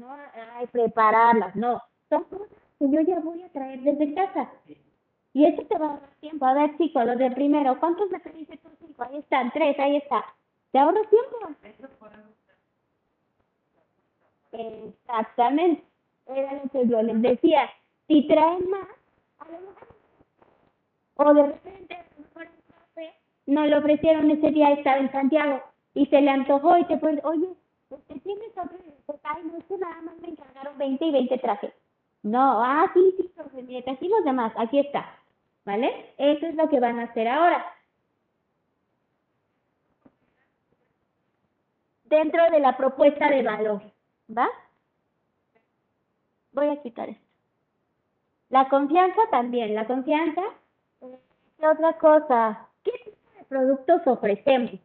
a 0.04 0.66
prepararlas, 0.72 1.56
no, 1.56 1.82
son 2.10 2.24
cosas 2.26 2.48
que 2.80 2.90
yo 2.90 3.02
ya 3.02 3.20
voy 3.20 3.42
a 3.44 3.50
traer 3.50 3.82
desde 3.82 4.14
casa. 4.14 4.50
Y 5.34 5.46
eso 5.46 5.64
te 5.64 5.78
va 5.78 5.86
a 5.86 5.90
ahorrar 5.90 6.10
tiempo. 6.20 6.46
A 6.46 6.54
ver, 6.54 6.78
chicos, 6.78 7.06
los 7.06 7.18
de 7.18 7.32
primero, 7.32 7.80
¿cuántos 7.80 8.10
me 8.12 8.20
pediste 8.20 8.58
tú? 8.58 8.70
Cinco, 8.80 9.04
ahí 9.04 9.18
están, 9.18 9.52
tres, 9.52 9.80
ahí 9.80 9.98
está. 9.98 10.24
¿Te 10.72 10.80
ahorras 10.80 11.08
tiempo? 11.10 11.38
Exactamente. 14.52 15.84
Era 16.28 16.54
lo 16.54 16.70
que 16.70 16.88
yo 16.88 17.02
les 17.02 17.22
decía. 17.22 17.70
Si 18.08 18.28
traen 18.28 18.70
más, 18.70 18.88
a 19.40 19.46
lo 19.46 19.60
mejor, 19.60 19.88
o 21.16 21.34
de 21.34 21.44
repente, 21.48 21.96
a 21.96 22.04
lo 22.04 22.26
mejor 22.28 22.48
no 23.48 23.66
lo 23.66 23.78
ofrecieron 23.80 24.30
ese 24.30 24.52
día, 24.52 24.72
estaba 24.72 24.98
en 24.98 25.12
Santiago 25.12 25.64
y 25.94 26.06
se 26.08 26.22
le 26.22 26.30
antojó 26.30 26.78
y 26.78 26.86
te 26.86 26.98
puede, 26.98 27.22
oye, 27.24 27.48
¿usted 27.90 28.22
tiene 28.22 28.46
otro? 28.48 28.78
Ay, 29.24 29.44
no, 29.46 29.58
es 29.58 29.66
que 29.66 29.78
nada 29.78 30.02
más 30.02 30.18
me 30.20 30.30
encargaron 30.30 30.78
20 30.78 31.06
y 31.06 31.12
20 31.12 31.38
trajes. 31.38 31.74
No, 32.24 32.64
ah, 32.64 32.90
sí, 32.94 33.14
sí, 33.18 33.32
profe, 33.36 33.62
mire, 33.64 33.84
los 33.86 34.24
demás, 34.24 34.54
aquí 34.58 34.80
está, 34.80 35.06
¿vale? 35.66 36.14
Eso 36.18 36.48
es 36.48 36.56
lo 36.56 36.70
que 36.70 36.80
van 36.80 37.00
a 37.00 37.04
hacer 37.04 37.28
ahora. 37.28 37.66
Dentro 42.06 42.50
de 42.52 42.60
la 42.60 42.78
propuesta 42.78 43.30
de 43.30 43.44
valor, 43.44 43.82
¿va? 44.36 44.48
Voy 46.54 46.68
a 46.68 46.82
quitar 46.82 47.10
esto. 47.10 47.24
La 48.50 48.70
confianza 48.70 49.22
también, 49.32 49.74
la 49.74 49.88
confianza. 49.88 50.42
¿Qué 51.58 51.68
otra 51.68 51.98
cosa? 51.98 52.70
¿Qué 52.84 52.92
tipo 53.04 53.18
de 53.38 53.46
productos 53.46 54.02
ofrecemos? 54.06 54.80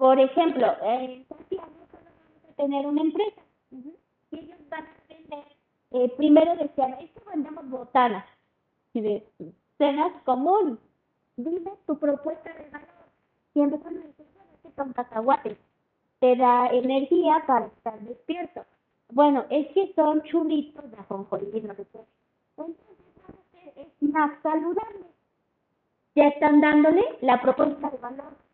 Por 0.00 0.18
ejemplo, 0.18 0.66
en 0.82 1.26
Santiago 1.28 1.68
solo 1.90 2.04
vamos 2.04 2.50
a 2.50 2.56
tener 2.56 2.86
una 2.86 3.02
empresa. 3.02 3.42
Y 3.70 3.94
ellos 4.32 4.58
van 4.70 4.84
a 4.84 4.94
tener, 5.06 5.44
eh, 5.90 6.08
primero 6.16 6.56
decían, 6.56 6.94
es 6.94 7.10
que 7.10 7.20
vendemos 7.30 7.68
botanas. 7.68 8.24
Y 8.94 9.02
de, 9.02 9.28
cenas 9.76 10.10
común. 10.24 10.80
Dime 11.36 11.72
tu 11.86 11.98
propuesta 11.98 12.50
de 12.50 12.70
valor. 12.70 12.88
Y 13.52 13.60
empezaron 13.60 13.98
a 13.98 14.06
decir, 14.06 14.26
bueno, 14.32 14.48
es 14.54 14.60
que 14.62 14.74
son 14.74 14.92
cacahuates. 14.94 15.58
Te 16.20 16.34
da 16.34 16.68
energía 16.68 17.44
para 17.46 17.66
estar 17.66 18.00
despierto. 18.00 18.64
Bueno, 19.10 19.44
es 19.50 19.68
que 19.74 19.92
son 19.92 20.22
churritos 20.22 20.90
de 20.90 20.96
ajonjolí, 20.96 21.60
no 21.60 21.74
sé 21.74 21.86
qué. 21.92 22.00
Entonces, 22.56 22.86
hacer 23.28 23.86
snacks 23.98 24.42
saludables. 24.42 25.12
Ya 26.14 26.28
están 26.28 26.62
dándole 26.62 27.04
la 27.20 27.42
propuesta 27.42 27.90
de 27.90 27.98
valor 27.98 28.49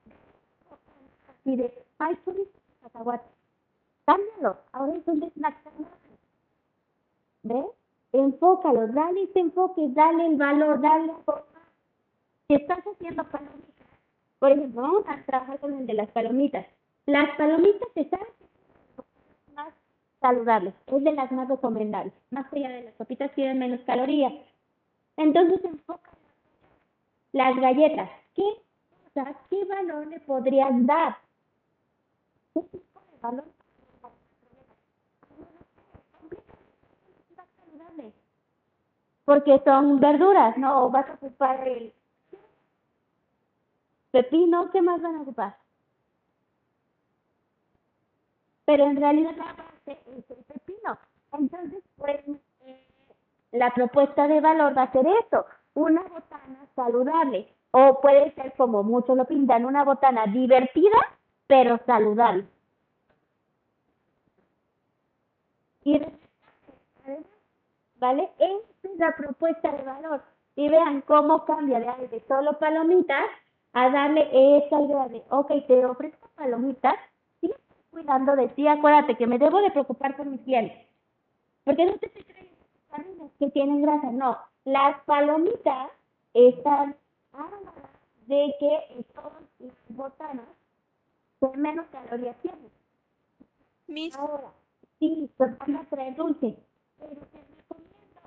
y 1.47 1.57
de, 1.57 1.73
ay, 1.99 2.19
son 2.25 2.37
cacahuates. 2.83 3.31
Cámbialo, 4.05 4.59
ahora 4.73 4.95
es 4.97 5.07
un 5.07 5.23
snack 5.23 5.57
¿Ves? 7.45 7.67
Enfócalo, 8.13 8.89
dale 8.89 9.23
ese 9.23 9.41
enfoque, 9.41 9.83
dale 9.91 10.27
el 10.27 10.37
valor, 10.37 10.81
dale 10.81 11.07
la. 11.07 11.45
Si 12.49 12.55
estás 12.55 12.79
haciendo 12.81 13.25
palomitas, 13.25 13.87
por 14.39 14.53
ejemplo, 14.53 14.83
vamos 14.83 15.05
a 15.09 15.23
trabajar 15.25 15.61
con 15.61 15.75
el 15.75 15.87
de 15.87 15.95
las 15.95 16.11
palomitas. 16.11 16.67
Las 17.07 17.37
palomitas 17.37 17.89
saben 17.95 18.27
más 19.55 19.73
saludables, 20.21 20.75
es 20.87 21.05
de 21.05 21.13
las 21.13 21.31
más 21.31 21.49
recomendables. 21.49 22.13
Más 22.31 22.53
allá 22.53 22.71
de 22.71 22.85
las 22.85 22.95
papitas 22.95 23.33
tienen 23.35 23.59
menos 23.59 23.81
calorías. 23.87 24.33
Entonces 25.17 25.65
enfoca 25.65 26.11
las 27.33 27.57
galletas. 27.57 28.11
¿Qué, 28.35 28.45
qué 29.51 29.65
valor 29.65 30.07
le 30.09 30.21
podrías 30.21 30.71
dar? 30.87 31.26
Porque 39.25 39.61
son 39.65 39.99
verduras, 39.99 40.57
¿no? 40.57 40.89
vas 40.89 41.09
a 41.11 41.15
ocupar 41.15 41.67
el 41.67 41.93
pepino, 44.13 44.71
¿qué 44.71 44.81
más 44.81 45.03
van 45.03 45.17
a 45.17 45.23
ocupar? 45.23 45.57
Pero 48.65 48.85
en 48.85 48.97
realidad 48.97 49.35
la 49.37 49.53
base 49.53 50.01
es 50.17 50.31
el 50.31 50.45
pepino. 50.45 50.99
Entonces, 51.33 51.83
pues, 51.97 52.21
eh, 52.61 52.87
la 53.53 53.75
propuesta 53.75 54.29
de 54.29 54.41
valor 54.41 54.79
va 54.79 54.85
a 54.85 54.93
ser 54.93 55.07
eso, 55.07 55.45
una 55.75 56.03
botana 56.03 56.67
saludable. 56.75 57.53
O 57.73 58.01
puede 58.01 58.33
ser 58.35 58.55
como 58.57 58.85
muchos 58.85 59.17
lo 59.17 59.25
pintan, 59.25 59.67
una 59.67 59.85
botana 59.85 60.27
divertida 60.27 61.16
pero 61.47 61.79
saludable. 61.87 62.47
Y 65.85 66.01
¿vale? 67.99 68.31
Esta 68.39 68.89
es 68.89 68.99
la 68.99 69.17
propuesta 69.17 69.71
de 69.73 69.83
valor. 69.83 70.23
Y 70.57 70.69
vean 70.69 71.03
cómo 71.03 71.45
cambia 71.45 71.81
de, 71.81 72.09
de 72.09 72.21
solo 72.27 72.59
palomitas 72.59 73.25
a 73.73 73.91
darle 73.91 74.23
esa 74.33 74.81
idea 74.81 75.09
de, 75.09 75.23
ok, 75.29 75.53
te 75.67 75.85
ofrezco 75.85 76.31
palomitas, 76.35 76.95
y 77.43 77.51
cuidando 77.91 78.35
de 78.35 78.49
ti, 78.49 78.67
acuérdate 78.67 79.17
que 79.17 79.27
me 79.27 79.39
debo 79.39 79.61
de 79.61 79.71
preocupar 79.71 80.17
por 80.17 80.25
mis 80.27 80.41
clientes. 80.41 80.79
Porque 81.63 81.85
no 81.85 81.99
te 81.99 82.09
trayendo 82.89 83.31
que 83.39 83.51
tienen 83.51 83.83
grasa, 83.83 84.11
no. 84.13 84.39
Las 84.65 84.99
palomitas 85.05 85.91
están 86.33 86.97
de 88.27 88.55
que 88.59 89.05
todas 89.95 90.35
las 90.35 90.47
botanas 91.41 91.63
menos 91.63 91.87
calorías 91.87 92.37
tienen. 92.43 92.71
Mis... 93.87 94.17
Ahora, 94.17 94.53
sí, 94.99 95.31
pues 95.37 95.57
van 95.59 95.77
a 95.77 95.85
traer 95.85 96.15
dulce, 96.17 96.57
pero 96.99 97.21
te 97.33 97.39
recomiendo 97.57 98.21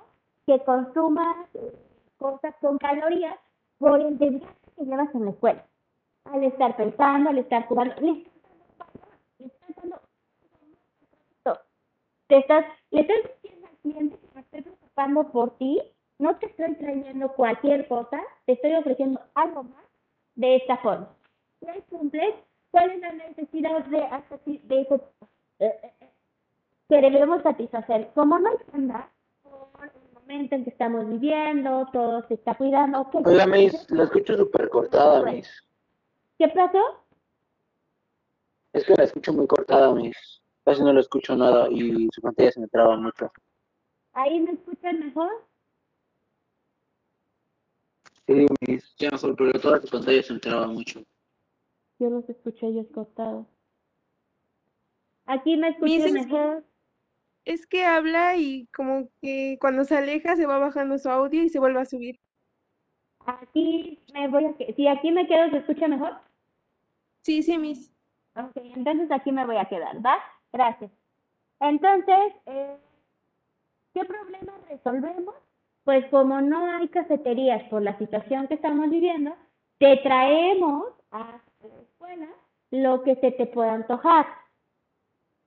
que 0.46 0.64
consumas 0.64 1.54
eh, 1.54 1.78
cosas 2.16 2.54
con 2.60 2.78
calorías 2.78 3.38
por 3.78 4.00
el 4.00 4.18
desgaste 4.18 4.70
que 4.76 4.84
llevas 4.84 5.14
en 5.14 5.24
la 5.24 5.30
escuela. 5.30 5.66
Al 6.24 6.44
estar 6.44 6.76
pensando, 6.76 7.30
al 7.30 7.38
estar 7.38 7.66
jugando, 7.66 7.94
le 8.00 8.26
estás 9.38 9.76
dando 9.76 10.00
te 12.30 12.38
estás, 12.38 12.64
le 12.92 13.00
estás 13.00 13.16
diciendo 13.42 13.66
al 13.66 13.76
cliente 13.78 14.16
que 14.16 14.34
me 14.34 14.40
estoy 14.40 14.62
preocupando 14.62 15.32
por 15.32 15.58
ti, 15.58 15.82
no 16.18 16.36
te 16.36 16.46
estoy 16.46 16.76
trayendo 16.76 17.32
cualquier 17.32 17.88
cosa, 17.88 18.20
te 18.46 18.52
estoy 18.52 18.72
ofreciendo 18.74 19.20
algo 19.34 19.64
más 19.64 19.84
de 20.36 20.56
esta 20.56 20.76
forma. 20.76 21.08
¿Cuál 21.58 21.82
cumples? 21.90 22.34
¿Cuál 22.70 22.90
es 22.90 23.00
la 23.00 23.12
necesidad 23.12 23.84
de, 23.86 24.60
de 24.64 24.80
ese, 24.82 24.94
eh, 25.58 25.80
eh, 25.82 26.10
que 26.88 27.00
debemos 27.00 27.42
satisfacer? 27.42 28.10
Como 28.14 28.38
no 28.38 28.50
nada, 28.74 29.10
por 29.42 29.84
el 29.84 30.12
momento 30.14 30.54
en 30.54 30.64
que 30.64 30.70
estamos 30.70 31.08
viviendo, 31.08 31.88
todo 31.92 32.26
se 32.28 32.34
está 32.34 32.54
cuidando. 32.54 33.08
Oiga, 33.24 33.46
Miss, 33.46 33.90
la 33.90 34.04
escucho 34.04 34.36
súper 34.36 34.68
cortada, 34.68 35.22
Miss. 35.24 35.48
¿Qué 36.38 36.48
pasó? 36.48 37.04
Es 38.72 38.84
que 38.84 38.94
la 38.94 39.04
escucho 39.04 39.32
muy 39.32 39.46
cortada, 39.48 39.92
Miss. 39.92 40.40
Casi 40.64 40.82
no 40.82 40.92
la 40.92 41.00
escucho 41.00 41.34
nada 41.34 41.68
y 41.70 42.08
su 42.12 42.20
pantalla 42.20 42.52
se 42.52 42.60
me 42.60 42.68
traba 42.68 42.96
mucho. 42.96 43.32
¿Ahí 44.12 44.38
me 44.40 44.52
escuchan 44.52 45.00
mejor? 45.00 45.30
Sí, 48.26 48.46
Miss, 48.60 48.94
ya 48.96 49.10
mejor, 49.10 49.34
pero 49.34 49.60
toda 49.60 49.80
su 49.80 49.88
pantalla 49.88 50.22
se 50.22 50.34
me 50.34 50.38
traba 50.38 50.68
mucho. 50.68 51.02
Yo 52.00 52.08
los 52.08 52.26
escuché 52.30 52.66
ellos 52.66 52.86
cortados. 52.94 53.46
¿Aquí 55.26 55.58
me 55.58 55.68
escuchan 55.68 56.14
mejor? 56.14 56.64
Es 57.44 57.66
que 57.66 57.84
habla 57.84 58.36
y 58.36 58.66
como 58.68 59.10
que 59.20 59.58
cuando 59.60 59.84
se 59.84 59.98
aleja 59.98 60.34
se 60.34 60.46
va 60.46 60.58
bajando 60.58 60.96
su 60.96 61.10
audio 61.10 61.42
y 61.42 61.50
se 61.50 61.58
vuelve 61.58 61.80
a 61.80 61.84
subir. 61.84 62.18
Aquí 63.26 63.98
me 64.14 64.28
voy 64.28 64.46
a... 64.46 64.54
Si 64.74 64.88
aquí 64.88 65.12
me 65.12 65.26
quedo, 65.26 65.50
¿se 65.50 65.58
escucha 65.58 65.88
mejor? 65.88 66.14
Sí, 67.20 67.42
sí, 67.42 67.58
Miss. 67.58 67.92
Ok, 68.34 68.56
entonces 68.56 69.10
aquí 69.12 69.30
me 69.30 69.44
voy 69.44 69.58
a 69.58 69.66
quedar, 69.66 70.04
¿va? 70.04 70.16
Gracias. 70.54 70.90
Entonces, 71.60 72.32
eh, 72.46 72.78
¿qué 73.92 74.06
problema 74.06 74.54
resolvemos? 74.70 75.34
Pues 75.84 76.06
como 76.06 76.40
no 76.40 76.64
hay 76.64 76.88
cafeterías 76.88 77.62
por 77.68 77.82
la 77.82 77.98
situación 77.98 78.48
que 78.48 78.54
estamos 78.54 78.88
viviendo, 78.88 79.36
te 79.78 79.98
traemos 79.98 80.94
a 81.10 81.42
la 81.68 81.80
escuela 81.82 82.28
lo 82.70 83.02
que 83.02 83.16
se 83.16 83.32
te 83.32 83.46
pueda 83.46 83.74
antojar. 83.74 84.26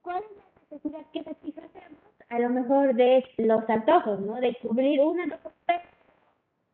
¿Cuál 0.02 0.24
es 0.24 0.38
la 0.38 0.44
necesidad 0.72 1.06
que 1.12 1.24
satisfacemos? 1.24 2.00
A 2.30 2.40
lo 2.40 2.50
mejor 2.50 2.96
de 2.96 3.24
los 3.38 3.70
antojos, 3.70 4.20
¿no? 4.20 4.36
De 4.36 4.56
cubrir 4.62 5.00
una 5.02 5.40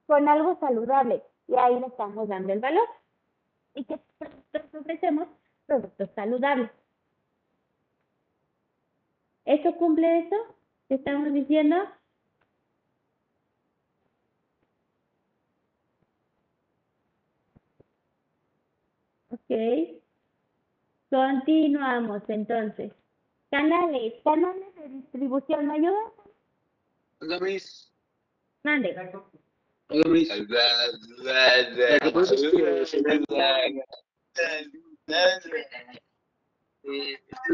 con 0.08 0.28
algo 0.28 0.58
saludable. 0.60 1.24
Y 1.48 1.56
ahí 1.56 1.80
le 1.80 1.88
estamos 1.88 2.28
dando 2.28 2.54
el 2.54 2.60
valor. 2.60 2.88
¿Y 3.76 3.84
qué 3.86 4.00
productos 4.18 4.82
ofrecemos? 4.82 5.28
Productos 5.68 6.10
saludables. 6.16 6.72
¿Eso 9.46 9.76
cumple 9.76 10.20
eso? 10.20 10.36
¿Qué 10.88 10.96
estamos 10.96 11.32
diciendo? 11.32 11.76
Ok. 19.50 20.02
Continuamos 21.10 22.22
entonces. 22.28 22.93
Canales, 23.50 24.14
canales 24.24 24.76
de 24.76 24.89
distribución, 24.89 25.66
¿me 25.68 25.74
ayudas? 25.74 26.14
Hola, 27.20 27.39
Miss. 27.39 27.91
Mande. 28.64 28.95
Hola, 29.88 30.06
Miss. 30.08 30.30
Lo 30.30 30.45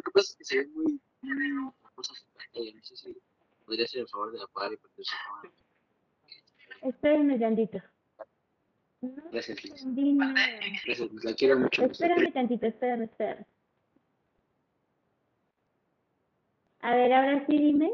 que 0.02 0.12
pasa 0.12 0.32
es 0.32 0.36
que 0.38 0.44
se 0.44 0.58
ve 0.58 0.68
muy, 0.68 1.00
muy 1.22 1.72
cosas 1.96 2.26
no 2.54 2.82
sé 2.84 2.96
si 2.98 3.18
podría 3.66 3.88
ser 3.88 4.02
el 4.02 4.08
favor 4.10 4.34
de 4.34 4.44
apagar 4.44 4.74
y 4.74 4.78
ponerse 4.78 5.16
Espérenme 6.82 7.40
tantito. 7.40 7.82
Gracias, 9.32 9.64
Liz. 9.64 9.86
Gracias. 10.86 11.24
La 11.24 11.34
quiero 11.34 11.60
mucho. 11.60 11.86
Espérame 11.86 12.34
tantito, 12.34 12.66
espérame, 12.66 13.04
espérame. 13.04 13.46
A 16.82 16.96
ver, 16.96 17.14
ahora 17.14 17.46
sí 17.48 17.58
dime. 17.58 17.92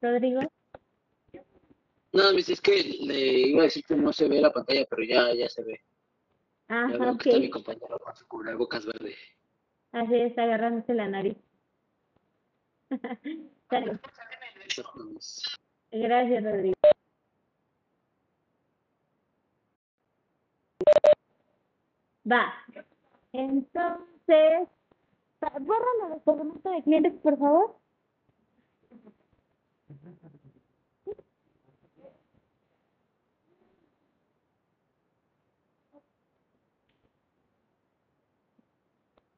Rodrigo. 0.00 0.40
No, 2.12 2.30
es 2.30 2.60
que 2.62 2.82
le 3.02 3.20
iba 3.48 3.60
a 3.60 3.64
decir 3.64 3.84
que 3.84 3.94
no 3.94 4.12
se 4.12 4.28
ve 4.28 4.40
la 4.40 4.52
pantalla, 4.52 4.86
pero 4.88 5.04
ya, 5.04 5.34
ya 5.34 5.48
se 5.50 5.62
ve. 5.62 5.80
Ah, 6.68 6.88
ya 6.90 7.12
ok. 7.12 7.26
está 7.26 7.38
mi 7.38 7.50
compañero 7.50 7.98
con 7.98 8.16
su 8.16 8.26
cubrebocas 8.26 8.86
verde. 8.86 9.14
Así 9.92 10.14
está 10.14 10.44
agarrándose 10.44 10.94
la 10.94 11.08
nariz. 11.08 11.36
Gracias, 15.90 16.44
Rodrigo. 16.44 16.74
Va. 22.30 22.52
Entonces, 23.32 24.68
bórralo 25.60 26.14
de 26.14 26.20
segmento 26.24 26.70
de 26.70 26.82
clientes, 26.82 27.14
por 27.22 27.38
favor. 27.38 27.76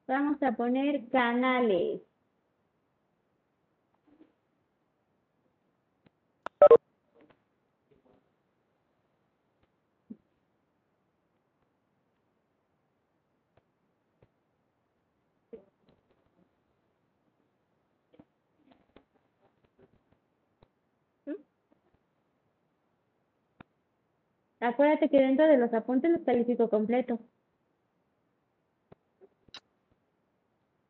Vamos 0.07 0.41
a 0.43 0.51
poner 0.53 1.07
canales. 1.09 2.01
Acuérdate 24.59 25.09
que 25.09 25.17
dentro 25.17 25.47
de 25.47 25.57
los 25.57 25.73
apuntes 25.73 26.11
los 26.11 26.21
califico 26.21 26.69
completo. 26.69 27.19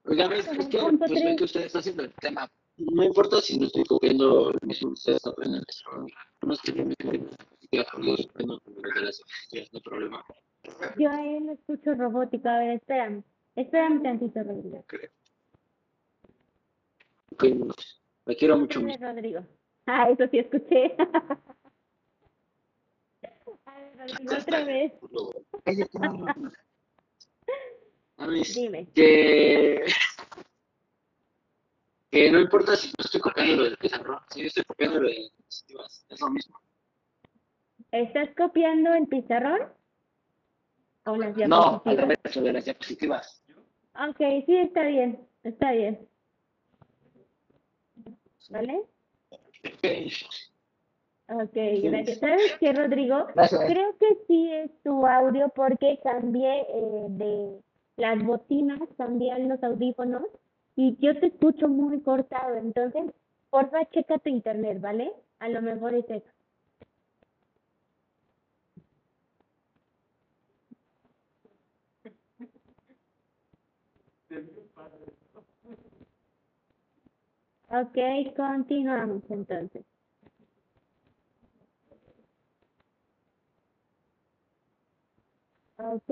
Oiga, 0.06 0.26
es 0.36 0.48
que, 0.48 0.80
pues, 0.98 1.12
ve 1.12 1.36
que 1.36 1.44
usted 1.44 1.62
está 1.66 1.80
haciendo 1.80 2.04
el 2.04 2.14
tema. 2.16 2.50
No 2.78 3.04
importa 3.04 3.42
si 3.42 3.60
no 3.60 3.68
estoy 3.68 3.84
copiando 3.84 4.52
el 4.52 4.68
mismo 4.68 4.92
usted 4.92 5.14
está 5.14 5.30
aprendiendo 5.30 5.66
No 6.42 6.54
es 6.54 6.62
que 6.62 6.74
yo 6.74 6.86
me 6.86 6.96
yo 7.72 7.84
no 9.72 9.80
problema. 9.82 10.26
Yo 10.98 11.10
a 11.12 11.26
él 11.26 11.50
escucho 11.50 11.94
robótico. 11.94 12.50
A 12.50 12.60
ver, 12.60 12.72
espérame. 12.78 13.24
Espérame 13.56 14.02
tantito, 14.02 14.42
Rodrigo. 14.44 14.84
Creo. 14.88 15.10
Ok, 17.34 17.44
me 18.26 18.36
quiero 18.36 18.58
mucho. 18.58 18.80
Rodrigo. 18.80 19.46
Ah, 19.86 20.10
eso 20.10 20.28
sí 20.32 20.40
escuché. 20.40 20.96
otra 24.38 24.64
vez. 24.64 24.94
Dime. 28.54 28.88
Que, 28.94 29.86
que 32.12 32.32
no 32.32 32.40
importa 32.40 32.76
si 32.76 32.88
no 32.88 32.96
estoy 33.00 33.22
copiando 33.22 33.56
lo 33.56 33.64
del 33.64 33.78
pizarrón, 33.78 34.20
si 34.30 34.42
yo 34.42 34.48
estoy 34.48 34.64
copiando 34.64 35.00
lo 35.00 35.08
de 35.08 35.16
diapositivas, 35.16 36.06
es 36.10 36.22
lo 36.22 36.30
mismo. 36.30 36.60
¿Estás 37.92 38.30
copiando 38.36 38.94
el 38.94 39.08
pizarrón? 39.08 39.74
¿O 41.06 41.16
las 41.16 41.36
diapositivas? 41.36 41.50
No, 41.50 41.82
al 41.86 41.98
revés, 41.98 42.20
de 42.36 42.54
las 42.54 42.66
diapositivas. 42.66 43.44
Ok, 43.96 44.18
sí, 44.46 44.58
está 44.58 44.84
bien, 44.84 45.28
está 45.44 45.72
bien. 45.72 46.08
¿Vale? 48.50 48.84
Ok, 51.32 51.54
gracias. 51.84 52.18
¿Sabes 52.18 52.58
qué, 52.60 52.74
Rodrigo? 52.74 53.28
Creo 53.68 53.96
que 54.00 54.18
sí 54.28 54.52
es 54.52 54.72
tu 54.82 55.06
audio 55.06 55.50
porque 55.50 56.00
cambié 56.04 56.62
eh, 56.62 57.06
de 57.10 57.62
las 57.98 58.24
botinas, 58.24 58.80
cambié 58.98 59.38
los 59.46 59.62
audífonos 59.64 60.24
y 60.76 60.98
yo 61.00 61.20
te 61.20 61.28
escucho 61.28 61.68
muy 61.68 62.02
cortado. 62.02 62.56
Entonces, 62.56 63.14
porfa, 63.52 63.86
checa 63.92 64.18
tu 64.18 64.30
internet, 64.30 64.82
¿vale? 64.82 65.12
A 65.38 65.50
lo 65.50 65.62
mejor 65.62 65.94
es 65.94 66.10
eso. 66.10 66.30
Ok, 77.70 77.98
continuamos 78.36 79.22
entonces. 79.30 79.86
Ok. 85.80 86.10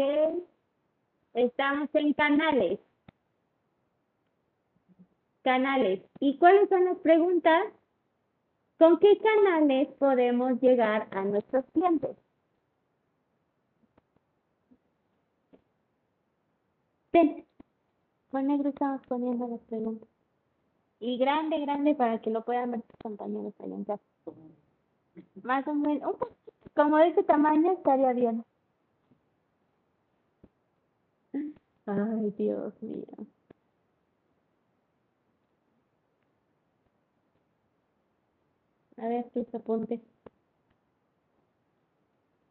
Estamos 1.37 1.87
en 1.93 2.13
canales. 2.13 2.79
Canales. 5.43 6.01
¿Y 6.19 6.39
cuáles 6.39 6.67
son 6.67 6.85
las 6.85 6.97
preguntas? 6.97 7.61
¿Con 8.79 8.97
qué 8.97 9.19
canales 9.19 9.87
podemos 9.99 10.59
llegar 10.61 11.07
a 11.11 11.23
nuestros 11.25 11.63
clientes? 11.73 12.17
Sí. 17.13 17.45
Con 18.31 18.47
negro 18.47 18.69
estamos 18.69 19.05
poniendo 19.05 19.47
las 19.47 19.61
preguntas. 19.61 20.09
Y 20.99 21.19
grande, 21.19 21.59
grande 21.59 21.93
para 21.93 22.19
que 22.19 22.31
lo 22.31 22.43
puedan 22.45 22.71
ver 22.71 22.81
tus 22.81 22.97
compañeros 23.03 23.53
allá 23.59 23.75
en 23.75 23.83
casa. 23.83 24.03
Más 25.43 25.67
o 25.67 25.75
menos, 25.75 26.13
un 26.13 26.17
poquito, 26.17 26.51
como 26.75 26.97
de 26.97 27.09
ese 27.09 27.21
tamaño 27.21 27.73
estaría 27.73 28.13
bien. 28.13 28.43
Ay, 31.87 32.31
Dios 32.37 32.73
mío. 32.83 33.05
A 38.97 39.07
ver 39.07 39.29
tus 39.31 39.53
apuntes. 39.55 40.01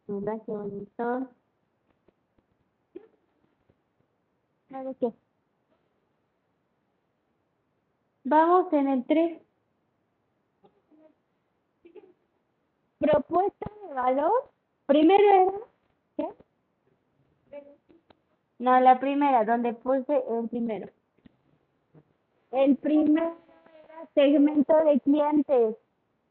Mira 0.07 0.39
qué 0.45 0.51
bonito. 0.51 1.29
Ver 4.69 4.95
qué. 4.99 5.13
Vamos 8.23 8.71
en 8.73 8.87
el 8.89 9.05
3. 9.05 9.41
Propuesta 12.99 13.71
de 13.87 13.93
valor. 13.93 14.51
Primero 14.85 15.23
era. 15.23 15.59
¿Qué? 16.17 16.46
No, 18.59 18.79
la 18.79 18.99
primera, 18.99 19.43
donde 19.45 19.73
puse 19.73 20.23
el 20.29 20.49
primero. 20.49 20.89
El 22.51 22.75
primero 22.77 23.37
era 23.85 24.07
segmento 24.15 24.75
de 24.85 24.99
clientes. 25.01 25.75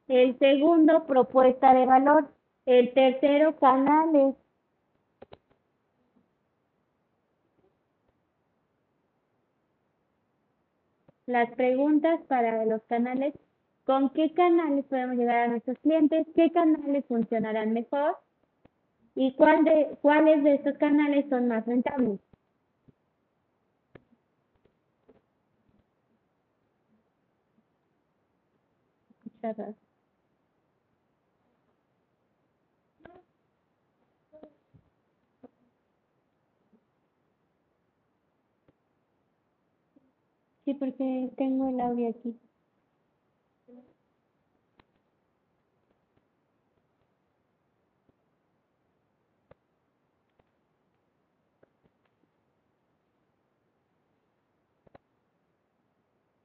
El 0.08 0.38
segundo, 0.38 1.06
propuesta 1.06 1.72
de 1.74 1.86
valor. 1.86 2.28
El 2.64 2.92
tercero, 2.94 3.56
canales. 3.56 4.34
Las 11.26 11.50
preguntas 11.54 12.20
para 12.28 12.64
los 12.64 12.82
canales, 12.84 13.34
¿con 13.84 14.10
qué 14.10 14.32
canales 14.32 14.84
podemos 14.86 15.16
llegar 15.16 15.38
a 15.38 15.48
nuestros 15.48 15.78
clientes? 15.80 16.26
¿Qué 16.36 16.52
canales 16.52 17.04
funcionarán 17.06 17.72
mejor? 17.72 18.16
¿Y 19.16 19.34
cuál 19.34 19.64
de, 19.64 19.96
cuáles 20.00 20.44
de 20.44 20.54
estos 20.54 20.78
canales 20.78 21.28
son 21.28 21.48
más 21.48 21.66
rentables? 21.66 22.20
Sí, 40.66 40.74
porque 40.74 41.30
tengo 41.38 41.68
el 41.70 41.80
audio 41.80 42.10
aquí. 42.10 42.38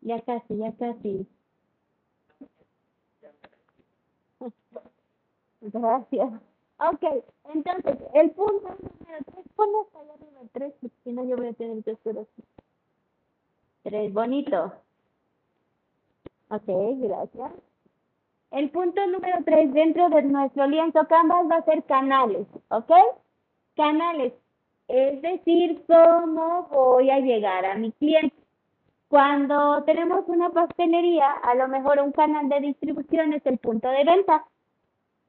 Ya 0.02 0.20
casi, 0.22 0.58
ya 0.58 0.72
casi. 0.74 1.28
Gracias. 5.62 6.42
Ok, 6.80 7.04
entonces, 7.54 7.98
el 8.16 8.32
punto 8.32 8.76
número 8.80 9.20
3, 9.34 9.46
ponle 9.56 9.78
hasta 9.82 10.00
allá 10.00 10.14
arriba 10.14 10.42
el 10.42 10.50
3, 10.50 10.74
porque 10.82 10.96
si 11.04 11.12
no 11.12 11.24
yo 11.26 11.36
voy 11.36 11.48
a 11.48 11.54
tener 11.54 11.84
que 11.84 11.92
hacer 11.92 12.18
así. 12.18 12.44
3, 13.84 14.12
bonito. 14.12 14.74
Ok, 16.50 16.64
gracias. 16.66 17.52
El 18.50 18.72
punto 18.72 19.06
número 19.06 19.38
3 19.46 19.74
dentro 19.74 20.10
de 20.10 20.24
nuestro 20.24 20.66
lienzo 20.66 21.08
Canvas 21.08 21.46
va 21.50 21.58
a 21.58 21.66
ser 21.66 21.84
canales, 21.86 22.48
¿ok? 22.70 22.92
Canales, 23.76 24.34
es 24.88 25.22
decir, 25.22 25.86
cómo 25.88 26.68
voy 26.72 27.12
a 27.12 27.20
llegar 27.20 27.66
a 27.66 27.76
mi 27.76 27.92
cliente. 27.94 28.41
Cuando 29.12 29.84
tenemos 29.84 30.24
una 30.28 30.52
pastelería, 30.52 31.30
a 31.32 31.54
lo 31.56 31.68
mejor 31.68 32.00
un 32.00 32.14
canal 32.14 32.48
de 32.48 32.62
distribución 32.62 33.34
es 33.34 33.46
el 33.46 33.58
punto 33.58 33.90
de 33.90 34.06
venta, 34.06 34.46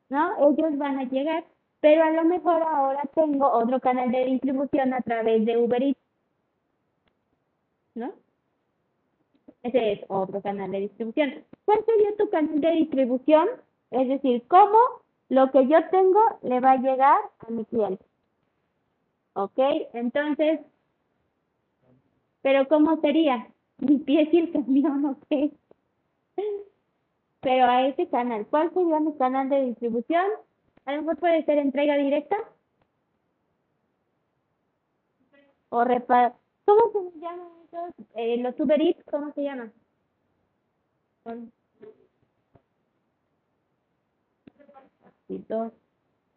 ¿no? 0.08 0.36
Ellos 0.36 0.78
van 0.78 1.00
a 1.00 1.02
llegar, 1.02 1.44
pero 1.80 2.04
a 2.04 2.12
lo 2.12 2.22
mejor 2.22 2.62
ahora 2.62 3.02
tengo 3.12 3.50
otro 3.50 3.80
canal 3.80 4.12
de 4.12 4.26
distribución 4.26 4.94
a 4.94 5.00
través 5.00 5.44
de 5.44 5.56
Uber 5.56 5.82
Eats, 5.82 5.98
¿no? 7.96 8.12
Ese 9.64 9.94
es 9.94 10.04
otro 10.06 10.40
canal 10.40 10.70
de 10.70 10.78
distribución. 10.82 11.44
¿Cuál 11.64 11.84
sería 11.84 12.16
tu 12.16 12.30
canal 12.30 12.60
de 12.60 12.70
distribución? 12.70 13.48
Es 13.90 14.06
decir, 14.06 14.44
cómo 14.46 14.78
lo 15.28 15.50
que 15.50 15.66
yo 15.66 15.88
tengo 15.90 16.20
le 16.42 16.60
va 16.60 16.70
a 16.70 16.76
llegar 16.76 17.18
a 17.40 17.50
mi 17.50 17.64
cliente. 17.64 18.04
¿Ok? 19.32 19.58
Entonces, 19.92 20.60
¿pero 22.42 22.68
cómo 22.68 23.00
sería? 23.00 23.48
Mi 23.82 23.98
pie 23.98 24.28
y 24.30 24.38
el 24.38 24.52
camión, 24.52 25.04
ok. 25.06 25.52
Pero 27.40 27.64
a 27.64 27.88
ese 27.88 28.08
canal, 28.08 28.46
¿cuál 28.46 28.72
sería 28.72 29.00
mi 29.00 29.12
canal 29.16 29.48
de 29.48 29.64
distribución? 29.64 30.24
A 30.84 30.92
lo 30.92 31.02
mejor 31.02 31.16
puede 31.18 31.44
ser 31.44 31.58
entrega 31.58 31.96
directa. 31.96 32.36
O 35.70 35.84
repar... 35.84 36.34
¿Cómo 36.64 37.10
se 37.10 37.18
llaman 37.18 37.48
esos? 37.64 38.06
Eh, 38.14 38.36
los 38.36 38.58
Uber 38.60 38.80
Eats, 38.80 39.02
¿cómo 39.10 39.32
se 39.32 39.42
llaman? 39.42 39.72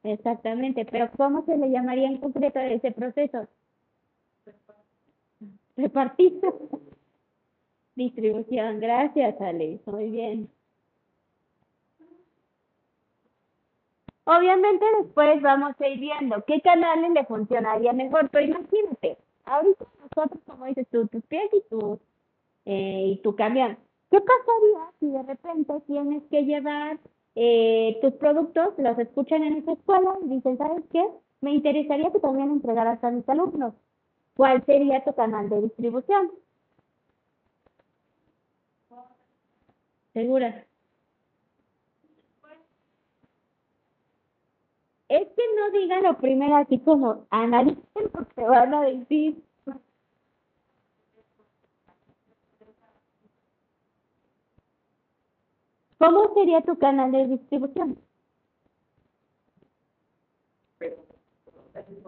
Exactamente, 0.01 0.85
pero 0.85 1.11
¿cómo 1.15 1.45
se 1.45 1.57
le 1.57 1.69
llamaría 1.69 2.07
en 2.07 2.17
concreto 2.17 2.59
ese 2.59 2.91
proceso? 2.91 3.47
Repartido. 5.77 6.72
Distribución, 7.95 8.80
gracias 8.80 9.39
Ale, 9.39 9.80
muy 9.85 10.09
bien. 10.09 10.49
Obviamente 14.26 14.85
después 15.01 15.41
vamos 15.41 15.80
a 15.80 15.88
ir 15.88 15.99
viendo 15.99 16.43
qué 16.45 16.59
canales 16.61 17.11
le 17.11 17.26
funcionaría 17.26 17.93
mejor, 17.93 18.30
pero 18.31 18.45
imagínate, 18.45 19.17
ahorita 19.45 19.85
nosotros, 20.01 20.41
como 20.45 20.65
dices 20.65 20.88
tú, 20.91 21.07
tus 21.07 21.23
pies 21.27 21.49
y 21.53 21.61
tu, 21.69 21.99
eh, 22.65 23.13
y 23.13 23.17
tu 23.22 23.35
camión, 23.35 23.77
¿qué 24.09 24.19
pasaría 24.19 24.91
si 24.99 25.11
de 25.11 25.23
repente 25.23 25.73
tienes 25.88 26.23
que 26.31 26.43
llevar 26.43 26.99
eh, 27.35 27.97
tus 28.01 28.13
productos, 28.13 28.73
los 28.77 28.97
escuchan 28.97 29.43
en 29.43 29.57
esa 29.57 29.73
escuela 29.73 30.17
y 30.23 30.30
dicen, 30.30 30.57
¿sabes 30.57 30.84
qué? 30.91 31.05
Me 31.41 31.53
interesaría 31.53 32.11
que 32.11 32.19
también 32.19 32.49
entregaras 32.49 33.03
a 33.03 33.11
mis 33.11 33.27
alumnos. 33.27 33.73
¿Cuál 34.35 34.65
sería 34.65 35.03
tu 35.03 35.13
canal 35.13 35.49
de 35.49 35.61
distribución? 35.63 36.31
¿Segura? 40.15 40.65
Es 45.09 45.27
que 45.27 45.43
no 45.57 45.71
digan 45.77 46.03
lo 46.03 46.17
primero 46.17 46.55
así 46.55 46.79
como 46.79 47.27
analicen 47.29 48.09
porque 48.13 48.41
van 48.41 48.73
a 48.73 48.81
decir. 48.83 49.43
¿Cómo 55.97 56.33
sería 56.33 56.61
tu 56.61 56.77
canal 56.79 57.11
de 57.11 57.27
distribución? 57.27 57.99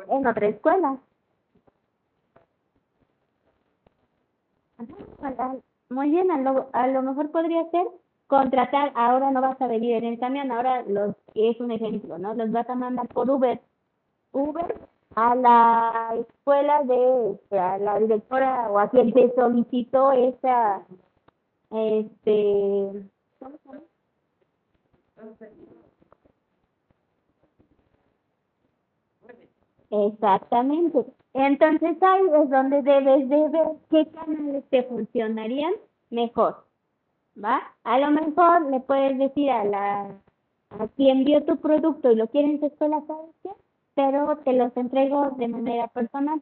En 0.10 0.28
otra 0.28 0.48
escuela. 0.48 1.02
Muy 5.90 6.10
bien, 6.12 6.32
a 6.32 6.38
lo, 6.38 6.70
a 6.74 6.88
lo 6.88 7.02
mejor 7.02 7.32
podría 7.32 7.70
ser 7.72 7.88
contratar, 8.28 8.92
ahora 8.96 9.32
no 9.32 9.42
vas 9.42 9.60
a 9.62 9.68
venir 9.68 9.96
en 9.96 10.06
el 10.06 10.20
camión, 10.20 10.52
ahora 10.52 10.84
los, 10.84 11.16
es 11.34 11.60
un 11.62 11.72
ejemplo, 11.72 12.18
¿no? 12.18 12.34
Los 12.34 12.52
vas 12.52 12.70
a 12.70 12.76
mandar 12.76 13.08
por 13.10 13.30
Uber. 13.30 13.62
Uber 14.34 14.80
a 15.16 15.36
la 15.36 16.16
escuela 16.20 16.84
de, 16.84 17.40
a 17.60 17.78
la 17.80 18.00
directora 18.00 18.70
o 18.72 18.80
a 18.80 18.90
quien 18.90 19.14
te 19.14 19.34
solicitó 19.36 20.12
esa, 20.14 20.84
este, 21.72 23.04
¿cómo 23.40 23.58
se 23.58 23.70
llama? 23.70 23.82
Exactamente. 29.92 31.06
Entonces 31.38 32.02
ahí 32.02 32.24
es 32.42 32.50
donde 32.50 32.82
debes 32.82 33.30
de 33.30 33.50
ver 33.50 33.68
qué 33.92 34.08
canales 34.12 34.64
te 34.72 34.84
funcionarían 34.84 35.74
mejor. 36.10 36.66
¿va? 37.44 37.62
A 37.84 38.00
lo 38.00 38.10
mejor 38.12 38.72
le 38.72 38.80
puedes 38.80 39.18
decir 39.20 39.52
a 39.52 39.64
la 39.64 40.22
a 40.70 40.88
quien 40.90 41.24
vio 41.24 41.46
tu 41.46 41.58
producto 41.58 42.12
y 42.12 42.16
lo 42.16 42.28
quiere 42.28 42.50
en 42.50 42.60
su 42.60 42.66
escuela, 42.66 43.02
¿sabes 43.08 43.36
qué? 43.44 43.52
Pero 43.96 44.38
te 44.44 44.54
los 44.54 44.76
entrego 44.76 45.30
de 45.38 45.48
manera 45.48 45.88
personal. 45.88 46.42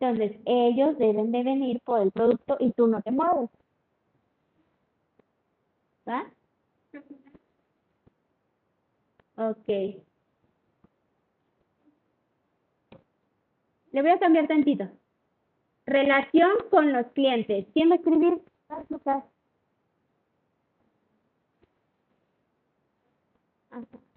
Entonces, 0.00 0.36
ellos 0.44 0.98
deben 0.98 1.32
de 1.32 1.42
venir 1.44 1.80
por 1.84 2.00
el 2.02 2.10
producto 2.10 2.56
y 2.60 2.72
tú 2.72 2.88
no 2.88 3.00
te 3.02 3.10
mueves. 3.12 3.48
¿Va? 6.06 6.26
Ok. 9.36 10.04
Le 13.94 14.02
voy 14.02 14.10
a 14.10 14.18
cambiar 14.18 14.48
tantito. 14.48 14.90
Relación 15.86 16.50
con 16.68 16.92
los 16.92 17.06
clientes. 17.12 17.64
¿Quién 17.72 17.90
va 17.90 17.92
a 17.92 17.98
escribir? 17.98 18.42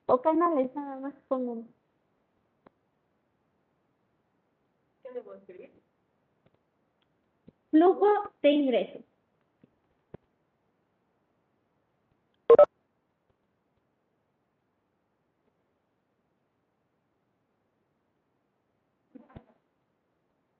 O 0.08 0.20
canales 0.20 0.74
nada 0.74 1.00
más 1.00 1.14
pongan. 1.28 1.68
¿Qué 5.04 5.12
debo 5.14 5.36
escribir? 5.36 5.72
Flujo 7.70 8.08
de 8.42 8.50
ingresos. 8.50 9.17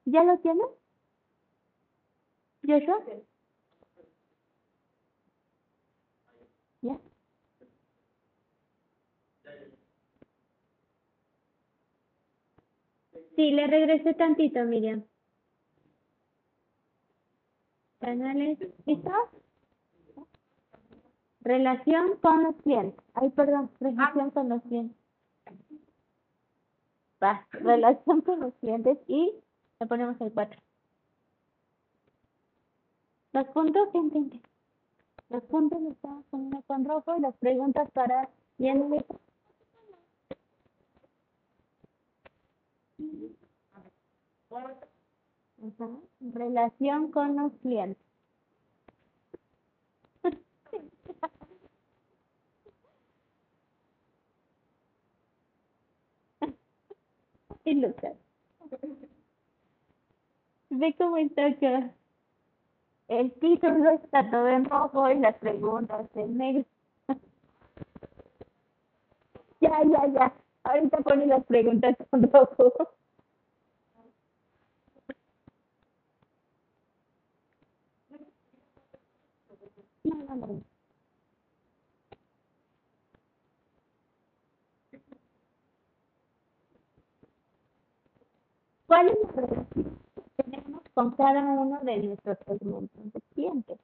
¿Ya 0.10 0.24
lo 0.24 0.38
tienes? 0.40 0.66
¿Joshua? 2.66 3.04
¿Ya? 6.82 6.98
Sí, 13.36 13.52
le 13.52 13.68
regresé 13.68 14.14
tantito, 14.14 14.64
Miriam. 14.64 15.04
Canales, 18.00 18.60
¿listo? 18.86 19.12
Relación 21.42 22.16
con 22.22 22.44
los 22.44 22.56
clientes. 22.62 23.04
Ay, 23.14 23.30
perdón, 23.32 23.72
relación 23.82 24.32
con 24.32 24.48
los 24.48 24.62
clientes. 24.64 24.98
Va, 27.22 27.46
relación 27.52 28.22
con 28.22 28.40
los 28.40 28.54
clientes 28.56 28.98
y 29.08 29.34
le 29.80 29.88
ponemos 29.88 30.20
el 30.22 30.32
4. 30.32 30.62
Los 33.34 33.48
puntos. 33.50 33.90
Los 35.30 35.44
puntos 35.44 35.80
poniendo 36.32 36.62
con 36.64 36.86
rojo 36.86 37.18
y 37.18 37.22
las 37.22 37.36
preguntas 37.38 37.92
para 37.92 38.30
bien. 38.58 38.90
Relación 46.20 47.12
con 47.12 47.36
los 47.36 47.52
clientes. 47.62 48.02
y 57.66 57.76
Lucas. 57.76 58.16
Ve 60.70 60.96
cómo 60.98 61.18
está 61.18 61.48
acá. 61.48 61.94
El 63.08 63.32
título 63.34 63.92
está 63.92 64.30
todo 64.30 64.48
en 64.50 64.66
rojo 64.66 65.10
y 65.10 65.20
las 65.20 65.36
preguntas 65.38 66.08
en 66.16 66.38
negro. 66.38 66.66
ya, 69.62 69.84
ya, 69.84 70.08
ya. 70.08 70.34
Ahorita 70.64 70.98
pone 71.00 71.26
las 71.28 71.46
preguntas 71.46 71.96
con 72.10 72.24
rojo. 72.32 72.74
¿Cuál 88.88 89.10
es 89.10 89.36
la 89.36 89.48
tenemos 89.48 89.97
con 90.98 91.12
cada 91.12 91.44
uno 91.44 91.80
de 91.84 91.98
nuestros 91.98 92.40
segmentos 92.40 93.14
de 93.14 93.22
clientes? 93.36 93.78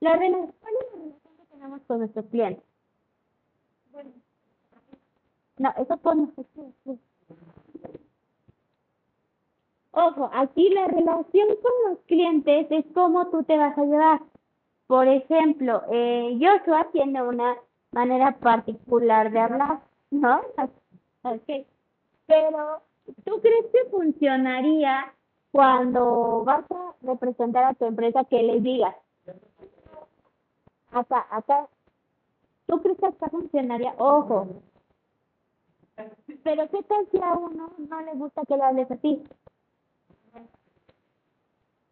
La 0.00 0.14
relación, 0.14 0.52
¿Cuál 0.60 0.74
es 0.74 0.90
la 0.90 0.98
relación 0.98 1.36
que 1.36 1.46
tenemos 1.52 1.80
con 1.86 1.98
nuestros 2.00 2.26
clientes? 2.26 2.64
No, 5.58 5.72
eso 5.78 5.96
pone 5.98 6.28
Ojo, 9.92 10.28
aquí 10.34 10.68
la 10.70 10.88
relación 10.88 11.46
con 11.62 11.90
los 11.90 12.00
clientes 12.06 12.66
es 12.70 12.84
cómo 12.92 13.28
tú 13.28 13.44
te 13.44 13.56
vas 13.56 13.78
a 13.78 13.84
llevar. 13.84 14.20
Por 14.88 15.06
ejemplo, 15.06 15.84
eh, 15.92 16.36
Joshua 16.40 16.88
tiene 16.90 17.22
una 17.22 17.54
manera 17.92 18.36
particular 18.36 19.30
de 19.30 19.38
hablar, 19.38 19.80
¿no? 20.10 20.40
Ok. 21.22 21.66
Pero, 22.26 22.82
¿tú 23.24 23.40
crees 23.40 23.66
que 23.72 23.90
funcionaría 23.90 25.12
cuando 25.56 26.44
vas 26.44 26.70
a 26.70 26.94
representar 27.00 27.64
a 27.64 27.72
tu 27.72 27.86
empresa 27.86 28.24
que 28.24 28.42
les 28.42 28.62
digas? 28.62 28.94
Acá, 30.92 31.26
acá. 31.30 31.66
¿Tú 32.66 32.82
crees 32.82 32.98
que 32.98 33.06
acá 33.06 33.30
funcionaría? 33.30 33.94
Ojo. 33.96 34.48
Pero, 36.44 36.68
¿qué 36.68 36.82
tal 36.82 37.08
si 37.10 37.18
a 37.22 37.32
uno 37.32 37.70
no 37.78 38.00
le 38.02 38.12
gusta 38.12 38.42
que 38.46 38.54
le 38.54 38.62
hables 38.64 38.90
a 38.90 38.96
ti? 38.96 39.22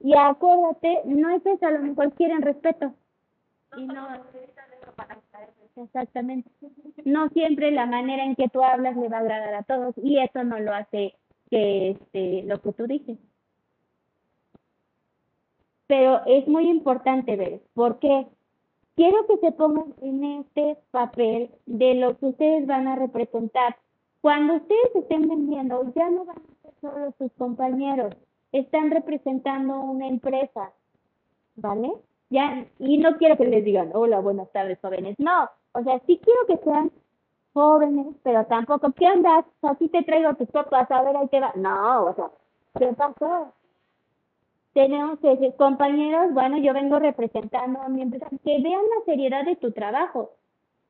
Y 0.00 0.14
acuérdate, 0.14 1.00
no 1.06 1.30
es 1.30 1.46
eso, 1.46 1.66
a 1.66 1.70
lo 1.70 1.80
mejor 1.80 2.12
quieren 2.12 2.42
respeto. 2.42 2.92
Y 3.78 3.86
no, 3.86 4.06
exactamente. 5.76 6.50
No 7.06 7.30
siempre 7.30 7.70
la 7.70 7.86
manera 7.86 8.24
en 8.24 8.36
que 8.36 8.50
tú 8.50 8.62
hablas 8.62 8.94
le 8.94 9.08
va 9.08 9.16
a 9.16 9.20
agradar 9.20 9.54
a 9.54 9.62
todos 9.62 9.94
y 9.96 10.18
eso 10.18 10.44
no 10.44 10.58
lo 10.58 10.74
hace 10.74 11.14
que 11.48 11.92
este, 11.92 12.42
lo 12.42 12.60
que 12.60 12.72
tú 12.74 12.86
dices. 12.86 13.18
Pero 15.86 16.20
es 16.26 16.46
muy 16.48 16.68
importante 16.68 17.36
ver, 17.36 17.60
porque 17.74 18.26
quiero 18.96 19.26
que 19.26 19.38
se 19.38 19.52
pongan 19.52 19.94
en 20.00 20.24
este 20.24 20.78
papel 20.90 21.50
de 21.66 21.94
lo 21.94 22.16
que 22.16 22.26
ustedes 22.26 22.66
van 22.66 22.88
a 22.88 22.96
representar. 22.96 23.76
Cuando 24.20 24.54
ustedes 24.54 24.94
estén 24.94 25.28
vendiendo, 25.28 25.92
ya 25.94 26.08
no 26.10 26.24
van 26.24 26.38
a 26.38 26.62
ser 26.62 26.72
solo 26.80 27.14
sus 27.18 27.32
compañeros, 27.34 28.14
están 28.52 28.90
representando 28.90 29.80
una 29.80 30.08
empresa, 30.08 30.72
¿vale? 31.56 31.92
Ya, 32.30 32.66
y 32.78 32.98
no 32.98 33.16
quiero 33.18 33.36
que 33.36 33.44
les 33.44 33.64
digan, 33.64 33.90
hola, 33.94 34.20
buenas 34.20 34.50
tardes, 34.52 34.78
jóvenes. 34.80 35.16
No, 35.18 35.50
o 35.72 35.82
sea, 35.82 36.00
sí 36.06 36.20
quiero 36.24 36.46
que 36.46 36.64
sean 36.64 36.90
jóvenes, 37.52 38.14
pero 38.22 38.46
tampoco, 38.46 38.92
¿qué 38.92 39.06
andas? 39.06 39.44
Así 39.62 39.88
te 39.88 40.02
traigo 40.02 40.34
tus 40.34 40.50
copas, 40.50 40.90
a 40.90 41.02
ver, 41.02 41.16
ahí 41.16 41.28
te 41.28 41.40
va. 41.40 41.52
No, 41.56 42.06
o 42.06 42.14
sea, 42.14 42.30
¿qué 42.78 42.92
pasó? 42.94 43.52
Tenemos 44.74 45.20
que 45.20 45.28
decir, 45.28 45.54
compañeros, 45.56 46.34
bueno, 46.34 46.58
yo 46.58 46.74
vengo 46.74 46.98
representando 46.98 47.80
a 47.80 47.88
mi 47.88 48.02
empresa, 48.02 48.28
que 48.28 48.60
vean 48.60 48.82
la 48.82 49.04
seriedad 49.06 49.44
de 49.44 49.56
tu 49.56 49.70
trabajo. 49.70 50.32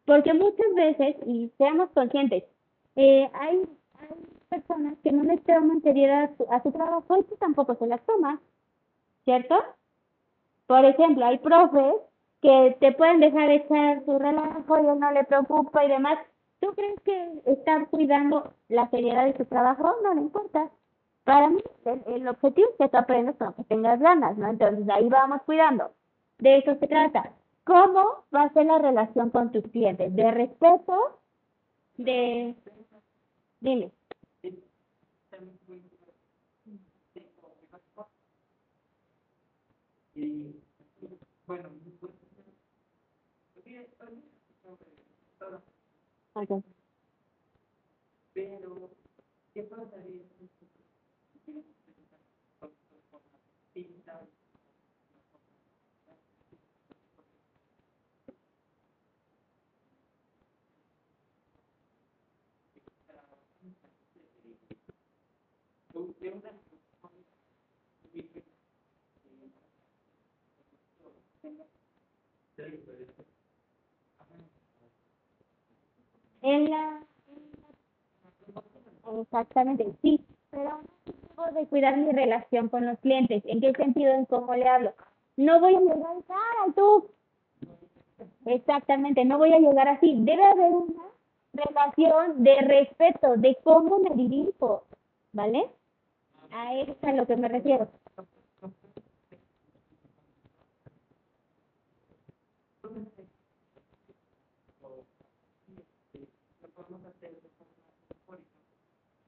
Porque 0.07 0.33
muchas 0.35 0.75
veces, 0.75 1.17
y 1.27 1.51
seamos 1.59 1.91
conscientes, 1.91 2.45
eh, 2.97 3.31
hay, 3.35 3.69
hay 4.01 4.09
personas 4.49 4.95
que 5.03 5.13
no 5.13 5.23
les 5.25 5.43
toman 5.45 5.83
seriedad 5.83 6.25
a 6.25 6.37
su, 6.37 6.47
a 6.51 6.63
su 6.63 6.73
trabajo 6.73 7.19
y 7.19 7.25
tú 7.25 7.37
tampoco 7.37 7.75
se 7.77 7.87
las 7.87 8.01
tomas, 8.07 8.41
¿cierto? 9.25 9.57
Por 10.67 10.85
ejemplo, 10.85 11.27
hay 11.27 11.39
profes 11.39 11.95
que 12.41 12.77
te 12.81 12.93
pueden 12.93 13.21
dejar 13.21 13.51
echar 13.51 14.05
su 14.05 14.19
relajo 14.19 14.79
y 14.79 14.99
no 14.99 15.13
le 15.13 15.25
preocupa 15.25 15.85
y 15.85 15.89
demás. 15.89 16.19
¿Tú 16.61 16.73
crees 16.75 16.99
que 17.01 17.43
estar 17.47 17.89
cuidando 17.89 18.53
la 18.69 18.89
seriedad 18.89 19.27
de 19.27 19.37
su 19.37 19.45
trabajo? 19.45 19.95
No 20.03 20.15
le 20.15 20.23
importa. 20.23 20.71
Para 21.25 21.49
mí, 21.49 21.63
el, 21.87 22.03
el 22.07 22.29
objetivo 22.29 22.69
es 22.71 22.77
que 22.79 22.89
tú 22.89 22.97
aprendas 22.97 23.37
con 23.37 23.55
que 23.55 23.65
tengas 23.65 23.99
ganas, 24.01 24.37
¿no? 24.37 24.49
Entonces, 24.49 24.87
ahí 24.89 25.09
vamos 25.09 25.43
cuidando. 25.43 25.93
De 26.39 26.59
eso 26.59 26.77
se 26.79 26.87
trata. 26.87 27.33
¿Cómo 27.65 28.25
va 28.35 28.43
a 28.43 28.53
ser 28.53 28.67
la 28.67 28.79
relación 28.79 29.31
con 29.31 29.51
tus 29.51 29.65
clientes? 29.69 30.15
¿De 30.15 30.31
respeto? 30.31 31.21
¿De...? 31.97 32.55
Dime. 33.61 33.91
Y 40.15 40.55
bueno, 41.47 41.71
Okay. 46.37 46.65
pero 48.33 48.91
¿qué 49.55 49.63
pasaría 49.63 50.23
En 76.43 76.71
la, 76.71 77.01
exactamente, 79.21 79.87
sí, 80.03 80.21
pero 80.51 80.81
de 81.55 81.67
cuidar 81.67 81.97
mi 81.97 82.13
relación 82.13 82.69
con 82.69 82.87
los 82.87 82.99
clientes. 83.01 83.43
¿En 83.47 83.61
qué 83.61 83.73
sentido? 83.73 84.13
En 84.13 84.25
cómo 84.27 84.55
le 84.55 84.69
hablo. 84.69 84.95
No 85.37 85.61
voy 85.61 85.75
a 85.75 85.81
llegar 85.81 86.17
a 86.67 86.73
tú. 86.75 87.11
Exactamente, 88.47 89.25
no 89.25 89.39
voy 89.39 89.53
a 89.53 89.59
llegar 89.59 89.89
así. 89.89 90.15
Debe 90.21 90.45
haber 90.45 90.73
una 90.73 91.05
relación 91.53 92.43
de 92.43 92.57
respeto, 92.63 93.37
de 93.37 93.57
cómo 93.63 93.99
me 93.99 94.15
dirijo, 94.15 94.85
¿vale? 95.33 95.69
A 96.51 96.75
eso 96.77 96.93
es 96.93 97.05
a 97.05 97.13
lo 97.13 97.27
que 97.27 97.37
me 97.37 97.49
refiero. 97.49 97.89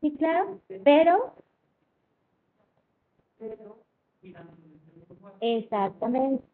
Sí, 0.01 0.17
claro, 0.17 0.61
pero 0.85 1.35
exactamente. 5.41 6.45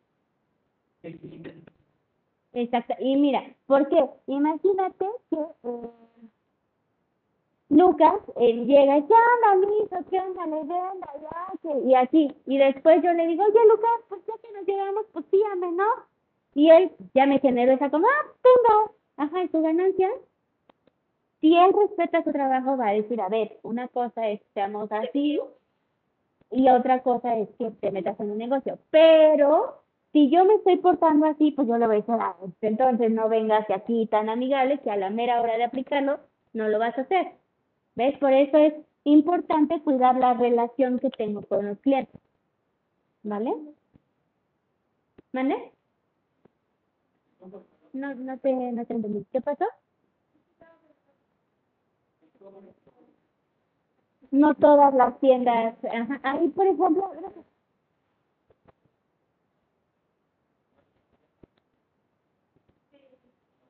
Exacto. 2.52 2.94
Y 3.01 3.16
mira, 3.16 3.55
¿por 3.66 3.89
qué? 3.89 4.05
Imagínate 4.26 5.06
que 5.30 5.36
eh, 5.36 5.90
Lucas 7.83 8.21
él 8.37 8.67
llega 8.67 8.95
¿qué 9.07 9.15
onda, 9.15 9.67
mijo? 9.67 10.05
¿Qué 10.09 10.21
onda, 10.21 10.47
leyenda? 10.47 11.09
Ya, 11.21 11.53
que-". 11.63 11.89
y 11.89 11.95
así. 11.95 12.33
Y 12.47 12.59
después 12.59 13.03
yo 13.03 13.13
le 13.13 13.27
digo, 13.27 13.43
oye, 13.45 13.69
Lucas, 13.69 13.91
pues 14.09 14.21
ya 14.27 14.35
que 14.41 14.53
nos 14.53 14.67
llegamos, 14.67 15.05
pues 15.13 15.25
sígame, 15.31 15.73
¿no? 15.73 15.85
Y 16.55 16.71
él 16.71 16.93
ya 17.15 17.27
me 17.27 17.41
generó 17.41 17.73
esa 17.73 17.91
como, 17.91 18.07
ah, 18.07 18.27
tengo, 18.43 18.95
ajá, 19.17 19.43
¿y 19.43 19.49
tu 19.49 19.63
ganancia? 19.63 20.11
Si 21.41 21.57
él 21.57 21.73
respeta 21.73 22.23
su 22.23 22.31
trabajo, 22.31 22.77
va 22.77 22.89
a 22.89 22.93
decir, 22.93 23.21
a 23.21 23.29
ver, 23.29 23.59
una 23.63 23.89
cosa 23.89 24.29
es 24.29 24.41
que 24.41 24.47
seamos 24.55 24.93
así 24.93 25.41
y 26.53 26.69
otra 26.69 27.03
cosa 27.03 27.37
es 27.37 27.49
que 27.59 27.71
te 27.71 27.91
metas 27.91 28.21
en 28.21 28.31
un 28.31 28.39
negocio. 28.39 28.79
Pero 28.91 29.83
si 30.13 30.31
yo 30.31 30.45
me 30.45 30.55
estoy 30.55 30.77
portando 30.77 31.27
así, 31.27 31.51
pues 31.51 31.67
yo 31.67 31.79
le 31.79 31.87
voy 31.87 31.97
a 31.97 31.99
decir, 31.99 32.15
ah, 32.21 32.37
entonces 32.61 33.11
no 33.11 33.29
vengas 33.29 33.69
aquí 33.71 34.07
tan 34.07 34.29
amigable 34.29 34.79
que 34.81 34.91
a 34.91 34.97
la 34.97 35.11
mera 35.11 35.41
hora 35.41 35.57
de 35.57 35.65
aplicarlo 35.65 36.21
no 36.53 36.69
lo 36.69 36.79
vas 36.79 36.97
a 36.97 37.01
hacer. 37.01 37.41
¿Ves? 37.94 38.19
Por 38.19 38.32
eso 38.32 38.56
es 38.56 38.74
importante 39.05 39.81
cuidar 39.82 40.16
la 40.16 40.35
relación 40.35 40.98
que 40.98 41.10
tengo 41.10 41.43
con 41.43 41.66
los 41.66 41.78
clientes. 41.81 42.20
¿Vale? 43.23 43.52
¿Vale? 45.32 45.73
No, 47.93 48.14
no 48.14 48.39
te, 48.39 48.52
no 48.52 48.85
te 48.86 48.94
entendí. 48.94 49.27
¿Qué 49.32 49.40
pasó? 49.40 49.66
No 54.31 54.55
todas 54.55 54.94
las 54.94 55.19
tiendas. 55.20 55.77
Ajá. 55.85 56.20
Ahí, 56.23 56.48
por 56.48 56.66
ejemplo. 56.66 57.12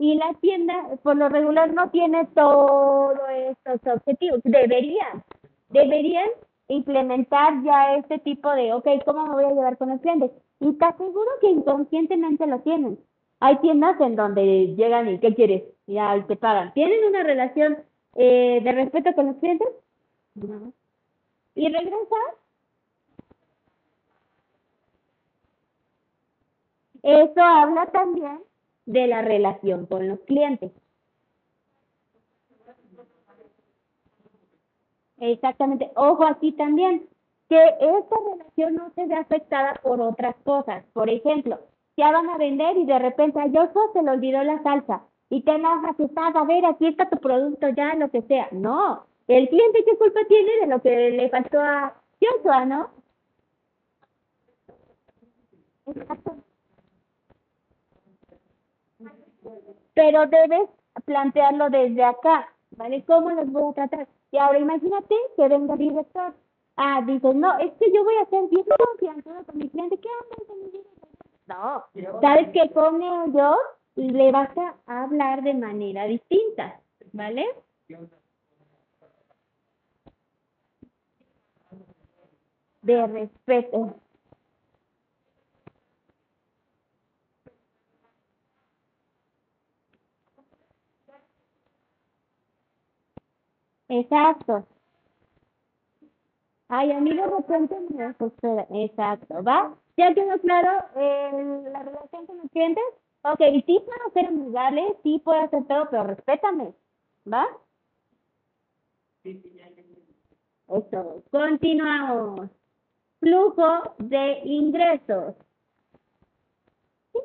Y 0.03 0.17
la 0.17 0.35
tienda, 0.41 0.75
por 1.05 1.17
lo 1.17 1.29
regular, 1.29 1.73
no 1.73 1.89
tiene 1.91 2.27
todos 2.35 3.17
estos 3.31 3.99
objetivos. 3.99 4.41
Deberían, 4.43 5.23
deberían 5.69 6.29
implementar 6.67 7.63
ya 7.63 7.95
este 7.95 8.19
tipo 8.19 8.51
de, 8.51 8.73
ok, 8.73 8.85
¿cómo 9.05 9.27
me 9.27 9.35
voy 9.35 9.45
a 9.45 9.51
llevar 9.51 9.79
con 9.79 9.91
los 9.91 10.01
clientes? 10.01 10.33
Y 10.59 10.73
te 10.73 10.85
aseguro 10.85 11.31
que 11.41 11.51
inconscientemente 11.51 12.49
lo 12.49 12.59
tienen. 12.63 12.99
Hay 13.39 13.59
tiendas 13.59 14.01
en 14.01 14.17
donde 14.17 14.75
llegan 14.75 15.09
y, 15.09 15.21
¿qué 15.21 15.37
quieres? 15.37 15.63
Y 15.87 15.95
ya 15.95 16.21
te 16.27 16.35
pagan. 16.35 16.75
¿Tienen 16.75 17.05
una 17.05 17.23
relación 17.23 17.79
eh, 18.17 18.61
de 18.61 18.73
respeto 18.73 19.15
con 19.15 19.27
los 19.27 19.37
clientes? 19.37 19.69
No. 20.35 20.73
¿Y 21.55 21.69
regresas? 21.69 22.09
Eso 27.05 27.41
habla 27.41 27.87
también 27.87 28.41
de 28.93 29.07
la 29.07 29.23
relación 29.23 29.87
con 29.87 30.09
los 30.09 30.21
clientes. 30.21 30.71
Exactamente. 35.19 35.91
Ojo 35.95 36.25
aquí 36.25 36.53
también, 36.53 37.07
que 37.49 37.63
esta 37.63 38.17
relación 38.31 38.75
no 38.75 38.91
se 38.95 39.07
ve 39.07 39.15
afectada 39.15 39.75
por 39.83 40.01
otras 40.01 40.35
cosas. 40.45 40.85
Por 40.93 41.09
ejemplo, 41.09 41.61
ya 41.97 42.11
van 42.11 42.29
a 42.29 42.39
vender 42.39 42.77
y 42.77 42.87
de 42.87 42.99
repente 42.99 43.41
a 43.41 43.45
Joshua 43.45 43.91
se 43.93 44.03
le 44.03 44.11
olvidó 44.11 44.43
la 44.43 44.63
salsa 44.63 45.03
y 45.31 45.43
te 45.43 45.53
enojas 45.53 45.95
y 45.99 46.05
estás, 46.05 46.35
a 46.35 46.45
ver, 46.45 46.65
aquí 46.67 46.87
está 46.87 47.09
tu 47.09 47.19
producto 47.19 47.69
ya, 47.71 47.95
lo 47.95 48.11
que 48.11 48.23
sea. 48.23 48.49
No, 48.53 49.07
el 49.29 49.49
cliente 49.49 49.85
qué 49.85 49.97
culpa 49.97 50.21
tiene 50.29 50.51
de 50.63 50.67
lo 50.67 50.83
que 50.83 51.11
le 51.11 51.29
faltó 51.31 51.61
a 51.61 51.95
Joshua, 52.21 52.65
¿no? 52.67 52.91
Exacto. 55.87 56.37
Pero 59.95 60.27
debes 60.27 60.69
plantearlo 61.05 61.71
desde 61.71 62.05
acá, 62.05 62.49
¿vale? 62.73 63.05
¿Cómo 63.05 63.31
los 63.31 63.51
voy 63.51 63.71
a 63.71 63.75
tratar? 63.75 64.09
Y 64.31 64.39
ahora 64.39 64.59
imagínate 64.59 65.15
que 65.37 65.49
venga 65.49 65.75
el 65.75 65.79
director. 65.79 66.35
Ah, 66.77 67.03
dices, 67.07 67.35
no, 67.35 67.59
es 67.59 67.73
que 67.75 67.93
yo 67.93 68.03
voy 68.03 68.15
a 68.17 68.27
ser 68.27 68.49
bien 68.49 68.65
confianzudo 68.65 69.45
con 69.45 69.59
mi 69.59 69.69
cliente. 69.69 69.99
¿Qué 69.99 70.09
onda 70.09 70.47
con 70.47 70.59
mi? 70.63 70.71
No, 71.47 71.85
sabes 72.21 72.49
que 72.51 72.71
con 72.73 73.03
ellos 73.03 73.57
le 73.97 74.33
vas 74.33 74.51
a 74.57 75.03
hablar 75.03 75.43
de 75.43 75.55
manera 75.55 76.05
distinta, 76.05 76.81
¿vale? 77.13 77.47
De 82.83 83.07
respeto. 83.07 83.95
Exacto. 93.93 94.67
Ay, 96.69 96.93
a 96.93 97.01
mí 97.01 97.15
de 97.15 97.27
repente 97.27 97.77
me. 97.91 98.85
Exacto, 98.85 99.43
¿va? 99.45 99.77
¿Ya 99.99 100.15
quedó 100.15 100.41
claro 100.41 100.87
eh, 100.97 101.69
la 101.71 101.83
relación 101.83 102.27
con 102.27 102.39
los 102.39 102.51
clientes? 102.51 102.83
Ok, 103.23 103.41
sí 103.67 103.79
puedo 103.85 104.11
ser 104.15 104.27
amigable, 104.29 104.97
sí 105.03 105.21
puedo 105.23 105.43
hacer 105.43 105.67
todo, 105.67 105.89
pero 105.91 106.05
respétame, 106.05 106.73
¿va? 107.31 107.47
Eso, 110.69 111.23
continuamos. 111.31 112.49
Flujo 113.21 113.95
de 113.99 114.41
ingresos. 114.45 115.35
¿Sí? 117.13 117.19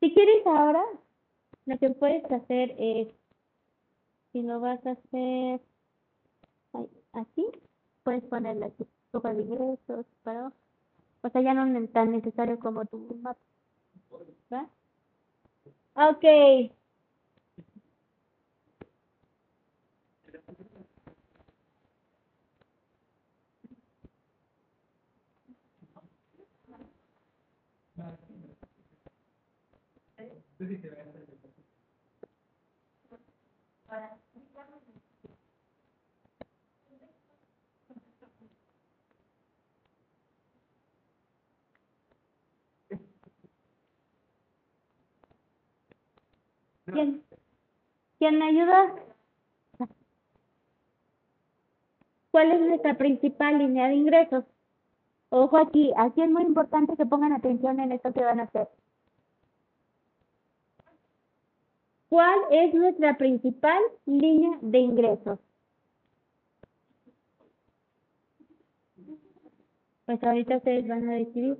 Si 0.00 0.14
quieres 0.14 0.46
ahora, 0.46 0.82
lo 1.66 1.78
que 1.78 1.90
puedes 1.90 2.24
hacer 2.24 2.74
es 2.78 3.08
si 4.32 4.42
lo 4.42 4.60
vas 4.60 4.84
a 4.86 4.92
hacer 4.92 5.60
así, 7.12 7.46
puedes 8.02 8.24
ponerle 8.24 8.66
aquí 8.66 8.86
hoja 9.12 9.34
de 9.34 9.42
ingresos, 9.42 10.06
para 10.22 10.52
o 11.22 11.28
sea, 11.30 11.40
ya 11.42 11.54
no 11.54 11.78
es 11.78 11.92
tan 11.92 12.10
necesario 12.12 12.58
como 12.58 12.84
tu 12.86 12.98
mapa. 13.22 13.40
¿Va? 14.52 14.68
Ok. 15.94 16.24
¿Quién? 46.92 47.22
¿Quién 48.18 48.38
me 48.38 48.44
ayuda? 48.46 48.94
¿Cuál 52.30 52.52
es 52.52 52.60
nuestra 52.60 52.96
principal 52.96 53.58
línea 53.58 53.88
de 53.88 53.94
ingresos? 53.94 54.44
Ojo 55.28 55.56
aquí, 55.56 55.92
aquí 55.96 56.22
es 56.22 56.30
muy 56.30 56.42
importante 56.42 56.96
que 56.96 57.06
pongan 57.06 57.32
atención 57.32 57.80
en 57.80 57.92
esto 57.92 58.12
que 58.12 58.22
van 58.22 58.40
a 58.40 58.44
hacer. 58.44 58.68
¿Cuál 62.08 62.38
es 62.50 62.74
nuestra 62.74 63.16
principal 63.16 63.80
línea 64.04 64.58
de 64.60 64.78
ingresos? 64.78 65.38
Pues 70.04 70.22
ahorita 70.22 70.58
ustedes 70.58 70.86
van 70.86 71.08
a 71.08 71.14
decidir. 71.14 71.58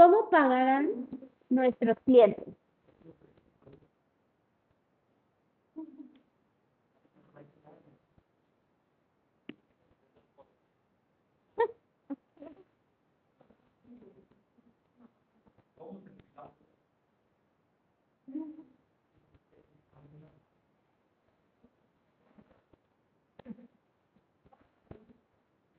¿Cómo 0.00 0.30
pagarán 0.30 1.06
nuestros 1.50 1.98
clientes? 2.06 2.48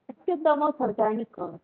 Es 0.08 0.18
que 0.28 0.38
somos 0.44 0.76
orgánicos. 0.80 1.60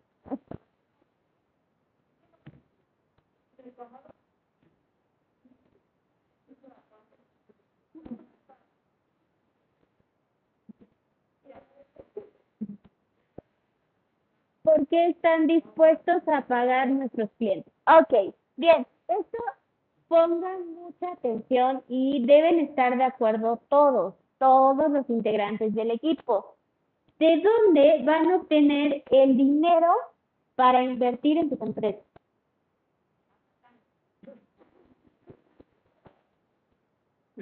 ¿Por 14.67 14.85
qué 14.87 15.07
están 15.07 15.47
dispuestos 15.47 16.27
a 16.27 16.41
pagar 16.41 16.89
nuestros 16.89 17.29
clientes? 17.37 17.71
Ok, 17.87 18.35
bien, 18.57 18.85
esto 19.07 19.37
pongan 20.09 20.73
mucha 20.73 21.09
atención 21.13 21.83
y 21.87 22.25
deben 22.25 22.59
estar 22.59 22.97
de 22.97 23.05
acuerdo 23.05 23.61
todos, 23.69 24.15
todos 24.39 24.91
los 24.91 25.09
integrantes 25.09 25.73
del 25.73 25.91
equipo. 25.91 26.57
¿De 27.17 27.41
dónde 27.41 28.03
van 28.03 28.29
a 28.29 28.35
obtener 28.35 29.03
el 29.09 29.37
dinero 29.37 29.87
para 30.55 30.83
invertir 30.83 31.37
en 31.37 31.49
sus 31.49 31.61
empresas? 31.61 32.03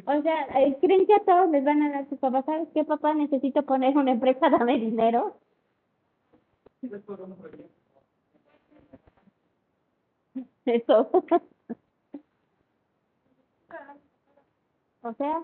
O 0.05 0.21
sea, 0.21 0.43
eh, 0.59 0.77
¿creen 0.79 1.07
que 1.07 1.15
a 1.15 1.25
todos 1.25 1.49
les 1.49 1.63
van 1.63 1.81
a 1.81 1.89
dar 1.89 2.07
sus 2.07 2.19
papás? 2.19 2.45
¿Sabes 2.45 2.67
qué, 2.75 2.83
papá? 2.83 3.15
Necesito 3.15 3.63
poner 3.63 3.97
una 3.97 4.11
empresa, 4.11 4.47
dame 4.51 4.77
dinero. 4.77 5.37
Eso. 10.65 11.09
O 15.01 15.13
sea, 15.13 15.43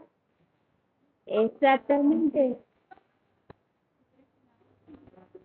exactamente. 1.28 2.58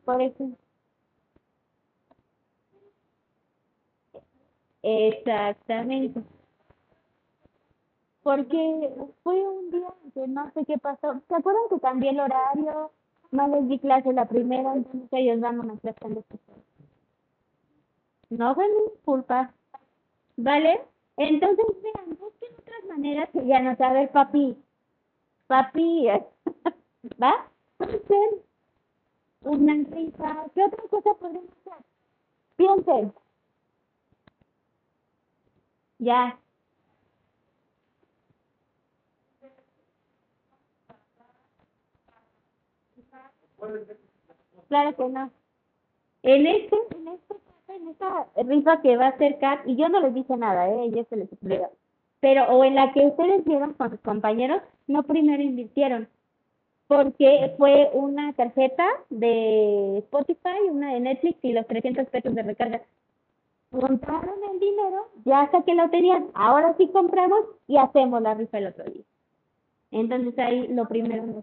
Por 0.05 0.23
eso. 0.23 0.51
Exactamente. 4.82 6.23
Porque 8.23 8.90
fue 9.23 9.35
un 9.48 9.70
día 9.70 9.94
que 10.14 10.27
no 10.28 10.51
sé 10.52 10.64
qué 10.64 10.78
pasó. 10.78 11.20
¿Se 11.28 11.35
acuerdan 11.35 11.68
que 11.70 11.81
cambié 11.81 12.10
el 12.10 12.20
horario? 12.20 12.93
Les 13.37 13.69
di 13.69 13.79
clase 13.79 14.13
la 14.13 14.25
primera, 14.25 14.75
entonces 14.75 15.09
ellos 15.13 15.41
dan 15.41 15.61
una 15.61 15.77
clase 15.77 15.99
especial. 16.07 16.65
No 18.31 18.55
fue 18.55 18.67
mi 18.67 18.99
culpa. 19.05 19.53
¿Vale? 20.39 20.81
Entonces, 21.19 21.67
vean, 21.83 22.17
busquen 22.19 22.51
otras 22.59 22.85
maneras 22.89 23.29
que 23.31 23.47
ya 23.47 23.61
no 23.61 23.77
saber, 23.77 24.11
papi. 24.11 24.57
Papi, 25.47 26.07
¿va? 27.23 27.47
Puede 27.77 28.03
ser 28.07 28.43
una 29.43 29.75
rifa. 29.75 30.47
¿Qué 30.55 30.65
otra 30.65 30.83
cosa 30.89 31.15
podemos 31.15 31.51
hacer? 31.67 31.85
Piensen. 32.57 33.13
Ya. 35.99 36.39
Claro 44.69 44.97
que 44.97 45.09
no. 45.09 45.31
En 46.23 46.47
este, 46.47 46.77
en 46.97 47.09
este 47.09 47.35
en 47.69 47.89
esta 47.89 48.27
rifa 48.37 48.81
que 48.81 48.97
va 48.97 49.07
a 49.07 49.11
hacer 49.11 49.39
Kat, 49.39 49.66
y 49.66 49.77
yo 49.77 49.89
no 49.89 50.01
les 50.01 50.15
dije 50.15 50.37
nada, 50.37 50.69
¿eh? 50.70 50.91
Ya 50.91 51.05
se 51.05 51.16
les 51.16 51.31
explico. 51.33 51.70
Pero, 52.20 52.45
o 52.45 52.65
en 52.65 52.74
la 52.74 52.93
que 52.93 53.07
ustedes 53.07 53.45
vieron 53.45 53.74
con 53.74 53.91
sus 53.91 54.01
compañeros, 54.01 54.62
no 54.87 55.03
primero 55.03 55.43
invirtieron. 55.43 56.09
Porque 56.87 57.55
fue 57.59 57.91
una 57.93 58.33
tarjeta 58.35 58.87
de 59.11 59.99
Spotify, 59.99 60.70
una 60.70 60.95
de 60.95 61.01
Netflix 61.01 61.39
y 61.43 61.53
los 61.53 61.66
300 61.66 62.07
pesos 62.09 62.35
de 62.35 62.43
recarga. 62.43 62.83
Compraron 63.70 64.39
el 64.53 64.61
dinero, 64.61 65.09
ya 65.24 65.43
hasta 65.43 65.62
que 65.62 65.74
lo 65.74 65.91
tenían, 65.91 66.28
ahora 66.35 66.74
sí 66.78 66.89
compramos 66.89 67.41
y 67.66 67.77
hacemos 67.77 68.23
la 68.23 68.35
rifa 68.35 68.59
el 68.59 68.69
otro 68.69 68.85
día. 68.85 69.03
Entonces 69.91 70.39
ahí 70.39 70.69
lo 70.69 70.87
primero 70.87 71.27
no 71.27 71.43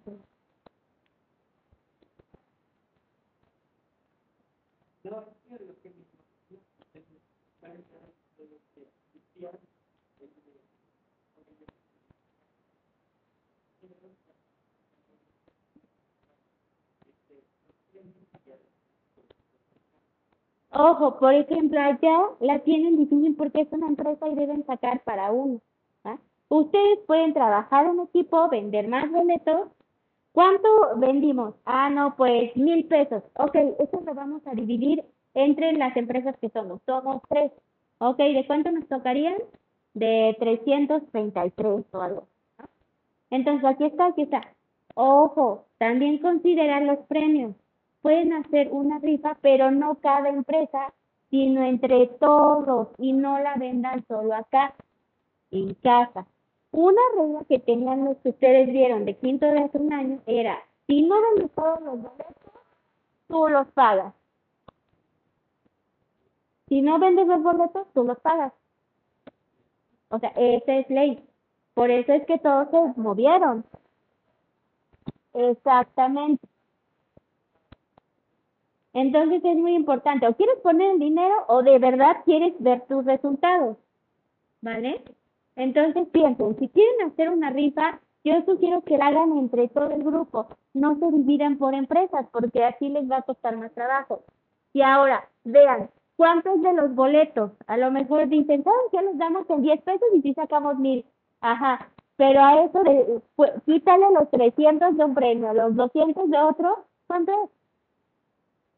Ojo, 20.76 21.20
por 21.20 21.34
ejemplo, 21.34 21.80
allá 21.80 22.20
la 22.40 22.60
tienen 22.60 22.98
difícil 22.98 23.36
porque 23.36 23.62
es 23.62 23.72
una 23.72 23.88
empresa 23.88 24.28
y 24.28 24.34
deben 24.34 24.66
sacar 24.66 25.02
para 25.04 25.32
uno. 25.32 25.62
¿ah? 26.04 26.18
Ustedes 26.50 27.00
pueden 27.06 27.34
trabajar 27.34 27.86
en 27.86 28.00
equipo, 28.00 28.50
vender 28.50 28.88
más 28.88 29.10
boletos. 29.12 29.70
¿Cuánto 30.32 30.68
vendimos? 30.98 31.54
Ah, 31.66 31.92
no, 31.92 32.16
pues 32.16 32.56
mil 32.56 32.86
pesos. 32.86 33.22
Ok, 33.38 33.56
eso 33.56 34.02
lo 34.04 34.16
vamos 34.16 34.42
a 34.48 34.56
dividir 34.56 35.04
entre 35.36 35.74
las 35.74 35.96
empresas 35.96 36.36
que 36.40 36.50
somos. 36.50 36.82
Somos 36.88 37.22
tres. 37.30 37.52
Ok, 38.00 38.18
¿de 38.18 38.46
cuánto 38.48 38.72
nos 38.72 38.88
tocarían? 38.88 39.36
De 39.94 40.36
333 40.40 41.86
o 41.92 42.02
algo. 42.02 42.28
Entonces, 43.30 43.64
aquí 43.64 43.86
está, 43.86 44.08
aquí 44.08 44.24
está. 44.24 44.42
Ojo, 44.96 45.66
también 45.78 46.18
considerar 46.18 46.82
los 46.82 46.98
premios 47.08 47.56
pueden 48.04 48.34
hacer 48.34 48.68
una 48.72 49.00
rifa, 49.00 49.38
pero 49.42 49.72
no 49.72 49.96
cada 49.96 50.30
empresa, 50.30 50.94
sino 51.32 51.64
entre 51.64 52.08
todos 52.20 52.90
y 53.00 53.14
no 53.14 53.40
la 53.40 53.56
vendan 53.56 54.06
solo 54.08 54.36
acá, 54.36 54.76
en 55.50 55.74
casa. 55.76 56.28
Una 56.72 57.02
regla 57.18 57.46
que 57.48 57.60
tenían 57.60 58.04
los 58.06 58.18
que 58.18 58.30
ustedes 58.30 58.68
vieron 58.68 59.06
de 59.06 59.16
quinto 59.16 59.46
de 59.48 59.60
hace 59.60 59.78
un 59.78 59.94
año 59.94 60.20
era, 60.28 60.60
si 60.86 61.02
no 61.04 61.16
vendes 61.22 61.52
todos 61.56 61.82
los 61.82 62.02
boletos, 62.02 62.54
tú 63.30 63.48
los 63.48 63.68
pagas. 63.70 64.14
Si 66.68 66.82
no 66.82 67.00
vendes 67.00 67.26
los 67.26 67.42
boletos, 67.42 67.88
tú 67.94 68.04
los 68.04 68.20
pagas. 68.20 68.52
O 70.10 70.20
sea, 70.20 70.30
esa 70.36 70.76
es 70.76 70.90
ley. 70.90 71.24
Por 71.74 71.90
eso 71.90 72.12
es 72.12 72.26
que 72.26 72.38
todos 72.38 72.70
se 72.70 73.00
movieron. 73.00 73.64
Exactamente. 75.34 76.53
Entonces 78.94 79.44
es 79.44 79.58
muy 79.58 79.74
importante, 79.76 80.28
o 80.28 80.36
quieres 80.36 80.60
poner 80.60 80.92
el 80.92 81.00
dinero 81.00 81.34
o 81.48 81.64
de 81.64 81.80
verdad 81.80 82.18
quieres 82.26 82.54
ver 82.60 82.82
tus 82.88 83.04
resultados, 83.06 83.78
¿vale? 84.62 85.04
Entonces 85.56 86.08
piensen, 86.12 86.58
si 86.60 86.70
quieren 86.70 87.08
hacer 87.08 87.30
una 87.30 87.50
rifa, 87.50 88.00
yo 88.24 88.42
sugiero 88.46 88.82
que 88.82 88.98
la 88.98 89.08
hagan 89.08 89.38
entre 89.38 89.68
todo 89.68 89.90
el 89.90 90.04
grupo, 90.04 90.48
no 90.74 90.98
se 90.98 91.12
dividan 91.12 91.58
por 91.58 91.74
empresas, 91.74 92.26
porque 92.32 92.64
así 92.64 92.88
les 92.90 93.10
va 93.10 93.18
a 93.18 93.22
costar 93.24 93.58
más 93.58 93.74
trabajo. 93.74 94.24
Y 94.74 94.82
ahora, 94.82 95.28
vean, 95.44 95.90
¿cuántos 96.16 96.62
de 96.62 96.74
los 96.74 96.96
boletos? 96.96 97.52
A 97.68 97.78
lo 97.78 97.92
mejor 97.92 98.28
dicen, 98.30 98.64
¿saben 98.64 98.80
qué? 98.92 99.02
Los 99.02 99.18
damos 99.18 99.50
en 99.50 99.62
10 99.62 99.82
pesos 99.82 100.08
y 100.14 100.22
si 100.22 100.34
sacamos 100.34 100.78
mil. 100.80 101.06
Ajá, 101.42 101.90
pero 102.16 102.42
a 102.42 102.64
eso 102.64 102.80
de, 102.84 103.22
quítale 103.66 104.06
los 104.14 104.30
300 104.32 104.98
de 104.98 105.04
un 105.04 105.14
premio, 105.14 105.54
los 105.54 105.76
200 105.76 106.30
de 106.30 106.38
otro, 106.38 106.86
¿cuánto 107.08 107.32
es? 107.32 107.63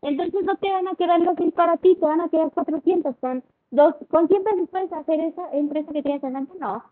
Entonces 0.05 0.43
no 0.43 0.55
te 0.57 0.71
van 0.71 0.87
a 0.87 0.93
quedar 0.93 1.19
los 1.19 1.39
mil 1.39 1.51
para 1.51 1.77
ti, 1.77 1.95
te 1.95 2.05
van 2.05 2.21
a 2.21 2.29
quedar 2.29 2.51
400. 2.51 3.15
Con, 3.17 3.43
dos, 3.71 3.95
¿Con 4.11 4.27
quién 4.27 4.43
pesos 4.43 4.69
puedes 4.69 4.93
hacer 4.93 5.19
esa 5.19 5.51
empresa 5.51 5.91
que 5.91 6.03
tienes 6.03 6.21
delante? 6.21 6.53
No. 6.59 6.83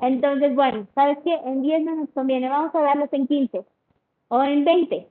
Entonces, 0.00 0.52
bueno, 0.52 0.88
¿sabes 0.92 1.18
qué? 1.22 1.32
En 1.44 1.62
10 1.62 1.84
no 1.84 1.94
nos 1.94 2.10
conviene, 2.10 2.48
vamos 2.48 2.74
a 2.74 2.80
darlos 2.80 3.08
en 3.12 3.28
15 3.28 3.64
o 4.28 4.42
en 4.42 4.64
20. 4.64 5.08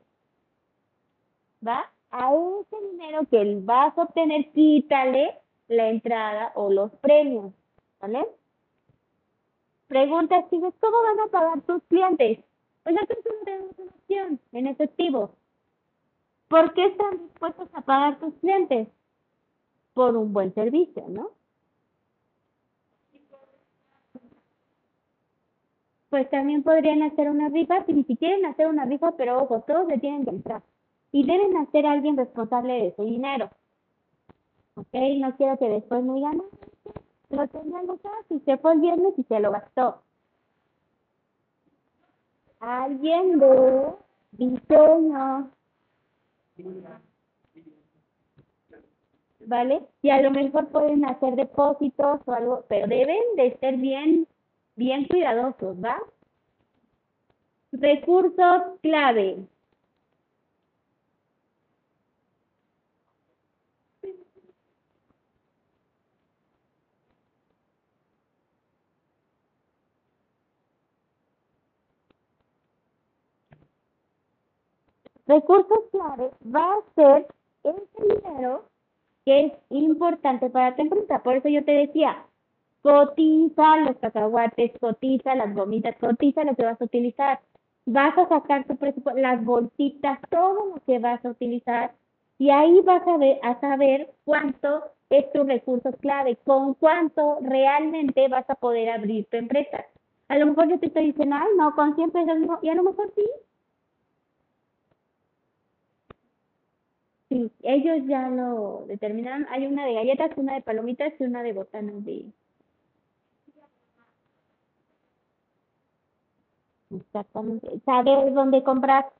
¿Va? 1.65 1.89
A 2.11 2.33
ese 2.33 2.91
dinero 2.91 3.21
que 3.31 3.59
vas 3.63 3.97
a 3.97 4.03
obtener, 4.03 4.51
quítale 4.51 5.39
la 5.69 5.87
entrada 5.87 6.51
o 6.55 6.69
los 6.69 6.91
premios. 6.95 7.53
¿Vale? 8.01 8.27
Pregunta, 9.87 10.45
chicos, 10.49 10.73
¿cómo 10.81 10.97
van 11.01 11.19
a 11.21 11.31
pagar 11.31 11.61
tus 11.61 11.81
clientes? 11.83 12.39
Pues 12.83 12.95
nosotros 12.95 13.23
no 13.23 13.45
tenemos 13.45 13.79
una 13.79 13.91
opción 13.91 14.39
en 14.51 14.67
efectivo. 14.67 15.31
¿Por 16.47 16.73
qué 16.73 16.85
están 16.85 17.17
dispuestos 17.17 17.69
a 17.73 17.81
pagar 17.81 18.19
tus 18.19 18.33
clientes? 18.35 18.87
Por 19.93 20.15
un 20.15 20.33
buen 20.33 20.53
servicio, 20.53 21.05
¿no? 21.07 21.31
Pues 26.09 26.29
también 26.29 26.63
podrían 26.63 27.03
hacer 27.03 27.29
una 27.29 27.49
rifa, 27.49 27.83
si 27.85 27.93
ni 27.93 28.05
quieren 28.05 28.45
hacer 28.45 28.67
una 28.67 28.85
rifa, 28.85 29.11
pero 29.17 29.43
ojo, 29.43 29.61
todos 29.67 29.87
le 29.87 29.97
tienen 29.97 30.23
que 30.23 30.29
entrar. 30.29 30.63
Y 31.11 31.25
deben 31.25 31.57
hacer 31.57 31.85
a 31.85 31.91
alguien 31.91 32.15
responsable 32.15 32.73
de 32.73 32.95
su 32.95 33.03
dinero. 33.03 33.49
¿Ok? 34.75 34.93
No 35.19 35.35
quiero 35.35 35.57
que 35.57 35.69
después 35.69 36.03
me 36.03 36.13
digan, 36.13 36.41
lo 37.29 37.47
tenía 37.47 37.83
Lucas 37.83 38.13
si 38.29 38.39
se 38.39 38.57
fue 38.57 38.73
el 38.73 38.81
viernes 38.81 39.13
y 39.17 39.23
se 39.23 39.39
lo 39.39 39.51
gastó. 39.51 40.01
Alguien 42.59 43.39
de 43.39 43.93
diseño. 44.31 45.51
¿Vale? 49.47 49.81
Y 50.01 50.09
a 50.09 50.21
lo 50.21 50.31
mejor 50.31 50.67
pueden 50.69 51.05
hacer 51.05 51.35
depósitos 51.35 52.21
o 52.25 52.31
algo, 52.31 52.65
pero 52.67 52.87
deben 52.87 53.21
de 53.35 53.57
ser 53.59 53.77
bien, 53.77 54.27
bien 54.75 55.05
cuidadosos, 55.05 55.77
¿va? 55.83 56.01
Recursos 57.71 58.79
clave. 58.81 59.45
Recursos 75.27 75.79
clave 75.91 76.31
va 76.53 76.73
a 76.73 76.93
ser 76.95 77.27
ese 77.63 78.21
dinero 78.23 78.65
que 79.25 79.45
es 79.45 79.53
importante 79.69 80.49
para 80.49 80.75
tu 80.75 80.83
empresa. 80.83 81.23
Por 81.23 81.35
eso 81.35 81.49
yo 81.49 81.63
te 81.65 81.71
decía, 81.71 82.25
cotiza 82.81 83.77
los 83.77 83.97
cacahuates, 83.97 84.71
cotiza 84.79 85.35
las 85.35 85.53
gomitas, 85.55 85.95
cotiza 85.97 86.43
lo 86.43 86.55
que 86.55 86.65
vas 86.65 86.79
a 86.79 86.85
utilizar. 86.85 87.39
Vas 87.87 88.17
a 88.17 88.27
sacar 88.27 88.65
tu 88.65 88.75
presupuesto, 88.77 89.19
las 89.19 89.43
bolsitas, 89.43 90.19
todo 90.29 90.65
lo 90.73 90.81
que 90.85 90.99
vas 90.99 91.23
a 91.25 91.29
utilizar 91.29 91.93
y 92.37 92.49
ahí 92.49 92.81
vas 92.81 93.07
a, 93.07 93.17
ver, 93.17 93.39
a 93.43 93.59
saber 93.59 94.13
cuánto 94.25 94.83
es 95.09 95.31
tu 95.31 95.43
recurso 95.43 95.91
clave, 95.93 96.37
con 96.43 96.73
cuánto 96.73 97.37
realmente 97.41 98.27
vas 98.27 98.49
a 98.49 98.55
poder 98.55 98.89
abrir 98.89 99.25
tu 99.25 99.37
empresa. 99.37 99.85
A 100.27 100.37
lo 100.37 100.47
mejor 100.47 100.67
yo 100.69 100.79
te 100.79 100.87
estoy 100.87 101.07
diciendo, 101.07 101.35
ay, 101.39 101.49
no, 101.57 101.73
con 101.75 101.95
100 101.95 102.11
pesos 102.11 102.39
no, 102.39 102.59
y 102.61 102.69
a 102.69 102.75
lo 102.75 102.83
mejor 102.83 103.11
sí, 103.15 103.23
Ellos 107.63 108.07
ya 108.07 108.29
lo 108.29 108.85
determinaron. 108.87 109.47
Hay 109.49 109.65
una 109.67 109.85
de 109.85 109.93
galletas, 109.93 110.31
una 110.37 110.55
de 110.55 110.61
palomitas 110.61 111.13
y 111.19 111.23
una 111.23 111.43
de 111.43 111.53
botanas 111.53 112.03
de... 112.05 112.25
Exactamente. 116.91 117.79
Saber 117.85 118.33
dónde 118.33 118.63
comprar. 118.63 119.11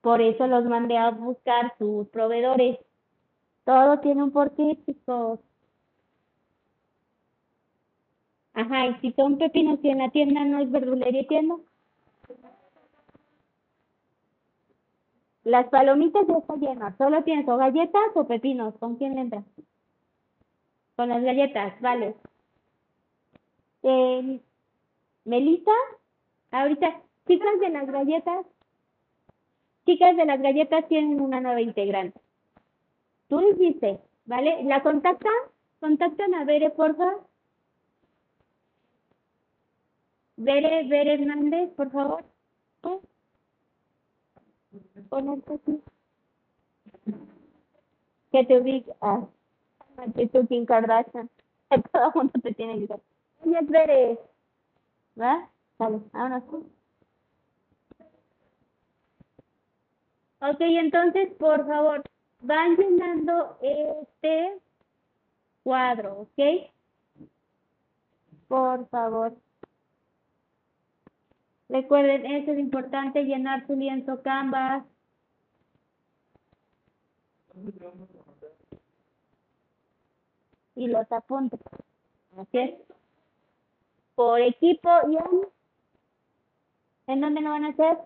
Por 0.00 0.20
eso 0.20 0.46
los 0.48 0.64
mandé 0.64 0.98
a 0.98 1.10
buscar 1.10 1.72
sus 1.78 2.08
proveedores. 2.08 2.78
Todo 3.64 4.00
tiene 4.00 4.24
un 4.24 4.32
porqué, 4.32 4.78
chicos. 4.84 5.38
Ajá, 8.54 8.86
y 8.86 8.94
si 9.00 9.12
son 9.12 9.38
pepinos 9.38 9.78
y 9.82 9.90
en 9.90 9.98
la 9.98 10.10
tienda 10.10 10.44
no 10.44 10.58
es 10.60 10.70
verdulería 10.70 11.22
y 11.22 11.26
tienda. 11.26 11.56
Las 15.44 15.68
palomitas 15.68 16.26
ya 16.28 16.34
están 16.34 16.60
llenas. 16.60 16.96
Solo 16.96 17.24
tienes 17.24 17.48
o 17.48 17.56
galletas 17.56 18.10
o 18.14 18.26
pepinos. 18.26 18.74
¿Con 18.78 18.96
quién 18.96 19.14
le? 19.14 19.44
Con 20.96 21.08
las 21.08 21.22
galletas, 21.22 21.80
vale. 21.80 22.14
Eh, 23.82 24.40
Melissa, 25.24 25.72
ahorita, 26.52 27.00
chicas 27.26 27.60
de 27.60 27.70
las 27.70 27.86
galletas, 27.90 28.46
chicas 29.84 30.16
de 30.16 30.26
las 30.26 30.40
galletas 30.40 30.86
tienen 30.88 31.20
una 31.20 31.40
nueva 31.40 31.60
integrante. 31.60 32.20
Tú 33.28 33.40
dijiste, 33.40 33.98
¿vale? 34.26 34.62
¿La 34.64 34.82
contactan? 34.82 35.32
Contactan 35.80 36.34
a 36.34 36.44
Bere, 36.44 36.70
por 36.70 36.94
favor. 36.96 37.26
Bere, 40.36 40.86
Bere 40.86 41.14
Hernández, 41.14 41.70
por 41.74 41.90
favor. 41.90 42.24
ponerte 42.82 42.82
aquí. 42.82 42.82
Que 42.82 42.90
te 42.90 42.90
ubique. 42.90 43.00
Ah, 43.00 43.00
que 43.00 43.00
tú, 43.00 43.00
Kim 43.00 43.10
Kardashian. 43.90 44.60
Todo 44.60 44.60
te 52.40 52.54
tiene 52.54 52.74
que 52.74 52.80
decir. 52.80 52.96
Oye, 53.44 53.62
Pérez. 53.64 54.18
¿Va? 55.20 55.48
Dale, 55.78 56.00
vámonos. 56.12 56.44
Ok, 60.40 60.56
entonces, 60.60 61.32
por 61.38 61.66
favor, 61.66 62.02
van 62.40 62.76
llenando 62.76 63.58
este 63.60 64.58
cuadro, 65.62 66.22
¿ok? 66.22 66.70
Por 68.48 68.88
favor. 68.88 69.36
Recuerden, 71.72 72.26
eso 72.26 72.52
es 72.52 72.58
importante, 72.58 73.24
llenar 73.24 73.66
su 73.66 73.74
lienzo 73.74 74.20
Canvas. 74.20 74.84
Y 80.74 80.86
los 80.88 81.10
apuntes. 81.10 81.60
Así 82.36 82.58
es. 82.58 82.74
Por 84.14 84.42
equipo 84.42 84.90
y 85.10 85.16
en... 85.16 85.48
¿En 87.06 87.20
dónde 87.22 87.40
lo 87.40 87.50
van 87.50 87.64
a 87.64 87.68
hacer? 87.68 87.98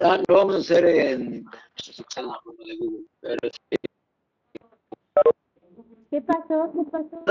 Ah, 0.00 0.20
lo 0.26 0.34
vamos 0.34 0.56
a 0.56 0.58
hacer 0.58 0.84
en 0.84 1.46
¿Qué 6.10 6.20
pasó? 6.20 6.72
¿Qué 6.72 6.90
pasó? 6.90 7.24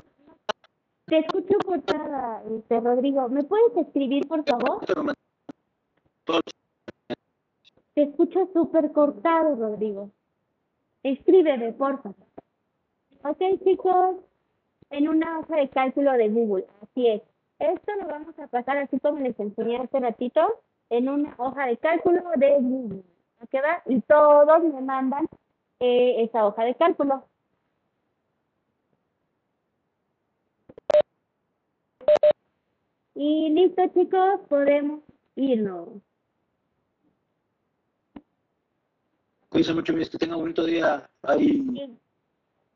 Te 1.12 1.18
escucho 1.18 1.58
cortada, 1.66 2.42
este, 2.50 2.80
Rodrigo. 2.80 3.28
¿Me 3.28 3.44
puedes 3.44 3.76
escribir, 3.76 4.26
por 4.30 4.46
favor? 4.46 4.80
te 7.94 8.04
escucho 8.04 8.48
súper 8.54 8.94
cortado, 8.94 9.58
Rodrigo. 9.58 10.10
Escríbeme, 11.04 11.74
por 11.74 12.02
favor. 12.02 12.16
Ok, 13.26 13.42
chicos, 13.62 14.16
en 14.90 15.10
una 15.10 15.40
hoja 15.40 15.58
de 15.58 15.70
cálculo 15.70 16.14
de 16.14 16.30
Google, 16.30 16.66
así 16.82 17.06
es. 17.06 17.22
Esto 17.60 17.92
lo 18.00 18.08
vamos 18.08 18.40
a 18.40 18.48
pasar 18.48 18.78
así 18.78 18.98
como 19.02 19.20
les 19.20 19.38
enseñé 19.38 19.80
hace 19.80 20.00
ratito, 20.00 20.62
en 20.90 21.10
una 21.10 21.36
hoja 21.40 21.66
de 21.66 21.76
cálculo 21.76 22.22
de 22.38 22.58
Google. 22.62 23.04
¿Ok, 23.44 23.54
va? 23.56 23.84
Y 23.86 24.00
todos 24.00 24.64
me 24.64 24.80
mandan 24.80 25.28
eh, 25.82 26.24
esa 26.24 26.46
hoja 26.46 26.64
de 26.64 26.76
cálculo. 26.76 27.26
Y 33.16 33.50
listo, 33.50 33.88
chicos, 33.94 34.42
podemos 34.50 35.02
irnos. 35.36 35.90
Cuídense 39.50 39.74
mucho, 39.74 39.94
que 39.94 40.18
tengan 40.18 40.38
un 40.38 40.44
bonito 40.44 40.64
día. 40.64 41.10
Ahí. 41.24 41.62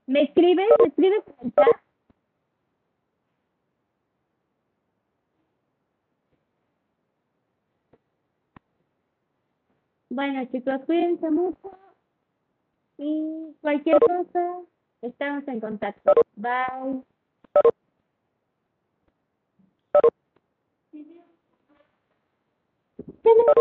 ¿Me 0.08 0.24
escribes? 0.24 0.68
¿Me 0.80 0.88
escribes 0.88 1.24
en 1.28 1.48
el 1.48 1.54
chat? 1.54 1.86
Bueno, 10.10 10.46
chicos, 10.52 10.82
cuídense 10.86 11.30
mucho. 11.32 11.78
Y 12.98 13.56
cualquier 13.62 14.00
cosa, 14.00 14.60
estamos 15.02 15.48
en 15.48 15.60
contacto. 15.60 16.14
Bye. 16.36 17.04
Le 23.26 23.34
diré 23.34 23.54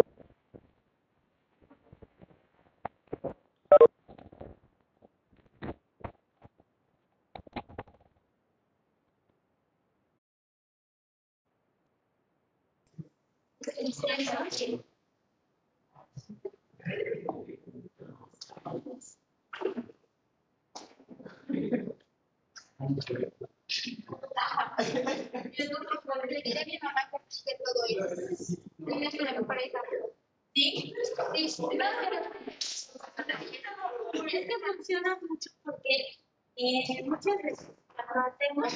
todo. 29.72 30.14
Sí, 30.54 30.70
sí, 30.76 30.94
es 34.36 34.46
que 34.46 34.58
funciona 34.66 35.18
mucho 35.28 35.50
porque 35.64 36.18
eh, 36.56 37.02
muchas 37.04 37.36
veces 37.42 37.68
cuando 37.94 38.20
hacemos 38.28 38.72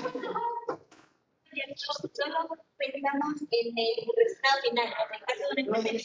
solo 1.77 2.49
pensamos 2.77 3.43
en 3.51 3.79
el 3.79 4.07
resultado 4.17 4.63
final. 4.63 4.89
En 5.57 5.65
el 5.65 5.71
caso 5.71 5.93
de 5.93 5.99